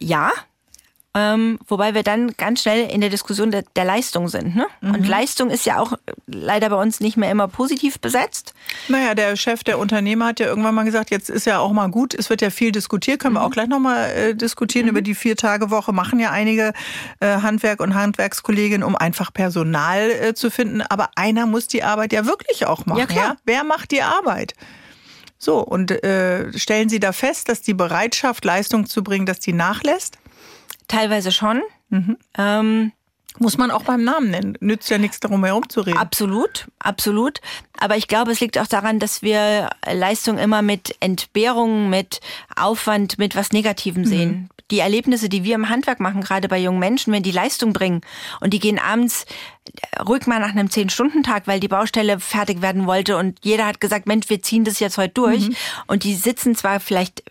Ja, 0.00 0.32
ähm, 1.18 1.58
wobei 1.66 1.94
wir 1.94 2.04
dann 2.04 2.32
ganz 2.36 2.62
schnell 2.62 2.88
in 2.88 3.00
der 3.00 3.10
Diskussion 3.10 3.50
der, 3.50 3.64
der 3.74 3.84
Leistung 3.84 4.28
sind. 4.28 4.54
Ne? 4.54 4.66
Mhm. 4.80 4.94
Und 4.94 5.08
Leistung 5.08 5.50
ist 5.50 5.66
ja 5.66 5.80
auch 5.80 5.94
leider 6.26 6.70
bei 6.70 6.76
uns 6.76 7.00
nicht 7.00 7.16
mehr 7.16 7.30
immer 7.30 7.48
positiv 7.48 7.98
besetzt. 7.98 8.54
Naja, 8.86 9.14
der 9.14 9.34
Chef 9.34 9.64
der 9.64 9.78
Unternehmer 9.78 10.26
hat 10.26 10.38
ja 10.38 10.46
irgendwann 10.46 10.76
mal 10.76 10.84
gesagt, 10.84 11.10
jetzt 11.10 11.28
ist 11.28 11.44
ja 11.44 11.58
auch 11.58 11.72
mal 11.72 11.88
gut, 11.88 12.14
es 12.14 12.30
wird 12.30 12.40
ja 12.40 12.50
viel 12.50 12.70
diskutiert, 12.70 13.20
können 13.20 13.34
mhm. 13.34 13.38
wir 13.38 13.44
auch 13.46 13.50
gleich 13.50 13.66
nochmal 13.66 14.10
äh, 14.10 14.34
diskutieren 14.34 14.86
mhm. 14.86 14.90
über 14.90 15.02
die 15.02 15.16
Vier-Tage-Woche. 15.16 15.92
Machen 15.92 16.20
ja 16.20 16.30
einige 16.30 16.72
äh, 17.18 17.26
Handwerk- 17.26 17.80
und 17.80 17.94
Handwerkskolleginnen, 17.94 18.84
um 18.84 18.94
einfach 18.94 19.32
Personal 19.32 20.10
äh, 20.10 20.34
zu 20.34 20.50
finden. 20.50 20.82
Aber 20.82 21.10
einer 21.16 21.46
muss 21.46 21.66
die 21.66 21.82
Arbeit 21.82 22.12
ja 22.12 22.26
wirklich 22.26 22.66
auch 22.66 22.86
machen. 22.86 23.00
Ja, 23.00 23.06
klar. 23.06 23.24
Ja? 23.24 23.36
Wer 23.44 23.64
macht 23.64 23.90
die 23.90 24.02
Arbeit? 24.02 24.54
So, 25.38 25.60
und 25.60 25.90
äh, 25.90 26.56
stellen 26.58 26.88
Sie 26.88 27.00
da 27.00 27.12
fest, 27.12 27.48
dass 27.48 27.62
die 27.62 27.74
Bereitschaft, 27.74 28.44
Leistung 28.44 28.86
zu 28.86 29.02
bringen, 29.02 29.24
dass 29.24 29.40
die 29.40 29.52
nachlässt? 29.52 30.18
Teilweise 30.88 31.32
schon. 31.32 31.62
Mhm. 31.90 32.16
Ähm, 32.36 32.92
muss 33.38 33.56
man 33.56 33.70
auch 33.70 33.84
beim 33.84 34.02
Namen 34.02 34.30
nennen. 34.30 34.58
Nützt 34.60 34.90
ja 34.90 34.98
nichts 34.98 35.20
darum 35.20 35.44
herum 35.44 35.68
zu 35.68 35.80
reden. 35.80 35.98
Absolut, 35.98 36.66
absolut. 36.80 37.40
Aber 37.78 37.96
ich 37.96 38.08
glaube, 38.08 38.32
es 38.32 38.40
liegt 38.40 38.58
auch 38.58 38.66
daran, 38.66 38.98
dass 38.98 39.22
wir 39.22 39.70
Leistung 39.90 40.38
immer 40.38 40.62
mit 40.62 40.96
Entbehrungen, 41.00 41.88
mit 41.88 42.20
Aufwand, 42.56 43.18
mit 43.18 43.36
was 43.36 43.52
Negativem 43.52 44.02
mhm. 44.02 44.06
sehen. 44.06 44.48
Die 44.70 44.80
Erlebnisse, 44.80 45.28
die 45.28 45.44
wir 45.44 45.54
im 45.54 45.70
Handwerk 45.70 45.98
machen, 45.98 46.20
gerade 46.20 46.48
bei 46.48 46.58
jungen 46.58 46.78
Menschen, 46.78 47.12
wenn 47.12 47.22
die 47.22 47.30
Leistung 47.30 47.72
bringen 47.72 48.02
und 48.40 48.52
die 48.52 48.58
gehen 48.58 48.78
abends 48.78 49.24
ruhig 50.06 50.26
mal 50.26 50.40
nach 50.40 50.50
einem 50.50 50.70
Zehn-Stunden-Tag, 50.70 51.46
weil 51.46 51.60
die 51.60 51.68
Baustelle 51.68 52.20
fertig 52.20 52.60
werden 52.60 52.86
wollte 52.86 53.16
und 53.16 53.38
jeder 53.42 53.66
hat 53.66 53.80
gesagt, 53.80 54.06
Mensch, 54.06 54.28
wir 54.28 54.42
ziehen 54.42 54.64
das 54.64 54.80
jetzt 54.80 54.98
heute 54.98 55.14
durch. 55.14 55.48
Mhm. 55.48 55.56
Und 55.86 56.04
die 56.04 56.14
sitzen 56.14 56.54
zwar 56.54 56.80
vielleicht 56.80 57.20
äh, 57.20 57.24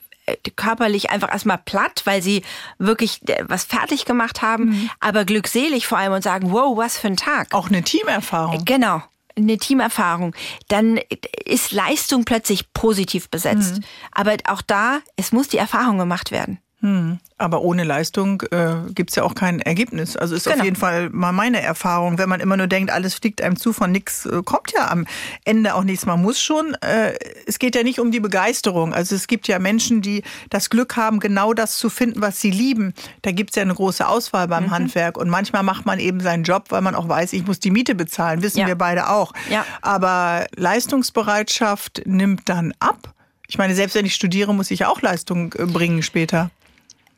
körperlich 0.55 1.09
einfach 1.09 1.31
erstmal 1.31 1.57
platt, 1.57 2.01
weil 2.05 2.21
sie 2.21 2.43
wirklich 2.77 3.27
äh, 3.29 3.43
was 3.47 3.63
fertig 3.63 4.05
gemacht 4.05 4.41
haben, 4.41 4.65
mhm. 4.65 4.89
aber 4.99 5.25
glückselig 5.25 5.87
vor 5.87 5.97
allem 5.97 6.13
und 6.13 6.23
sagen, 6.23 6.51
wow, 6.51 6.77
was 6.77 6.97
für 6.97 7.07
ein 7.07 7.17
Tag. 7.17 7.53
Auch 7.53 7.67
eine 7.67 7.83
Teamerfahrung. 7.83 8.65
Genau 8.65 9.03
eine 9.37 9.57
Teamerfahrung, 9.57 10.35
dann 10.67 10.99
ist 11.45 11.71
Leistung 11.71 12.25
plötzlich 12.25 12.73
positiv 12.73 13.29
besetzt. 13.29 13.77
Mhm. 13.77 13.83
Aber 14.11 14.35
auch 14.47 14.61
da, 14.61 14.99
es 15.15 15.31
muss 15.31 15.47
die 15.47 15.57
Erfahrung 15.57 15.97
gemacht 15.99 16.31
werden. 16.31 16.59
Hm. 16.81 17.17
Aber 17.39 17.61
ohne 17.61 17.83
Leistung 17.83 18.43
äh, 18.51 18.75
gibt 18.93 19.09
es 19.09 19.15
ja 19.15 19.23
auch 19.23 19.33
kein 19.33 19.59
Ergebnis. 19.59 20.15
Also 20.15 20.35
ist 20.35 20.43
genau. 20.43 20.57
auf 20.57 20.63
jeden 20.63 20.75
Fall 20.75 21.09
mal 21.09 21.31
meine 21.31 21.59
Erfahrung, 21.59 22.19
wenn 22.19 22.29
man 22.29 22.39
immer 22.39 22.55
nur 22.55 22.67
denkt, 22.67 22.91
alles 22.91 23.15
fliegt 23.15 23.41
einem 23.41 23.57
zu, 23.57 23.73
von 23.73 23.91
nichts 23.91 24.27
äh, 24.27 24.43
kommt 24.43 24.73
ja 24.73 24.91
am 24.91 25.07
Ende 25.43 25.73
auch 25.73 25.83
nichts. 25.83 26.05
Man 26.05 26.21
muss 26.21 26.39
schon, 26.39 26.75
äh, 26.81 27.13
es 27.47 27.57
geht 27.57 27.75
ja 27.75 27.81
nicht 27.81 27.99
um 27.99 28.11
die 28.11 28.19
Begeisterung. 28.19 28.93
Also 28.93 29.15
es 29.15 29.25
gibt 29.25 29.47
ja 29.47 29.57
Menschen, 29.57 30.01
die 30.03 30.21
das 30.51 30.69
Glück 30.69 30.95
haben, 30.97 31.19
genau 31.19 31.53
das 31.55 31.77
zu 31.77 31.89
finden, 31.89 32.21
was 32.21 32.41
sie 32.41 32.51
lieben. 32.51 32.93
Da 33.23 33.31
gibt 33.31 33.51
es 33.51 33.55
ja 33.55 33.63
eine 33.63 33.73
große 33.73 34.07
Auswahl 34.07 34.47
beim 34.47 34.65
mhm. 34.65 34.71
Handwerk. 34.71 35.17
Und 35.17 35.29
manchmal 35.29 35.63
macht 35.63 35.87
man 35.87 35.97
eben 35.99 36.19
seinen 36.19 36.43
Job, 36.43 36.65
weil 36.69 36.81
man 36.81 36.93
auch 36.93 37.09
weiß, 37.09 37.33
ich 37.33 37.45
muss 37.47 37.59
die 37.59 37.71
Miete 37.71 37.95
bezahlen. 37.95 38.43
Wissen 38.43 38.59
ja. 38.59 38.67
wir 38.67 38.75
beide 38.75 39.09
auch. 39.09 39.33
Ja. 39.49 39.65
Aber 39.81 40.45
Leistungsbereitschaft 40.55 42.03
nimmt 42.05 42.49
dann 42.49 42.73
ab. 42.79 43.13
Ich 43.47 43.57
meine, 43.57 43.73
selbst 43.75 43.95
wenn 43.95 44.05
ich 44.05 44.13
studiere, 44.13 44.53
muss 44.53 44.71
ich 44.71 44.85
auch 44.85 45.01
Leistung 45.01 45.53
äh, 45.53 45.65
bringen 45.65 46.03
später. 46.03 46.51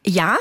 Ja, 0.10 0.38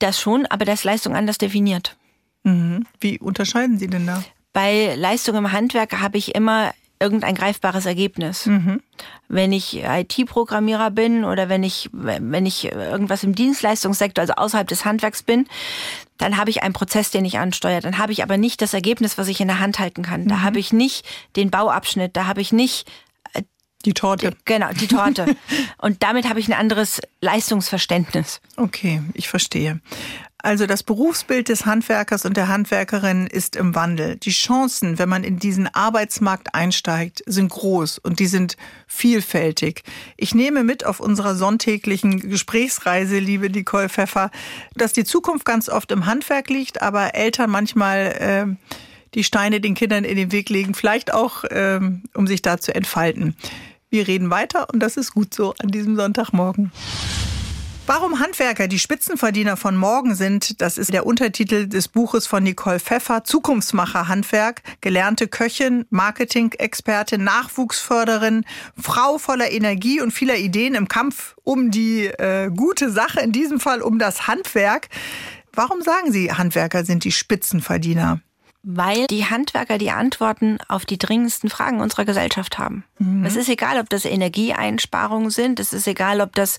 das 0.00 0.20
schon, 0.20 0.46
aber 0.46 0.64
das 0.64 0.80
ist 0.80 0.84
Leistung 0.84 1.14
anders 1.14 1.38
definiert. 1.38 1.96
Mhm. 2.42 2.86
Wie 3.00 3.20
unterscheiden 3.20 3.78
Sie 3.78 3.86
denn 3.86 4.06
da? 4.06 4.24
Bei 4.52 4.96
Leistung 4.96 5.36
im 5.36 5.52
Handwerk 5.52 6.00
habe 6.00 6.18
ich 6.18 6.34
immer 6.34 6.72
irgendein 6.98 7.34
greifbares 7.34 7.86
Ergebnis. 7.86 8.46
Mhm. 8.46 8.80
Wenn 9.28 9.52
ich 9.52 9.82
IT-Programmierer 9.82 10.90
bin 10.90 11.24
oder 11.24 11.48
wenn 11.48 11.62
ich, 11.62 11.88
wenn 11.92 12.46
ich 12.46 12.64
irgendwas 12.64 13.24
im 13.24 13.34
Dienstleistungssektor, 13.34 14.22
also 14.22 14.34
außerhalb 14.34 14.68
des 14.68 14.84
Handwerks 14.84 15.22
bin, 15.22 15.46
dann 16.18 16.36
habe 16.36 16.50
ich 16.50 16.62
einen 16.62 16.74
Prozess, 16.74 17.10
den 17.10 17.24
ich 17.24 17.38
ansteuere. 17.38 17.80
Dann 17.80 17.98
habe 17.98 18.12
ich 18.12 18.22
aber 18.22 18.36
nicht 18.36 18.60
das 18.60 18.74
Ergebnis, 18.74 19.18
was 19.18 19.28
ich 19.28 19.40
in 19.40 19.48
der 19.48 19.60
Hand 19.60 19.78
halten 19.78 20.02
kann. 20.02 20.26
Da 20.26 20.36
mhm. 20.36 20.42
habe 20.42 20.58
ich 20.58 20.72
nicht 20.72 21.06
den 21.36 21.50
Bauabschnitt, 21.50 22.16
da 22.16 22.26
habe 22.26 22.40
ich 22.40 22.52
nicht 22.52 22.88
die 23.84 23.94
Torte. 23.94 24.32
Genau, 24.44 24.68
die 24.72 24.86
Torte. 24.86 25.36
Und 25.78 26.02
damit 26.02 26.28
habe 26.28 26.40
ich 26.40 26.48
ein 26.48 26.58
anderes 26.58 27.00
Leistungsverständnis. 27.20 28.40
Okay, 28.56 29.02
ich 29.14 29.28
verstehe. 29.28 29.80
Also 30.42 30.66
das 30.66 30.82
Berufsbild 30.82 31.48
des 31.48 31.66
Handwerkers 31.66 32.24
und 32.24 32.36
der 32.36 32.48
Handwerkerin 32.48 33.28
ist 33.28 33.54
im 33.54 33.76
Wandel. 33.76 34.16
Die 34.16 34.32
Chancen, 34.32 34.98
wenn 34.98 35.08
man 35.08 35.22
in 35.22 35.38
diesen 35.38 35.72
Arbeitsmarkt 35.72 36.52
einsteigt, 36.52 37.22
sind 37.26 37.48
groß 37.48 37.98
und 37.98 38.18
die 38.18 38.26
sind 38.26 38.56
vielfältig. 38.88 39.84
Ich 40.16 40.34
nehme 40.34 40.64
mit 40.64 40.84
auf 40.84 40.98
unserer 40.98 41.36
sonntäglichen 41.36 42.28
Gesprächsreise, 42.28 43.20
liebe 43.20 43.50
Nicole 43.50 43.88
Pfeffer, 43.88 44.32
dass 44.74 44.92
die 44.92 45.04
Zukunft 45.04 45.44
ganz 45.44 45.68
oft 45.68 45.92
im 45.92 46.06
Handwerk 46.06 46.50
liegt, 46.50 46.82
aber 46.82 47.14
Eltern 47.14 47.48
manchmal 47.48 48.56
äh, 48.58 48.72
die 49.14 49.24
Steine 49.24 49.60
den 49.60 49.74
Kindern 49.74 50.02
in 50.02 50.16
den 50.16 50.32
Weg 50.32 50.48
legen, 50.48 50.74
vielleicht 50.74 51.14
auch, 51.14 51.44
äh, 51.44 51.78
um 52.14 52.26
sich 52.26 52.42
da 52.42 52.58
zu 52.58 52.74
entfalten. 52.74 53.36
Wir 53.92 54.08
reden 54.08 54.30
weiter 54.30 54.68
und 54.72 54.80
das 54.80 54.96
ist 54.96 55.12
gut 55.12 55.34
so 55.34 55.52
an 55.58 55.68
diesem 55.68 55.96
Sonntagmorgen. 55.96 56.72
Warum 57.86 58.20
Handwerker 58.20 58.66
die 58.66 58.78
Spitzenverdiener 58.78 59.58
von 59.58 59.76
morgen 59.76 60.14
sind, 60.14 60.62
das 60.62 60.78
ist 60.78 60.94
der 60.94 61.04
Untertitel 61.04 61.66
des 61.66 61.88
Buches 61.88 62.26
von 62.26 62.42
Nicole 62.42 62.80
Pfeffer, 62.80 63.22
Zukunftsmacher 63.24 64.08
Handwerk, 64.08 64.62
gelernte 64.80 65.28
Köchin, 65.28 65.84
Marketing-Expertin, 65.90 67.22
Nachwuchsförderin, 67.22 68.46
Frau 68.80 69.18
voller 69.18 69.50
Energie 69.50 70.00
und 70.00 70.10
vieler 70.10 70.38
Ideen 70.38 70.74
im 70.74 70.88
Kampf 70.88 71.36
um 71.44 71.70
die 71.70 72.06
äh, 72.06 72.50
gute 72.50 72.90
Sache, 72.90 73.20
in 73.20 73.32
diesem 73.32 73.60
Fall 73.60 73.82
um 73.82 73.98
das 73.98 74.26
Handwerk. 74.26 74.88
Warum 75.52 75.82
sagen 75.82 76.12
Sie, 76.12 76.32
Handwerker 76.32 76.86
sind 76.86 77.04
die 77.04 77.12
Spitzenverdiener? 77.12 78.22
Weil 78.62 79.06
die 79.08 79.26
Handwerker 79.26 79.78
die 79.78 79.90
Antworten 79.90 80.58
auf 80.68 80.86
die 80.86 80.98
dringendsten 80.98 81.50
Fragen 81.50 81.80
unserer 81.80 82.04
Gesellschaft 82.04 82.58
haben. 82.58 82.84
Mhm. 82.98 83.24
Es 83.24 83.36
ist 83.36 83.48
egal, 83.48 83.80
ob 83.80 83.88
das 83.88 84.04
Energieeinsparungen 84.04 85.30
sind, 85.30 85.58
es 85.58 85.72
ist 85.72 85.86
egal, 85.86 86.20
ob 86.20 86.34
das 86.34 86.58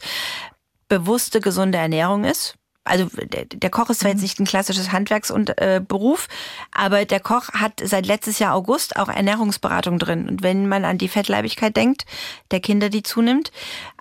bewusste, 0.90 1.40
gesunde 1.40 1.78
Ernährung 1.78 2.26
ist. 2.26 2.56
Also 2.86 3.08
der, 3.54 3.70
Koch 3.70 3.90
ist 3.90 4.02
zwar 4.02 4.10
jetzt 4.10 4.20
mhm. 4.20 4.24
nicht 4.24 4.40
ein 4.40 4.46
klassisches 4.46 4.92
Handwerksberuf, 4.92 6.28
äh, 6.28 6.78
aber 6.78 7.06
der 7.06 7.20
Koch 7.20 7.50
hat 7.54 7.82
seit 7.84 8.06
letztes 8.06 8.40
Jahr 8.40 8.54
August 8.54 8.98
auch 8.98 9.10
Ernährungsberatung 9.10 10.00
drin. 10.00 10.28
Und 10.28 10.44
wenn 10.44 10.68
man 10.68 10.84
an 10.84 10.98
die 10.98 11.08
Fettleibigkeit 11.08 11.76
denkt, 11.76 12.06
der 12.52 12.60
Kinder, 12.60 12.90
die 12.90 13.04
zunimmt, 13.04 13.52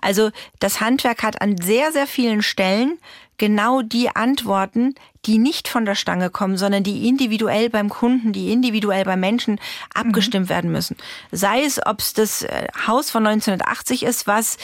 also 0.01 0.31
das 0.59 0.81
Handwerk 0.81 1.23
hat 1.23 1.41
an 1.41 1.55
sehr, 1.61 1.91
sehr 1.91 2.07
vielen 2.07 2.41
Stellen 2.41 2.99
genau 3.37 3.81
die 3.81 4.09
Antworten, 4.09 4.95
die 5.25 5.37
nicht 5.37 5.67
von 5.67 5.85
der 5.85 5.95
Stange 5.95 6.29
kommen, 6.29 6.57
sondern 6.57 6.83
die 6.83 7.07
individuell 7.07 7.69
beim 7.69 7.89
Kunden, 7.89 8.33
die 8.33 8.51
individuell 8.51 9.05
beim 9.05 9.19
Menschen 9.19 9.59
abgestimmt 9.93 10.47
mhm. 10.47 10.49
werden 10.49 10.71
müssen. 10.71 10.97
Sei 11.31 11.63
es, 11.63 11.85
ob 11.85 11.99
es 11.99 12.13
das 12.13 12.43
äh, 12.43 12.67
Haus 12.87 13.09
von 13.09 13.25
1980 13.25 14.03
ist, 14.03 14.27
was 14.27 14.57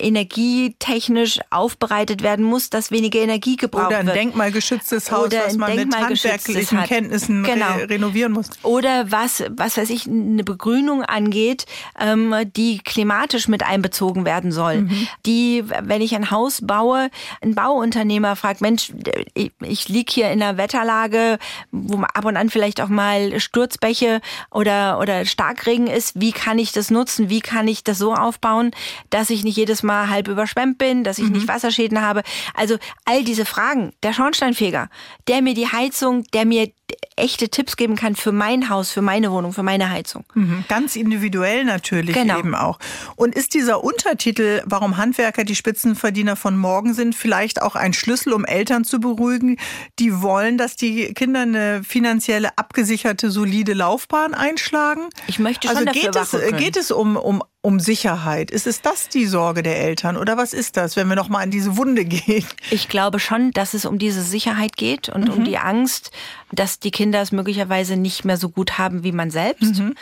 energietechnisch 0.00 1.40
aufbereitet 1.50 2.22
werden 2.22 2.44
muss, 2.44 2.70
dass 2.70 2.90
weniger 2.90 3.20
Energie 3.20 3.56
gebraucht 3.56 3.90
wird. 3.90 4.02
Oder 4.02 4.12
ein 4.12 4.16
denkmalgeschütztes 4.16 5.10
Haus, 5.10 5.26
Oder 5.26 5.46
was 5.46 5.56
man 5.56 5.74
mit 5.74 5.94
handwerklichen 5.94 6.82
Kenntnissen 6.84 7.42
genau. 7.42 7.74
re 7.74 7.90
renovieren 7.90 8.32
muss. 8.32 8.50
Oder 8.62 9.10
was, 9.10 9.44
was 9.50 9.76
weiß 9.76 9.90
ich, 9.90 10.06
eine 10.06 10.44
Begrünung 10.44 11.02
angeht, 11.02 11.66
ähm, 11.98 12.34
die 12.56 12.78
klimatisch 12.78 13.48
mit 13.48 13.62
einbezogen 13.62 14.24
werden 14.24 14.52
soll. 14.52 14.82
Mhm. 14.82 15.08
Die, 15.26 15.64
wenn 15.82 16.00
ich 16.00 16.14
ein 16.14 16.30
Haus 16.30 16.60
baue, 16.62 17.10
ein 17.40 17.54
Bauunternehmer 17.54 18.36
fragt, 18.36 18.60
Mensch, 18.60 18.92
ich, 19.34 19.52
ich 19.60 19.88
liege 19.88 20.12
hier 20.12 20.30
in 20.30 20.42
einer 20.42 20.56
Wetterlage, 20.56 21.38
wo 21.70 21.98
ab 21.98 22.24
und 22.24 22.36
an 22.36 22.50
vielleicht 22.50 22.80
auch 22.80 22.88
mal 22.88 23.40
Sturzbäche 23.40 24.20
oder, 24.50 24.98
oder 25.00 25.24
Starkregen 25.24 25.86
ist. 25.86 26.20
Wie 26.20 26.32
kann 26.32 26.58
ich 26.58 26.72
das 26.72 26.90
nutzen? 26.90 27.28
Wie 27.30 27.40
kann 27.40 27.68
ich 27.68 27.84
das 27.84 27.98
so 27.98 28.14
aufbauen, 28.14 28.70
dass 29.10 29.30
ich 29.30 29.44
nicht 29.48 29.56
jedes 29.56 29.82
Mal 29.82 30.08
halb 30.08 30.28
überschwemmt 30.28 30.78
bin, 30.78 31.04
dass 31.04 31.18
ich 31.18 31.24
mhm. 31.24 31.32
nicht 31.32 31.48
Wasserschäden 31.48 32.02
habe. 32.02 32.22
Also 32.54 32.76
all 33.04 33.24
diese 33.24 33.44
Fragen. 33.44 33.92
Der 34.02 34.12
Schornsteinfeger, 34.12 34.88
der 35.26 35.42
mir 35.42 35.54
die 35.54 35.66
Heizung, 35.66 36.24
der 36.34 36.44
mir 36.44 36.70
echte 37.16 37.48
Tipps 37.48 37.76
geben 37.76 37.96
kann 37.96 38.16
für 38.16 38.32
mein 38.32 38.68
Haus, 38.68 38.90
für 38.90 39.02
meine 39.02 39.30
Wohnung, 39.30 39.52
für 39.52 39.62
meine 39.62 39.90
Heizung. 39.90 40.24
Mhm. 40.34 40.64
Ganz 40.68 40.96
individuell 40.96 41.64
natürlich 41.64 42.14
genau. 42.14 42.38
eben 42.38 42.54
auch. 42.54 42.78
Und 43.16 43.34
ist 43.34 43.54
dieser 43.54 43.82
Untertitel, 43.82 44.62
warum 44.64 44.96
Handwerker 44.96 45.44
die 45.44 45.54
Spitzenverdiener 45.54 46.36
von 46.36 46.56
morgen 46.56 46.94
sind, 46.94 47.14
vielleicht 47.14 47.60
auch 47.60 47.74
ein 47.74 47.92
Schlüssel, 47.92 48.32
um 48.32 48.44
Eltern 48.44 48.84
zu 48.84 49.00
beruhigen, 49.00 49.58
die 49.98 50.22
wollen, 50.22 50.58
dass 50.58 50.76
die 50.76 51.12
Kinder 51.14 51.40
eine 51.40 51.82
finanzielle, 51.82 52.56
abgesicherte, 52.56 53.30
solide 53.30 53.74
Laufbahn 53.74 54.34
einschlagen? 54.34 55.08
Ich 55.26 55.38
möchte 55.38 55.68
schon 55.68 55.76
also 55.76 55.90
geht 55.90 56.16
es, 56.16 56.56
geht 56.56 56.76
es 56.76 56.90
um, 56.90 57.16
um 57.16 57.42
um 57.60 57.80
Sicherheit. 57.80 58.50
Ist 58.50 58.66
es 58.66 58.82
das 58.82 59.08
die 59.08 59.26
Sorge 59.26 59.62
der 59.62 59.78
Eltern 59.80 60.16
oder 60.16 60.36
was 60.36 60.52
ist 60.52 60.76
das, 60.76 60.96
wenn 60.96 61.08
wir 61.08 61.16
noch 61.16 61.28
mal 61.28 61.40
an 61.40 61.50
diese 61.50 61.76
Wunde 61.76 62.04
gehen? 62.04 62.46
Ich 62.70 62.88
glaube 62.88 63.18
schon, 63.18 63.50
dass 63.50 63.74
es 63.74 63.84
um 63.84 63.98
diese 63.98 64.22
Sicherheit 64.22 64.76
geht 64.76 65.08
und 65.08 65.24
mhm. 65.24 65.34
um 65.34 65.44
die 65.44 65.58
Angst, 65.58 66.10
dass 66.52 66.78
die 66.78 66.90
Kinder 66.90 67.20
es 67.20 67.32
möglicherweise 67.32 67.96
nicht 67.96 68.24
mehr 68.24 68.36
so 68.36 68.48
gut 68.48 68.78
haben 68.78 69.04
wie 69.04 69.12
man 69.12 69.30
selbst. 69.30 69.78
Mhm. 69.78 69.94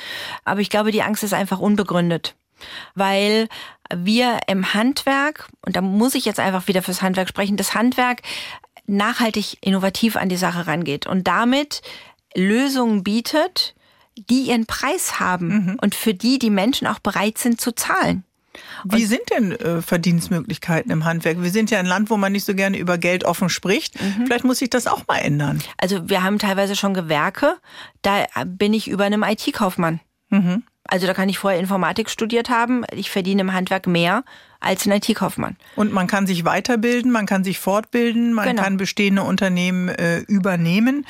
Aber 0.45 0.61
ich 0.61 0.71
glaube, 0.71 0.93
die 0.93 1.03
Angst 1.03 1.25
ist 1.25 1.35
einfach 1.35 1.59
unbegründet, 1.59 2.35
weil 2.95 3.49
wir 3.95 4.41
im 4.47 4.75
Handwerk 4.75 5.49
und 5.65 5.77
da 5.77 5.81
muss 5.81 6.15
ich 6.15 6.25
jetzt 6.25 6.41
einfach 6.41 6.69
wieder 6.69 6.83
fürs 6.83 7.03
Handwerk 7.03 7.29
sprechen, 7.29 7.57
das 7.57 7.75
Handwerk 7.75 8.23
nachhaltig 8.87 9.59
innovativ 9.61 10.17
an 10.17 10.29
die 10.29 10.37
Sache 10.37 10.67
rangeht 10.67 11.07
und 11.07 11.27
damit 11.27 11.83
Lösungen 12.35 13.03
bietet, 13.03 13.75
die 14.17 14.43
ihren 14.43 14.67
Preis 14.67 15.21
haben 15.21 15.49
mhm. 15.49 15.79
und 15.81 15.95
für 15.95 16.15
die 16.15 16.39
die 16.39 16.51
Menschen 16.51 16.87
auch 16.87 16.99
bereit 16.99 17.39
sind 17.39 17.61
zu 17.61 17.75
zahlen. 17.75 18.25
Wie 18.85 19.05
sind 19.05 19.23
denn 19.31 19.53
äh, 19.53 19.83
Verdienstmöglichkeiten 19.83 20.91
im 20.91 21.05
Handwerk? 21.05 21.43
Wir 21.43 21.51
sind 21.51 21.71
ja 21.71 21.79
ein 21.79 21.87
Land, 21.87 22.11
wo 22.11 22.17
man 22.17 22.33
nicht 22.33 22.45
so 22.45 22.55
gerne 22.55 22.79
über 22.79 22.99
Geld 22.99 23.25
offen 23.25 23.49
spricht. 23.49 24.01
Mhm. 24.01 24.27
Vielleicht 24.27 24.45
muss 24.45 24.59
sich 24.59 24.71
das 24.71 24.87
auch 24.87 25.07
mal 25.07 25.19
ändern. 25.19 25.63
Also 25.79 26.09
wir 26.09 26.23
haben 26.23 26.39
teilweise 26.39 26.77
schon 26.77 26.95
Gewerke, 26.95 27.57
da 28.03 28.27
bin 28.45 28.75
ich 28.75 28.89
über 28.89 29.05
einem 29.05 29.23
IT-Kaufmann. 29.23 30.01
Mhm. 30.31 30.63
Also 30.89 31.07
da 31.07 31.15
kann 31.15 31.29
ich 31.29 31.39
vorher 31.39 31.59
Informatik 31.59 32.11
studiert 32.11 32.49
haben. 32.49 32.85
Ich 32.93 33.11
verdiene 33.11 33.43
im 33.43 33.53
Handwerk 33.53 33.87
mehr 33.87 34.25
als 34.61 34.87
ein 34.87 34.93
IT-Kaufmann. 34.93 35.57
Und 35.75 35.93
man 35.93 36.07
kann 36.07 36.27
sich 36.27 36.45
weiterbilden, 36.45 37.11
man 37.11 37.27
kann 37.27 37.45
sich 37.45 37.59
fortbilden, 37.59 38.33
man 38.33 38.49
genau. 38.49 38.63
kann 38.63 38.77
bestehende 38.77 39.23
Unternehmen 39.23 39.89
äh, 39.89 40.21
übernehmen. 40.21 41.07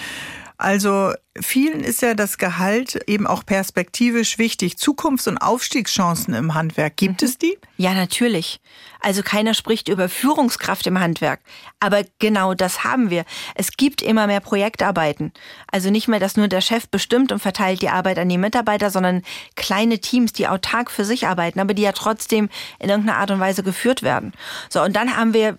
Also 0.59 1.13
vielen 1.41 1.81
ist 1.81 2.03
ja 2.03 2.15
das 2.15 2.39
Gehalt 2.39 2.97
eben 3.07 3.27
auch 3.27 3.45
perspektivisch 3.45 4.39
wichtig. 4.39 4.77
Zukunfts- 4.77 5.29
und 5.29 5.39
Aufstiegschancen 5.39 6.35
im 6.35 6.55
Handwerk, 6.55 6.97
gibt 6.97 7.23
mhm. 7.23 7.29
es 7.29 7.39
die? 7.39 7.59
Ja, 7.77 7.95
natürlich. 7.95 8.61
Also 9.01 9.23
keiner 9.23 9.55
spricht 9.55 9.89
über 9.89 10.09
Führungskraft 10.09 10.87
im 10.87 10.99
Handwerk. 10.99 11.41
Aber 11.79 12.03
genau 12.19 12.55
das 12.55 12.85
haben 12.85 13.11
wir. 13.11 13.25
Es 13.55 13.73
gibt 13.77 14.03
immer 14.03 14.27
mehr 14.27 14.41
Projektarbeiten. 14.41 15.33
Also 15.71 15.91
nicht 15.91 16.09
mehr, 16.09 16.19
dass 16.19 16.37
nur 16.37 16.49
der 16.49 16.61
Chef 16.61 16.89
bestimmt 16.89 17.33
und 17.33 17.39
verteilt 17.39 17.83
die 17.83 17.91
Arbeit 17.91 18.19
an 18.19 18.29
die 18.29 18.39
Mitarbeiter, 18.39 18.91
sondern 18.91 19.23
kleine 19.55 19.99
Teams, 19.99 20.33
die 20.33 20.49
autark 20.49 20.91
für 20.91 21.05
sich 21.05 21.27
arbeiten, 21.27 21.61
aber 21.61 21.75
die 21.75 21.83
ja 21.83 21.93
trotzdem 21.93 22.49
in 22.79 22.89
irgendeiner 22.89 23.19
Art 23.19 23.31
und 23.31 23.41
Weise 23.41 23.63
geführt 23.63 24.03
werden. 24.03 24.33
So, 24.71 24.83
und 24.83 24.97
dann 24.97 25.17
haben 25.17 25.35
wir, 25.35 25.59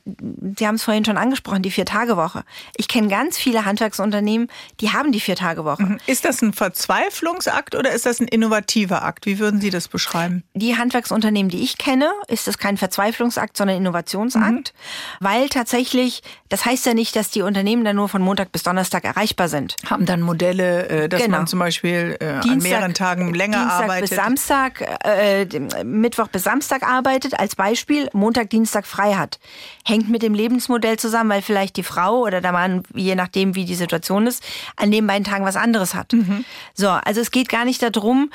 Sie 0.58 0.68
haben 0.68 0.76
es 0.76 0.84
vorhin 0.84 1.06
schon 1.06 1.18
angesprochen, 1.18 1.62
die 1.62 1.72
Vier-Tage-Woche. 1.72 2.44
Ich 2.76 2.88
kenne 2.88 3.08
ganz 3.08 3.38
viele 3.38 3.66
Handwerksunternehmen, 3.66 4.48
die 4.82 4.92
haben 4.92 5.12
die 5.12 5.20
Vier-Tage-Woche. 5.20 5.67
Mhm. 5.78 6.00
Ist 6.08 6.26
das 6.26 6.42
ein 6.42 6.54
Verzweiflungsakt 6.54 7.76
oder 7.76 7.92
ist 7.92 8.06
das 8.06 8.20
ein 8.20 8.28
innovativer 8.28 9.04
Akt? 9.04 9.26
Wie 9.26 9.40
würden 9.40 9.60
Sie 9.60 9.70
das 9.70 9.88
beschreiben? 9.88 10.44
Die 10.54 10.78
Handwerksunternehmen, 10.78 11.50
die 11.50 11.64
ich 11.64 11.78
kenne, 11.78 12.12
ist 12.28 12.48
das 12.48 12.58
kein 12.58 12.78
Verzweiflungsakt, 12.78 13.58
sondern 13.58 13.78
Innovationsakt, 13.78 14.74
mhm. 14.74 15.26
weil 15.26 15.50
tatsächlich, 15.50 16.24
das 16.50 16.66
heißt 16.66 16.86
ja 16.86 16.94
nicht, 16.94 17.16
dass 17.16 17.30
die 17.30 17.42
Unternehmen 17.42 17.84
dann 17.84 17.96
nur 17.96 18.10
von 18.10 18.22
Montag 18.22 18.52
bis 18.52 18.64
Donnerstag 18.64 19.04
erreichbar 19.04 19.50
sind. 19.50 19.76
Haben 19.90 20.06
dann 20.06 20.22
Modelle, 20.22 20.88
äh, 20.88 21.10
dass 21.10 21.22
genau. 21.22 21.38
man 21.38 21.48
zum 21.48 21.60
Beispiel 21.60 22.16
äh, 22.20 22.40
Dienstag, 22.40 22.52
an 22.52 22.58
mehreren 22.60 22.94
Tagen 22.94 23.34
länger 23.34 23.60
Dienstag 23.60 23.84
arbeitet? 23.84 24.10
Bis 24.10 24.18
Samstag, 24.18 25.00
äh, 25.04 25.46
Mittwoch 25.84 26.28
bis 26.28 26.44
Samstag 26.44 26.84
arbeitet, 26.84 27.40
als 27.40 27.56
Beispiel, 27.56 28.10
Montag, 28.14 28.50
Dienstag 28.50 28.86
frei 28.88 29.16
hat. 29.16 29.40
Hängt 29.86 30.10
mit 30.10 30.22
dem 30.22 30.34
Lebensmodell 30.34 30.98
zusammen, 30.98 31.30
weil 31.30 31.42
vielleicht 31.42 31.76
die 31.76 31.84
Frau 31.84 32.20
oder 32.20 32.42
der 32.42 32.52
Mann, 32.52 32.84
je 32.94 33.16
nachdem 33.16 33.56
wie 33.56 33.66
die 33.66 33.76
Situation 33.76 34.28
ist, 34.28 34.44
an 34.76 34.92
den 34.92 35.06
beiden 35.08 35.26
Tagen 35.26 35.44
was 35.44 35.57
anderes 35.58 35.94
hat. 35.96 36.14
Mhm. 36.14 36.46
So, 36.74 36.90
also 36.90 37.22
es 37.22 37.32
geht 37.32 37.50
gar 37.50 37.66
nicht 37.66 37.82
darum, 37.82 38.30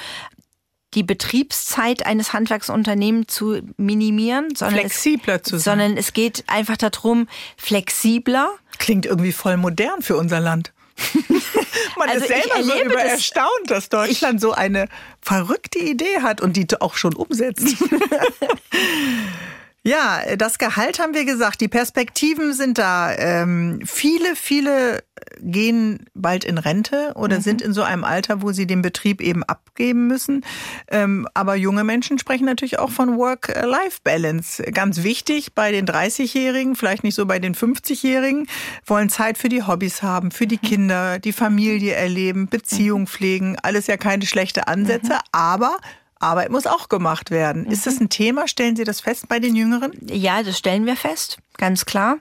die 0.95 1.03
Betriebszeit 1.03 2.05
eines 2.05 2.33
Handwerksunternehmens 2.33 3.33
zu 3.33 3.63
minimieren, 3.77 4.55
sondern 4.55 4.81
flexibler 4.81 5.37
es, 5.37 5.43
zu 5.43 5.59
sein. 5.59 5.79
Sondern 5.79 5.97
es 5.97 6.13
geht 6.13 6.45
einfach 6.49 6.77
darum, 6.77 7.29
flexibler. 7.57 8.51
Klingt 8.79 9.07
irgendwie 9.07 9.33
voll 9.33 9.57
modern 9.57 10.03
für 10.03 10.17
unser 10.17 10.41
Land. 10.41 10.73
Man 11.97 12.09
also 12.09 12.25
ist 12.25 12.29
selber 12.29 12.63
so 12.63 12.85
über 12.85 12.95
das, 12.95 13.13
erstaunt, 13.13 13.49
dass 13.69 13.89
Deutschland 13.89 14.41
so 14.41 14.53
eine 14.53 14.89
verrückte 15.21 15.79
Idee 15.79 16.21
hat 16.21 16.41
und 16.41 16.57
die 16.57 16.67
auch 16.81 16.97
schon 16.97 17.15
umsetzt. 17.15 17.77
ja, 19.83 20.37
das 20.37 20.59
Gehalt 20.59 20.99
haben 20.99 21.15
wir 21.15 21.25
gesagt, 21.25 21.61
die 21.61 21.69
Perspektiven 21.69 22.53
sind 22.53 22.79
da. 22.79 23.15
Ähm, 23.17 23.81
viele, 23.85 24.37
viele 24.37 25.03
gehen 25.41 26.07
bald 26.15 26.45
in 26.45 26.59
Rente 26.59 27.13
oder 27.15 27.39
mhm. 27.39 27.43
sind 27.43 27.63
in 27.63 27.73
so 27.73 27.83
einem 27.83 28.05
Alter, 28.05 28.43
wo 28.43 28.53
sie 28.53 28.67
den 28.67 28.83
Betrieb 28.83 29.21
eben 29.21 29.43
abgeben 29.45 30.07
müssen. 30.07 30.45
Ähm, 30.89 31.27
aber 31.35 31.55
junge 31.55 31.85
Menschen 31.85 32.19
sprechen 32.19 32.47
natürlich 32.47 32.79
auch 32.79 32.91
von 32.91 33.17
Work-Life-Balance. 33.17 34.63
Ganz 34.73 35.03
wichtig 35.03 35.55
bei 35.55 35.73
den 35.73 35.87
30-Jährigen, 35.87 36.77
vielleicht 36.77 37.05
nicht 37.05 37.15
so 37.15 37.27
bei 37.27 37.39
den 37.39 37.55
50-Jährigen, 37.55 38.47
wollen 38.87 39.09
Zeit 39.09 39.39
für 39.39 39.49
die 39.49 39.63
Hobbys 39.63 40.03
haben, 40.03 40.31
für 40.31 40.47
die 40.47 40.59
mhm. 40.63 40.67
Kinder, 40.67 41.19
die 41.19 41.33
Familie 41.33 41.95
erleben, 41.95 42.49
Beziehung 42.49 43.03
mhm. 43.03 43.07
pflegen. 43.07 43.57
Alles 43.63 43.87
ja 43.87 43.97
keine 43.97 44.27
schlechte 44.27 44.69
Ansätze, 44.69 45.19
aber 45.33 45.79
Arbeit 46.23 46.51
muss 46.51 46.67
auch 46.67 46.89
gemacht 46.89 47.31
werden. 47.31 47.67
Ist 47.67 47.87
das 47.87 48.01
ein 48.01 48.09
Thema? 48.09 48.47
Stellen 48.47 48.77
Sie 48.77 48.85
das 48.85 49.01
fest 49.01 49.29
bei 49.29 49.41
den 49.41 49.57
Jüngeren? 49.57 49.93
Ja, 50.07 50.43
das 50.43 50.57
stellen 50.57 50.87
wir 50.87 50.97
fest, 50.97 51.39
ganz 51.59 51.85
klar. 51.85 52.19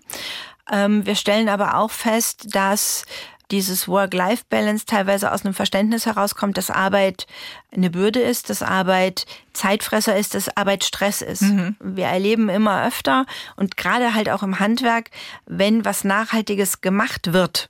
Ähm, 0.71 1.05
wir 1.05 1.15
stellen 1.15 1.49
aber 1.49 1.77
auch 1.77 1.91
fest, 1.91 2.55
dass 2.55 3.05
dieses 3.51 3.87
Work-Life-Balance 3.87 4.85
teilweise 4.85 5.31
aus 5.31 5.43
einem 5.43 5.53
Verständnis 5.53 6.05
herauskommt, 6.05 6.57
dass 6.57 6.69
Arbeit 6.69 7.27
eine 7.71 7.89
Bürde 7.89 8.21
ist, 8.21 8.49
dass 8.49 8.63
Arbeit 8.63 9.25
Zeitfresser 9.53 10.17
ist, 10.17 10.33
dass 10.33 10.55
Arbeit 10.55 10.85
Stress 10.85 11.21
ist. 11.21 11.41
Mhm. 11.41 11.75
Wir 11.81 12.05
erleben 12.05 12.49
immer 12.49 12.85
öfter 12.85 13.25
und 13.57 13.77
gerade 13.77 14.13
halt 14.13 14.29
auch 14.29 14.41
im 14.41 14.59
Handwerk, 14.59 15.11
wenn 15.45 15.83
was 15.85 16.03
Nachhaltiges 16.03 16.81
gemacht 16.81 17.33
wird, 17.33 17.69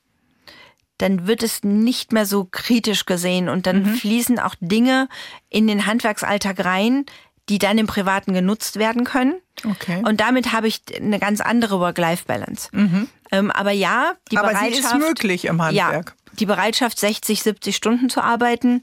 dann 0.99 1.25
wird 1.25 1.41
es 1.41 1.63
nicht 1.63 2.11
mehr 2.11 2.27
so 2.27 2.47
kritisch 2.49 3.05
gesehen 3.05 3.49
und 3.49 3.65
dann 3.65 3.83
mhm. 3.83 3.95
fließen 3.95 4.37
auch 4.37 4.55
Dinge 4.59 5.09
in 5.49 5.65
den 5.65 5.87
Handwerksalltag 5.87 6.63
rein, 6.63 7.05
die 7.49 7.57
dann 7.57 7.77
im 7.77 7.87
Privaten 7.87 8.33
genutzt 8.33 8.77
werden 8.77 9.03
können. 9.03 9.35
Okay. 9.65 10.01
Und 10.05 10.21
damit 10.21 10.53
habe 10.53 10.67
ich 10.67 10.81
eine 10.95 11.19
ganz 11.19 11.41
andere 11.41 11.79
Work-Life-Balance. 11.79 12.69
Mhm. 12.71 13.07
Ähm, 13.31 13.51
aber 13.51 13.71
ja, 13.71 14.13
die 14.31 14.37
aber 14.37 14.49
Bereitschaft. 14.49 14.89
Sie 14.89 14.97
ist 14.97 15.07
möglich 15.07 15.45
im 15.45 15.61
Handwerk. 15.61 16.05
Ja, 16.07 16.33
die 16.39 16.45
Bereitschaft, 16.45 16.99
60, 16.99 17.43
70 17.43 17.75
Stunden 17.75 18.09
zu 18.09 18.21
arbeiten, 18.21 18.81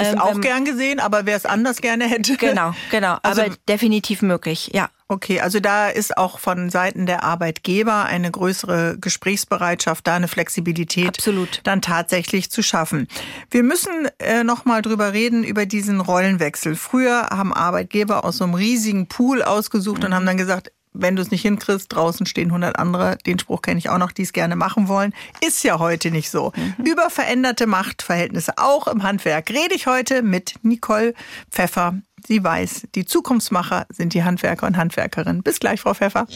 Ist 0.00 0.12
Ähm, 0.14 0.20
auch 0.20 0.34
wenn- 0.34 0.40
gern 0.40 0.64
gesehen, 0.64 0.98
aber 1.00 1.26
wer 1.26 1.36
es 1.36 1.44
anders 1.46 1.80
gerne 1.80 2.06
hätte. 2.08 2.36
Genau, 2.36 2.74
genau. 2.90 3.18
Also- 3.22 3.42
aber 3.42 3.54
definitiv 3.68 4.22
möglich, 4.22 4.70
ja. 4.72 4.88
Okay, 5.08 5.40
also 5.40 5.58
da 5.58 5.88
ist 5.88 6.16
auch 6.16 6.38
von 6.38 6.70
Seiten 6.70 7.04
der 7.04 7.24
Arbeitgeber 7.24 8.04
eine 8.04 8.30
größere 8.30 8.96
Gesprächsbereitschaft, 9.00 10.06
da 10.06 10.14
eine 10.14 10.28
Flexibilität 10.28 11.08
Absolut. 11.08 11.60
dann 11.64 11.82
tatsächlich 11.82 12.50
zu 12.50 12.62
schaffen. 12.62 13.08
Wir 13.50 13.62
müssen 13.64 13.90
äh, 14.20 14.44
noch 14.44 14.64
mal 14.66 14.82
drüber 14.82 15.12
reden 15.12 15.42
über 15.44 15.66
diesen 15.66 16.00
Rollenwechsel. 16.00 16.76
Früher 16.76 17.26
haben 17.30 17.52
Arbeitgeber 17.52 18.24
aus 18.24 18.36
so 18.38 18.44
einem 18.44 18.54
riesigen 18.54 19.08
Pool 19.08 19.42
ausgesucht 19.42 20.04
und 20.04 20.14
haben 20.14 20.26
dann 20.26 20.36
gesagt, 20.36 20.70
wenn 20.92 21.16
du 21.16 21.22
es 21.22 21.30
nicht 21.30 21.42
hinkriegst, 21.42 21.92
draußen 21.92 22.26
stehen 22.26 22.48
100 22.48 22.78
andere. 22.78 23.18
Den 23.26 23.38
Spruch 23.38 23.62
kenne 23.62 23.78
ich 23.78 23.88
auch 23.88 23.98
noch, 23.98 24.12
die 24.12 24.22
es 24.22 24.32
gerne 24.32 24.56
machen 24.56 24.88
wollen. 24.88 25.14
Ist 25.46 25.62
ja 25.62 25.78
heute 25.78 26.10
nicht 26.10 26.30
so. 26.30 26.52
Über 26.84 27.10
veränderte 27.10 27.66
Machtverhältnisse 27.66 28.54
auch 28.56 28.86
im 28.86 29.02
Handwerk 29.02 29.50
rede 29.50 29.74
ich 29.74 29.86
heute 29.86 30.22
mit 30.22 30.54
Nicole 30.62 31.14
Pfeffer. 31.50 32.00
Sie 32.26 32.42
weiß, 32.42 32.88
die 32.94 33.04
Zukunftsmacher 33.04 33.86
sind 33.88 34.14
die 34.14 34.24
Handwerker 34.24 34.66
und 34.66 34.76
Handwerkerinnen. 34.76 35.42
Bis 35.42 35.60
gleich, 35.60 35.80
Frau 35.80 35.94
Pfeffer. 35.94 36.26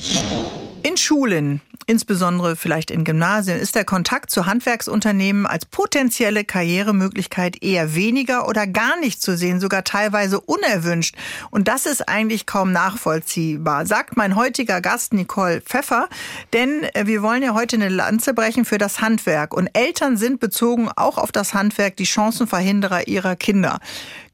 In 0.86 0.98
Schulen, 0.98 1.62
insbesondere 1.86 2.56
vielleicht 2.56 2.90
in 2.90 3.04
Gymnasien, 3.04 3.58
ist 3.58 3.74
der 3.74 3.86
Kontakt 3.86 4.30
zu 4.30 4.44
Handwerksunternehmen 4.44 5.46
als 5.46 5.64
potenzielle 5.64 6.44
Karrieremöglichkeit 6.44 7.62
eher 7.62 7.94
weniger 7.94 8.46
oder 8.46 8.66
gar 8.66 9.00
nicht 9.00 9.22
zu 9.22 9.34
sehen, 9.34 9.60
sogar 9.60 9.82
teilweise 9.82 10.38
unerwünscht. 10.42 11.16
Und 11.50 11.68
das 11.68 11.86
ist 11.86 12.06
eigentlich 12.06 12.44
kaum 12.44 12.70
nachvollziehbar, 12.70 13.86
sagt 13.86 14.18
mein 14.18 14.36
heutiger 14.36 14.82
Gast 14.82 15.14
Nicole 15.14 15.62
Pfeffer. 15.62 16.10
Denn 16.52 16.82
äh, 16.92 17.06
wir 17.06 17.22
wollen 17.22 17.42
ja 17.42 17.54
heute 17.54 17.76
eine 17.76 17.88
Lanze 17.88 18.34
brechen 18.34 18.66
für 18.66 18.76
das 18.76 19.00
Handwerk. 19.00 19.54
Und 19.54 19.68
Eltern 19.72 20.18
sind 20.18 20.38
bezogen 20.38 20.90
auch 20.94 21.16
auf 21.16 21.32
das 21.32 21.54
Handwerk 21.54 21.96
die 21.96 22.04
Chancenverhinderer 22.04 23.08
ihrer 23.08 23.36
Kinder. 23.36 23.80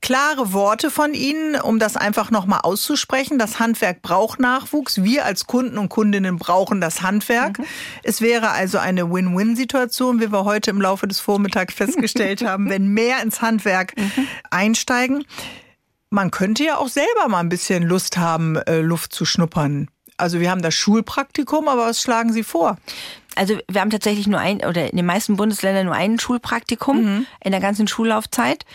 Klare 0.03 0.55
Worte 0.55 0.91
von 0.91 1.13
Ihnen, 1.13 1.61
um 1.61 1.79
das 1.79 1.97
einfach 1.97 2.31
nochmal 2.31 2.61
auszusprechen. 2.63 3.39
Das 3.39 3.61
Handwerk 3.61 4.01
braucht 4.01 4.41
Nachwuchs. 4.41 5.05
Wir 5.05 5.27
als 5.27 5.47
Kunden 5.47 5.77
und 5.77 5.91
Kundinnen 5.91 6.39
brauchen 6.41 6.81
das 6.81 7.03
Handwerk. 7.03 7.61
Es 8.03 8.21
wäre 8.21 8.51
also 8.51 8.79
eine 8.79 9.13
Win-Win-Situation, 9.13 10.21
wie 10.21 10.33
wir 10.33 10.45
heute 10.45 10.71
im 10.71 10.81
Laufe 10.81 11.07
des 11.07 11.21
Vormittags 11.21 11.75
festgestellt 11.75 12.45
haben, 12.45 12.69
wenn 12.69 12.89
mehr 12.89 13.23
ins 13.23 13.41
Handwerk 13.41 13.95
einsteigen. 14.51 15.25
Man 16.11 16.33
könnte 16.33 16.65
ja 16.65 16.79
auch 16.79 16.89
selber 16.89 17.29
mal 17.29 17.39
ein 17.39 17.49
bisschen 17.49 17.85
Lust 17.85 18.19
haben, 18.19 18.57
äh, 18.57 18.81
Luft 18.81 19.13
zu 19.13 19.25
schnuppern. 19.25 19.89
Also 20.17 20.41
wir 20.41 20.51
haben 20.51 20.63
das 20.63 20.75
Schulpraktikum, 20.75 21.69
aber 21.69 21.87
was 21.87 22.03
schlagen 22.03 22.33
Sie 22.33 22.43
vor? 22.43 22.77
Also 23.37 23.59
wir 23.71 23.81
haben 23.81 23.91
tatsächlich 23.91 24.27
nur 24.27 24.41
ein 24.41 24.59
oder 24.59 24.91
in 24.91 24.97
den 24.97 25.07
meisten 25.07 25.37
Bundesländern 25.37 25.87
nur 25.87 25.95
ein 25.95 26.19
Schulpraktikum 26.19 27.27
in 27.43 27.53
der 27.53 27.61
ganzen 27.61 27.87
Schullaufzeit. 27.87 28.67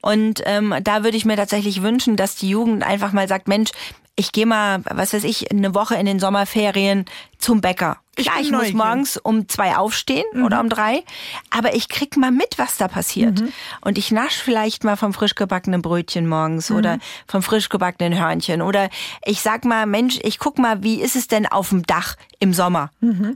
Und 0.00 0.42
ähm, 0.46 0.74
da 0.82 1.02
würde 1.02 1.16
ich 1.16 1.24
mir 1.24 1.36
tatsächlich 1.36 1.82
wünschen, 1.82 2.16
dass 2.16 2.36
die 2.36 2.48
Jugend 2.48 2.84
einfach 2.84 3.12
mal 3.12 3.28
sagt, 3.28 3.48
Mensch, 3.48 3.72
ich 4.16 4.32
gehe 4.32 4.46
mal, 4.46 4.80
was 4.84 5.12
weiß 5.12 5.24
ich, 5.24 5.50
eine 5.50 5.74
Woche 5.74 5.94
in 5.94 6.06
den 6.06 6.18
Sommerferien 6.18 7.04
zum 7.38 7.60
Bäcker. 7.60 7.98
Ich 8.18 8.24
Klar, 8.24 8.40
ich 8.40 8.50
muss 8.50 8.72
morgens 8.72 9.18
um 9.18 9.46
zwei 9.46 9.76
aufstehen 9.76 10.24
oder 10.42 10.60
um 10.60 10.70
drei, 10.70 11.04
aber 11.50 11.74
ich 11.74 11.90
krieg 11.90 12.16
mal 12.16 12.30
mit, 12.30 12.56
was 12.56 12.78
da 12.78 12.88
passiert. 12.88 13.42
Und 13.82 13.98
ich 13.98 14.10
nasch 14.10 14.36
vielleicht 14.36 14.84
mal 14.84 14.96
vom 14.96 15.12
frisch 15.12 15.34
gebackenen 15.34 15.82
Brötchen 15.82 16.26
morgens 16.26 16.70
oder 16.70 16.98
vom 17.28 17.42
frisch 17.42 17.68
gebackenen 17.68 18.18
Hörnchen. 18.18 18.62
Oder 18.62 18.88
ich 19.22 19.42
sag 19.42 19.66
mal, 19.66 19.84
Mensch, 19.84 20.18
ich 20.22 20.38
guck 20.38 20.58
mal, 20.58 20.82
wie 20.82 21.02
ist 21.02 21.14
es 21.14 21.28
denn 21.28 21.44
auf 21.44 21.68
dem 21.68 21.82
Dach 21.82 22.16
im 22.38 22.54
Sommer? 22.54 22.90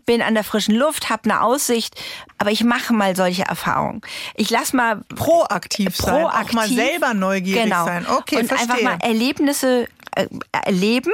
Bin 0.07 0.23
an 0.23 0.33
der 0.33 0.45
frischen 0.45 0.75
Luft, 0.75 1.11
hab 1.11 1.27
eine 1.27 1.43
Aussicht, 1.43 2.03
aber 2.39 2.51
ich 2.51 2.65
mache 2.65 2.95
mal 2.95 3.15
solche 3.15 3.43
Erfahrungen. 3.43 4.01
Ich 4.35 4.49
lass 4.49 4.73
mal 4.73 5.03
Proaktiv 5.15 5.95
sein, 5.95 6.25
auch 6.25 6.53
mal 6.53 6.69
selber 6.69 7.13
neugierig 7.13 7.65
genau. 7.65 7.85
sein. 7.85 8.07
Okay, 8.07 8.39
und 8.39 8.47
verstehe. 8.47 8.71
einfach 8.71 8.83
mal 8.83 8.97
Erlebnisse 9.07 9.89
erleben 10.53 11.13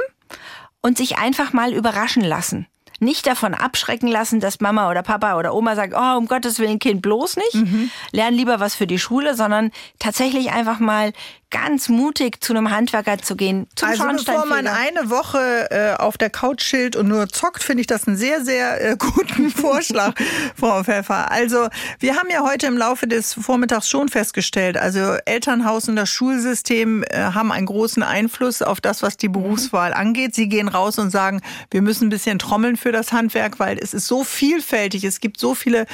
und 0.81 0.97
sich 0.97 1.17
einfach 1.17 1.53
mal 1.53 1.73
überraschen 1.73 2.23
lassen. 2.23 2.67
Nicht 2.99 3.27
davon 3.27 3.53
abschrecken 3.53 4.07
lassen, 4.07 4.39
dass 4.39 4.59
Mama 4.59 4.89
oder 4.89 5.03
Papa 5.03 5.37
oder 5.37 5.53
Oma 5.53 5.75
sagt, 5.75 5.93
oh, 5.95 6.17
um 6.17 6.27
Gottes 6.27 6.59
Willen, 6.59 6.79
Kind, 6.79 7.01
bloß 7.01 7.37
nicht. 7.37 7.55
Mhm. 7.55 7.91
Lern 8.11 8.33
lieber 8.33 8.59
was 8.59 8.75
für 8.75 8.87
die 8.87 8.99
Schule, 8.99 9.35
sondern 9.35 9.71
tatsächlich 9.99 10.51
einfach 10.51 10.79
mal 10.79 11.13
ganz 11.49 11.87
mutig 11.87 12.43
zu 12.43 12.53
einem 12.53 12.71
Handwerker 12.71 13.19
zu 13.19 13.35
gehen, 13.35 13.67
zum 13.75 13.87
Also 13.87 14.03
bevor 14.03 14.45
man 14.45 14.67
eine 14.67 15.09
Woche 15.09 15.71
äh, 15.71 15.93
auf 15.95 16.17
der 16.17 16.29
Couch 16.29 16.61
chillt 16.61 16.95
und 16.95 17.07
nur 17.07 17.29
zockt, 17.29 17.63
finde 17.63 17.81
ich 17.81 17.87
das 17.87 18.07
einen 18.07 18.17
sehr, 18.17 18.43
sehr 18.43 18.81
äh, 18.83 18.97
guten 18.97 19.49
Vorschlag, 19.55 20.13
Frau 20.55 20.83
Pfeffer. 20.83 21.31
Also 21.31 21.69
wir 21.99 22.17
haben 22.17 22.29
ja 22.29 22.41
heute 22.43 22.67
im 22.67 22.77
Laufe 22.77 23.07
des 23.07 23.33
Vormittags 23.33 23.89
schon 23.89 24.09
festgestellt, 24.09 24.77
also 24.77 25.15
Elternhaus 25.25 25.87
und 25.87 25.95
das 25.95 26.09
Schulsystem 26.09 27.03
äh, 27.03 27.17
haben 27.17 27.53
einen 27.53 27.65
großen 27.65 28.03
Einfluss 28.03 28.61
auf 28.61 28.81
das, 28.81 29.01
was 29.01 29.15
die 29.15 29.29
Berufswahl 29.29 29.93
angeht. 29.93 30.35
Sie 30.35 30.49
gehen 30.49 30.67
raus 30.67 30.99
und 30.99 31.11
sagen, 31.11 31.41
wir 31.71 31.81
müssen 31.81 32.07
ein 32.07 32.09
bisschen 32.09 32.39
trommeln 32.39 32.75
für 32.75 32.86
das 32.91 33.11
Handwerk, 33.11 33.59
weil 33.59 33.77
es 33.77 33.93
ist 33.93 34.07
so 34.07 34.23
vielfältig. 34.23 35.03
Es 35.03 35.19
gibt 35.19 35.39
so 35.39 35.55
viele 35.55 35.85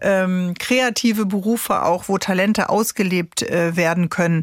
ähm, 0.00 0.54
kreative 0.58 1.26
Berufe 1.26 1.84
auch, 1.84 2.08
wo 2.08 2.18
Talente 2.18 2.68
ausgelebt 2.68 3.42
äh, 3.42 3.76
werden 3.76 4.08
können. 4.08 4.42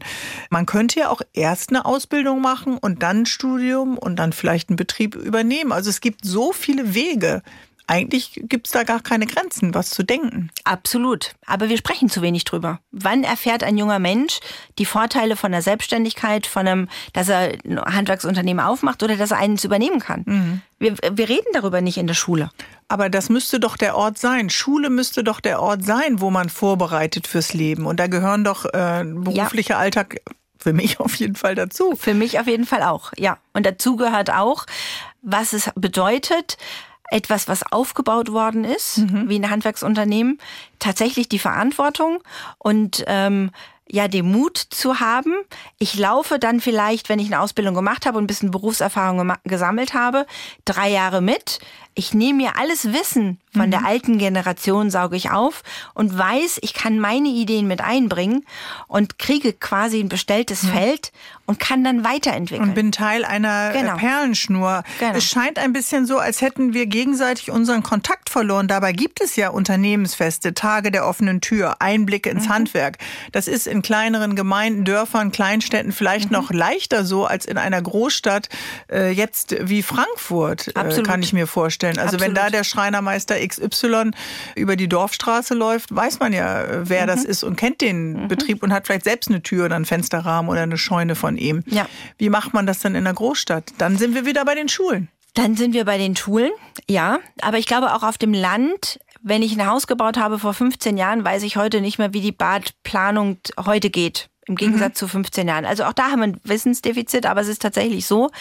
Man 0.50 0.66
könnte 0.66 1.00
ja 1.00 1.10
auch 1.10 1.22
erst 1.34 1.70
eine 1.70 1.86
Ausbildung 1.86 2.42
machen 2.42 2.78
und 2.78 3.04
dann 3.04 3.20
ein 3.22 3.26
Studium 3.26 3.98
und 3.98 4.18
dann 4.18 4.34
vielleicht 4.34 4.70
einen 4.70 4.78
Betrieb 4.78 5.16
übernehmen. 5.16 5.72
Also 5.72 5.90
es 5.90 6.02
gibt 6.02 6.26
so 6.26 6.52
viele 6.54 6.94
Wege. 6.94 7.42
Eigentlich 7.90 8.40
gibt 8.44 8.68
es 8.68 8.74
da 8.74 8.84
gar 8.84 9.02
keine 9.02 9.26
Grenzen, 9.26 9.74
was 9.74 9.90
zu 9.90 10.04
denken. 10.04 10.52
Absolut. 10.64 11.34
Aber 11.48 11.70
wir 11.70 11.78
sprechen 11.78 12.08
zu 12.08 12.22
wenig 12.22 12.44
drüber. 12.44 12.80
Wann 12.92 13.24
erfährt 13.24 13.64
ein 13.64 13.80
junger 13.80 13.98
Mensch 13.98 14.42
die 14.78 14.86
Vorteile 14.86 15.36
von 15.36 15.52
der 15.52 15.64
Selbstständigkeit, 15.64 16.46
von 16.46 16.68
einem, 16.68 16.90
dass 17.14 17.30
er 17.30 17.54
ein 17.66 17.80
Handwerksunternehmen 17.80 18.64
aufmacht 18.64 19.02
oder 19.02 19.18
dass 19.18 19.32
er 19.32 19.38
eines 19.38 19.64
übernehmen 19.64 20.00
kann? 20.00 20.62
Wir, 20.78 20.98
wir 20.98 21.30
reden 21.30 21.48
darüber 21.54 21.82
nicht 21.82 21.98
in 21.98 22.06
der 22.06 22.14
Schule. 22.14 22.52
Aber 22.90 23.10
das 23.10 23.30
müsste 23.30 23.60
doch 23.60 23.76
der 23.76 23.96
Ort 23.96 24.20
sein. 24.20 24.52
Schule 24.52 24.92
müsste 24.92 25.24
doch 25.24 25.40
der 25.40 25.60
Ort 25.60 25.84
sein, 25.84 26.22
wo 26.22 26.30
man 26.30 26.50
vorbereitet 26.50 27.26
fürs 27.26 27.56
Leben. 27.56 27.88
Und 27.88 28.00
da 28.00 28.06
gehören 28.06 28.44
doch 28.44 28.66
äh, 28.66 29.04
beruflicher 29.04 29.80
Alltag 29.80 30.18
für 30.60 30.74
mich 30.74 31.00
auf 31.00 31.16
jeden 31.16 31.36
Fall 31.36 31.56
dazu. 31.56 31.96
Für 31.96 32.14
mich 32.14 32.40
auf 32.40 32.46
jeden 32.46 32.68
Fall 32.68 32.84
auch, 32.84 33.14
ja. 33.18 33.40
Und 33.54 33.66
dazu 33.66 33.96
gehört 33.96 34.32
auch, 34.32 34.68
was 35.24 35.54
es 35.54 35.72
bedeutet, 35.76 36.58
etwas, 37.12 37.48
was 37.48 37.64
aufgebaut 37.72 38.32
worden 38.32 38.64
ist, 38.64 39.02
wie 39.28 39.40
ein 39.40 39.50
Handwerksunternehmen, 39.50 40.40
tatsächlich 40.80 41.30
die 41.30 41.40
Verantwortung 41.40 42.22
und 42.58 43.04
ähm, 43.08 43.52
ja, 43.92 44.08
den 44.08 44.32
Mut 44.32 44.58
zu 44.58 45.00
haben. 45.00 45.34
Ich 45.80 45.98
laufe 45.98 46.38
dann 46.38 46.60
vielleicht, 46.60 47.10
wenn 47.10 47.20
ich 47.20 47.28
eine 47.28 47.42
Ausbildung 47.42 47.74
gemacht 47.74 48.06
habe 48.06 48.18
und 48.18 48.26
ein 48.26 48.28
bisschen 48.28 48.52
Berufserfahrung 48.52 49.34
gesammelt 49.46 49.94
habe, 49.94 50.28
drei 50.66 50.90
Jahre 50.90 51.22
mit. 51.22 51.60
Ich 52.00 52.14
nehme 52.14 52.38
mir 52.44 52.58
alles 52.58 52.94
Wissen 52.94 53.40
von 53.54 53.72
der 53.72 53.84
alten 53.86 54.20
Generation, 54.20 54.90
sauge 54.90 55.18
ich 55.18 55.32
auf 55.32 55.64
und 55.94 56.16
weiß, 56.18 56.60
ich 56.62 56.74
kann 56.74 56.98
meine 57.00 57.28
Ideen 57.28 57.68
mit 57.68 57.82
einbringen 57.82 58.46
und 58.88 59.18
kriege 59.20 59.52
quasi 59.52 60.00
ein 60.00 60.08
bestelltes 60.08 60.66
Feld 60.66 61.12
und 61.48 61.60
kann 61.60 61.84
dann 61.84 62.06
weiterentwickeln. 62.06 62.70
Und 62.70 62.76
bin 62.76 62.92
Teil 62.94 63.26
einer 63.26 63.72
äh, 63.72 63.82
Genau. 63.82 63.98
Perlenschnur. 63.98 64.84
Genau. 65.00 65.16
Es 65.16 65.26
scheint 65.26 65.58
ein 65.60 65.74
bisschen 65.74 66.06
so, 66.06 66.20
als 66.20 66.42
hätten 66.42 66.74
wir 66.74 66.86
gegenseitig 66.86 67.52
unseren 67.52 67.84
Kontakt 67.84 68.30
verloren. 68.30 68.68
Dabei 68.70 68.94
gibt 68.94 69.20
es 69.20 69.36
ja 69.36 69.50
Unternehmensfeste, 69.50 70.54
Tage 70.54 70.92
der 70.92 71.06
offenen 71.08 71.42
Tür, 71.42 71.78
Einblicke 71.82 72.30
Mhm. 72.30 72.38
ins 72.38 72.50
Handwerk. 72.50 72.98
Das 73.34 73.48
ist 73.50 73.68
in 73.68 73.82
kleineren 73.82 74.36
Gemeinden, 74.36 74.86
Dörfern, 74.86 75.32
Kleinstädten 75.32 75.92
vielleicht 75.92 76.30
Mhm. 76.30 76.38
noch 76.38 76.52
leichter 76.52 77.04
so 77.04 77.26
als 77.26 77.46
in 77.46 77.58
einer 77.58 77.82
Großstadt 77.82 78.48
äh, 78.90 79.10
jetzt 79.12 79.56
wie 79.68 79.82
Frankfurt, 79.84 80.68
äh, 80.78 81.02
kann 81.04 81.24
ich 81.24 81.34
mir 81.34 81.48
vorstellen. 81.48 81.89
Also 81.98 82.20
wenn 82.20 82.32
Absolut. 82.32 82.38
da 82.38 82.50
der 82.50 82.64
Schreinermeister 82.64 83.36
XY 83.48 84.12
über 84.56 84.76
die 84.76 84.88
Dorfstraße 84.88 85.54
läuft, 85.54 85.96
weiß 85.96 86.20
man 86.20 86.34
ja, 86.34 86.66
wer 86.88 87.04
Mhm. 87.04 87.08
das 87.08 87.26
ist 87.26 87.44
und 87.44 87.56
kennt 87.56 87.82
den 87.82 88.28
Betrieb 88.28 88.62
und 88.62 88.74
hat 88.74 88.86
vielleicht 88.88 89.06
selbst 89.06 89.30
eine 89.30 89.42
Tür 89.42 89.66
oder 89.66 89.76
einen 89.78 89.86
Fensterrahmen 89.86 90.52
oder 90.52 90.62
eine 90.62 90.78
Scheune 90.78 91.16
von 91.16 91.38
ihm. 91.38 91.64
Ja. 91.68 91.88
Wie 92.18 92.30
macht 92.30 92.54
man 92.54 92.66
das 92.68 92.80
denn 92.80 92.96
in 92.96 93.06
der 93.06 93.14
Großstadt? 93.14 93.74
Dann 93.78 93.98
sind 93.98 94.14
wir 94.14 94.26
wieder 94.26 94.46
bei 94.46 94.56
den 94.56 94.70
Schulen. 94.70 95.08
Dann 95.36 95.56
sind 95.56 95.74
wir 95.74 95.86
bei 95.86 95.98
den 95.98 96.16
Schulen, 96.16 96.52
ja. 96.90 97.20
Aber 97.42 97.58
ich 97.58 97.66
glaube 97.68 97.94
auch 97.94 98.04
auf 98.04 98.18
dem 98.18 98.34
Land, 98.34 99.00
wenn 99.22 99.42
ich 99.44 99.58
ein 99.58 99.66
Haus 99.68 99.86
gebaut 99.88 100.18
habe 100.18 100.40
vor 100.40 100.54
15 100.54 100.98
Jahren, 100.98 101.24
weiß 101.24 101.44
ich 101.44 101.56
heute 101.56 101.82
nicht 101.82 102.00
mehr, 102.00 102.14
wie 102.14 102.22
die 102.22 102.32
Badplanung 102.32 103.38
heute 103.66 103.90
geht. 103.90 104.30
Im 104.50 104.56
Gegensatz 104.56 104.98
zu 104.98 105.08
15 105.08 105.48
Jahren. 105.48 105.64
Also 105.64 105.84
auch 105.84 105.94
da 105.94 106.10
haben 106.10 106.20
wir 106.20 106.28
ein 106.28 106.42
Wissensdefizit, 106.44 107.28
aber 107.28 107.42
es 107.42 107.48
ist 107.48 107.62
tatsächlich 107.62 108.08
so, 108.08 108.32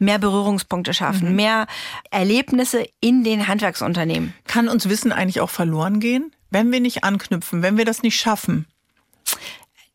mehr 0.00 0.18
Berührungspunkte 0.18 0.92
schaffen, 0.92 1.36
mehr 1.36 1.68
Erlebnisse 2.10 2.84
in 3.00 3.22
den 3.22 3.46
Handwerksunternehmen. 3.46 4.34
Kann 4.48 4.68
uns 4.68 4.88
Wissen 4.88 5.12
eigentlich 5.12 5.40
auch 5.40 5.50
verloren 5.50 6.00
gehen, 6.00 6.32
wenn 6.50 6.72
wir 6.72 6.80
nicht 6.80 7.04
anknüpfen, 7.04 7.62
wenn 7.62 7.76
wir 7.78 7.84
das 7.84 8.02
nicht 8.02 8.18
schaffen? 8.18 8.66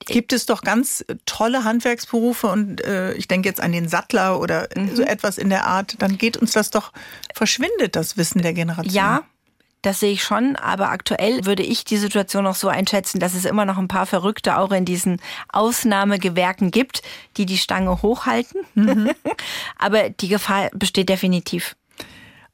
Gibt 0.05 0.31
es 0.31 0.45
doch 0.45 0.61
ganz 0.61 1.03
tolle 1.25 1.65
Handwerksberufe 1.65 2.47
und 2.47 2.79
äh, 2.85 3.11
ich 3.15 3.27
denke 3.27 3.49
jetzt 3.49 3.59
an 3.59 3.73
den 3.73 3.89
Sattler 3.89 4.39
oder 4.39 4.69
Mhm. 4.73 4.95
so 4.95 5.03
etwas 5.03 5.37
in 5.37 5.49
der 5.49 5.65
Art, 5.65 5.95
dann 5.99 6.17
geht 6.17 6.37
uns 6.37 6.53
das 6.53 6.71
doch, 6.71 6.93
verschwindet 7.35 7.97
das 7.97 8.15
Wissen 8.15 8.41
der 8.41 8.53
Generation. 8.53 8.93
Ja, 8.93 9.23
Das 9.81 9.99
sehe 9.99 10.11
ich 10.11 10.23
schon, 10.23 10.55
aber 10.55 10.89
aktuell 10.89 11.45
würde 11.45 11.63
ich 11.63 11.85
die 11.85 11.97
Situation 11.97 12.43
noch 12.43 12.55
so 12.55 12.67
einschätzen, 12.67 13.19
dass 13.19 13.35
es 13.35 13.45
immer 13.45 13.65
noch 13.65 13.77
ein 13.77 13.87
paar 13.87 14.05
Verrückte 14.05 14.57
auch 14.57 14.71
in 14.71 14.85
diesen 14.85 15.21
Ausnahmegewerken 15.49 16.71
gibt, 16.71 17.03
die 17.37 17.45
die 17.45 17.57
Stange 17.57 18.01
hochhalten. 18.01 18.61
Mhm. 18.73 19.11
aber 19.77 20.09
die 20.09 20.27
Gefahr 20.27 20.69
besteht 20.73 21.09
definitiv. 21.09 21.75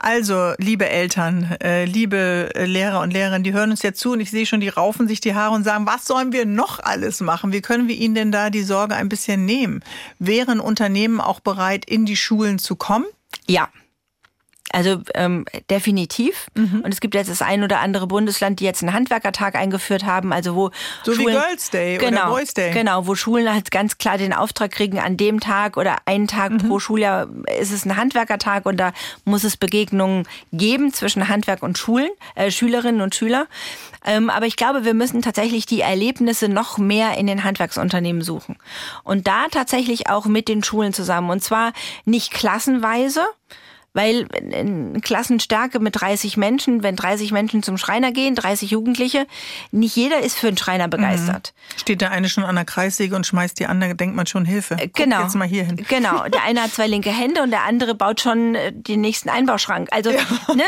Also, 0.04 0.52
liebe 0.58 0.90
Eltern, 0.90 1.56
äh, 1.64 1.86
liebe 1.86 2.50
Lehrer 2.58 3.00
und 3.00 3.14
Lehrerinnen, 3.14 3.44
die 3.44 3.54
hören 3.54 3.72
uns 3.72 3.84
jetzt 3.84 4.02
zu 4.02 4.12
und 4.12 4.20
ich 4.20 4.32
sehe 4.32 4.46
schon, 4.46 4.60
die 4.60 4.68
raufen 4.68 5.08
sich 5.08 5.22
die 5.22 5.34
Haare 5.34 5.56
und 5.56 5.64
sagen, 5.64 5.86
was 5.86 6.06
sollen 6.06 6.34
wir 6.34 6.46
noch 6.46 6.80
alles 6.80 7.22
machen? 7.22 7.54
Wie 7.54 7.62
können 7.62 7.88
wir 7.88 7.96
ihnen 7.96 8.14
denn 8.14 8.32
da 8.34 8.50
die 8.50 8.64
Sorge 8.64 8.96
ein 8.96 9.08
bisschen 9.08 9.46
nehmen? 9.46 9.82
Wären 10.20 10.60
Unternehmen 10.60 11.22
auch 11.22 11.40
bereit, 11.40 11.86
in 11.86 12.06
die 12.06 12.18
Schulen 12.18 12.60
zu 12.60 12.76
kommen? 12.76 13.06
Ja, 13.48 13.70
also 14.74 15.02
ähm, 15.14 15.46
definitiv. 15.70 16.48
Mhm. 16.56 16.82
Und 16.84 16.94
es 16.94 17.00
gibt 17.00 17.14
jetzt 17.14 17.30
das 17.30 17.42
ein 17.42 17.64
oder 17.64 17.80
andere 17.80 18.08
Bundesland, 18.08 18.60
die 18.60 18.66
jetzt 18.66 18.82
einen 18.82 18.94
Handwerkertag 18.94 19.56
eingeführt 19.56 20.04
haben, 20.04 20.34
also 20.34 20.56
wo 20.56 20.72
so 21.04 21.14
Schulen, 21.14 21.28
wie 21.28 21.40
Girls 21.40 21.70
Day 21.70 21.98
genau, 22.00 22.22
oder 22.24 22.30
Boys 22.32 22.54
Day. 22.54 22.72
Genau, 22.74 23.06
wo 23.06 23.14
Schulen 23.14 23.54
halt 23.54 23.70
ganz 23.70 24.00
klar 24.00 24.18
den 24.18 24.34
Auftrag 24.34 24.72
kriegen, 24.72 25.00
an 25.00 25.16
dem 25.16 25.40
Tag 25.40 25.78
oder 25.78 25.98
einen 26.06 26.28
Tag 26.28 26.52
mhm. 26.52 26.68
pro 26.68 26.80
Schuljahr 26.80 27.28
ist 27.60 27.72
es 27.72 27.86
ein 27.86 27.96
Handwerkertag 27.98 28.66
und 28.66 28.78
da 28.78 28.94
muss 29.26 29.44
es 29.44 29.58
Begegnungen 29.58 30.28
geben 30.52 30.92
zwischen 30.92 31.30
Handwerk 31.30 31.62
und 31.62 31.78
Schulen, 31.78 32.10
äh, 32.34 32.50
Schülerinnen 32.50 33.02
und 33.02 33.14
Schüler. 33.14 33.48
Ähm, 34.06 34.30
aber 34.30 34.48
ich 34.48 34.56
glaube, 34.56 34.86
wir 34.86 34.96
müssen 34.96 35.22
tatsächlich 35.22 35.68
die 35.68 35.82
Erlebnisse 35.82 36.50
noch 36.50 36.80
mehr 36.80 37.18
in 37.18 37.28
den 37.28 37.44
Handwerksunternehmen 37.44 38.24
suchen. 38.24 38.58
Und 39.04 39.28
da 39.28 39.48
tatsächlich 39.50 40.10
auch 40.10 40.26
mit 40.26 40.48
den 40.48 40.64
Schulen 40.64 40.94
zusammen. 40.94 41.30
Und 41.30 41.44
zwar 41.44 41.74
nicht 42.06 42.32
klassenweise, 42.32 43.22
weil 43.94 44.28
in 44.52 45.02
Klassenstärke 45.02 45.80
mit 45.80 46.00
30 46.00 46.38
Menschen, 46.38 46.84
wenn 46.84 46.96
30 46.96 47.32
Menschen 47.32 47.64
zum 47.64 47.78
Schreiner 47.78 48.12
gehen, 48.12 48.36
30 48.36 48.72
Jugendliche, 48.72 49.28
nicht 49.72 49.96
jeder 49.96 50.20
ist 50.20 50.38
für 50.38 50.48
einen 50.48 50.58
Schreiner 50.58 50.88
begeistert. 50.88 51.54
Mhm. 51.56 51.80
Steht 51.80 52.02
der 52.02 52.12
eine 52.12 52.30
schon 52.30 52.44
an 52.44 52.56
der 52.56 52.66
Kreissäge 52.66 53.16
und 53.16 53.26
schmeißt 53.26 53.60
die 53.60 53.68
andere, 53.68 53.96
denkt 53.96 54.16
man 54.16 54.26
schon 54.26 54.46
Hilfe. 54.46 54.78
Guck 54.80 54.94
genau. 54.94 55.22
Jetzt 55.22 55.36
mal 55.36 55.48
hier 55.48 55.64
hin. 55.64 55.86
Genau. 55.94 56.24
Der 56.28 56.44
eine 56.44 56.64
hat 56.64 56.74
zwei 56.74 56.88
linke 56.88 57.12
Hände 57.12 57.44
und 57.44 57.52
der 57.52 57.64
andere 57.66 57.94
baut 57.94 58.20
schon 58.20 58.56
äh, 58.56 58.72
den 58.74 59.02
nächsten 59.02 59.30
Einbauschrank. 59.30 59.90
Also 59.92 60.10
ja. 60.10 60.22
ne, 60.56 60.64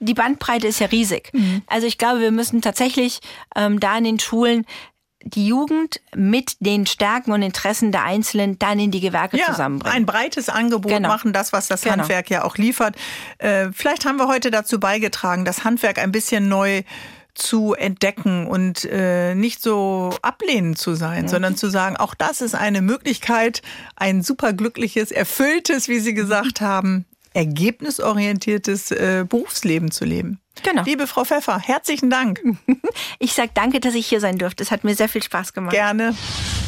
die 0.00 0.14
Bandbreite 0.14 0.66
ist 0.66 0.80
ja 0.80 0.86
riesig. 0.86 1.30
Mhm. 1.34 1.62
Also 1.66 1.86
ich 1.86 1.98
glaube, 1.98 2.20
wir 2.20 2.30
müssen 2.30 2.62
tatsächlich 2.62 3.20
ähm, 3.54 3.78
da 3.80 3.98
in 3.98 4.04
den 4.04 4.18
Schulen 4.18 4.64
die 5.24 5.46
Jugend 5.46 6.00
mit 6.14 6.56
den 6.60 6.86
Stärken 6.86 7.32
und 7.32 7.42
Interessen 7.42 7.92
der 7.92 8.04
Einzelnen 8.04 8.58
dann 8.58 8.78
in 8.78 8.90
die 8.90 9.00
Gewerke 9.00 9.38
ja, 9.38 9.46
zusammenbringen. 9.46 9.96
Ein 9.96 10.06
breites 10.06 10.48
Angebot 10.48 10.92
genau. 10.92 11.08
machen, 11.08 11.32
das, 11.32 11.52
was 11.52 11.66
das 11.66 11.82
genau. 11.82 11.98
Handwerk 11.98 12.30
ja 12.30 12.44
auch 12.44 12.56
liefert. 12.56 12.96
Äh, 13.38 13.68
vielleicht 13.72 14.04
haben 14.04 14.16
wir 14.16 14.28
heute 14.28 14.50
dazu 14.50 14.78
beigetragen, 14.78 15.44
das 15.44 15.64
Handwerk 15.64 15.98
ein 15.98 16.12
bisschen 16.12 16.48
neu 16.48 16.82
zu 17.34 17.74
entdecken 17.74 18.46
und 18.46 18.84
äh, 18.84 19.34
nicht 19.34 19.60
so 19.60 20.14
ablehnend 20.22 20.78
zu 20.78 20.94
sein, 20.94 21.24
mhm. 21.24 21.28
sondern 21.28 21.56
zu 21.56 21.68
sagen, 21.68 21.96
auch 21.96 22.14
das 22.14 22.40
ist 22.40 22.54
eine 22.54 22.80
Möglichkeit, 22.80 23.62
ein 23.96 24.22
superglückliches, 24.22 25.10
erfülltes, 25.10 25.88
wie 25.88 25.98
Sie 25.98 26.14
gesagt 26.14 26.60
haben, 26.60 27.06
ergebnisorientiertes 27.32 28.92
äh, 28.92 29.24
Berufsleben 29.28 29.90
zu 29.90 30.04
leben. 30.04 30.38
Genau. 30.62 30.82
Liebe 30.84 31.06
Frau 31.06 31.24
Pfeffer, 31.24 31.58
herzlichen 31.58 32.10
Dank. 32.10 32.40
Ich 33.18 33.32
sage 33.32 33.50
danke, 33.54 33.80
dass 33.80 33.94
ich 33.94 34.06
hier 34.06 34.20
sein 34.20 34.38
durfte. 34.38 34.62
Es 34.62 34.70
hat 34.70 34.84
mir 34.84 34.94
sehr 34.94 35.08
viel 35.08 35.22
Spaß 35.22 35.52
gemacht. 35.52 35.72
Gerne. 35.72 36.14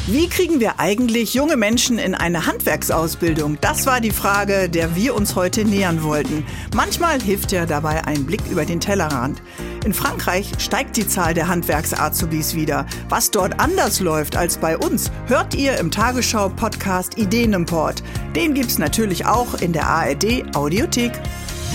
Wie 0.07 0.27
kriegen 0.27 0.59
wir 0.59 0.79
eigentlich 0.79 1.33
junge 1.33 1.55
Menschen 1.55 1.99
in 1.99 2.15
eine 2.15 2.45
Handwerksausbildung? 2.45 3.57
Das 3.61 3.85
war 3.85 4.01
die 4.01 4.11
Frage, 4.11 4.67
der 4.69 4.95
wir 4.95 5.15
uns 5.15 5.35
heute 5.35 5.65
nähern 5.65 6.03
wollten. 6.03 6.45
Manchmal 6.75 7.21
hilft 7.21 7.51
ja 7.51 7.65
dabei 7.65 8.05
ein 8.05 8.25
Blick 8.25 8.41
über 8.49 8.65
den 8.65 8.79
Tellerrand. 8.79 9.41
In 9.85 9.93
Frankreich 9.93 10.51
steigt 10.57 10.97
die 10.97 11.07
Zahl 11.07 11.33
der 11.33 11.47
Handwerksazubis 11.47 12.55
wieder. 12.55 12.85
Was 13.09 13.31
dort 13.31 13.59
anders 13.59 13.99
läuft 13.99 14.35
als 14.35 14.57
bei 14.57 14.77
uns, 14.77 15.11
hört 15.27 15.53
ihr 15.55 15.77
im 15.77 15.91
Tagesschau-Podcast 15.91 17.17
Ideenimport. 17.17 18.03
Den 18.35 18.53
gibt's 18.53 18.77
natürlich 18.77 19.25
auch 19.25 19.61
in 19.61 19.73
der 19.73 19.87
ARD 19.87 20.55
Audiothek. 20.55 21.11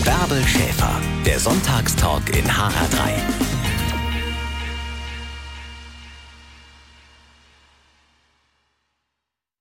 Bärbel 0.04 0.44
Schäfer, 0.46 1.00
der 1.24 1.38
Sonntagstalk 1.38 2.28
in 2.36 2.44
HR3. 2.44 3.61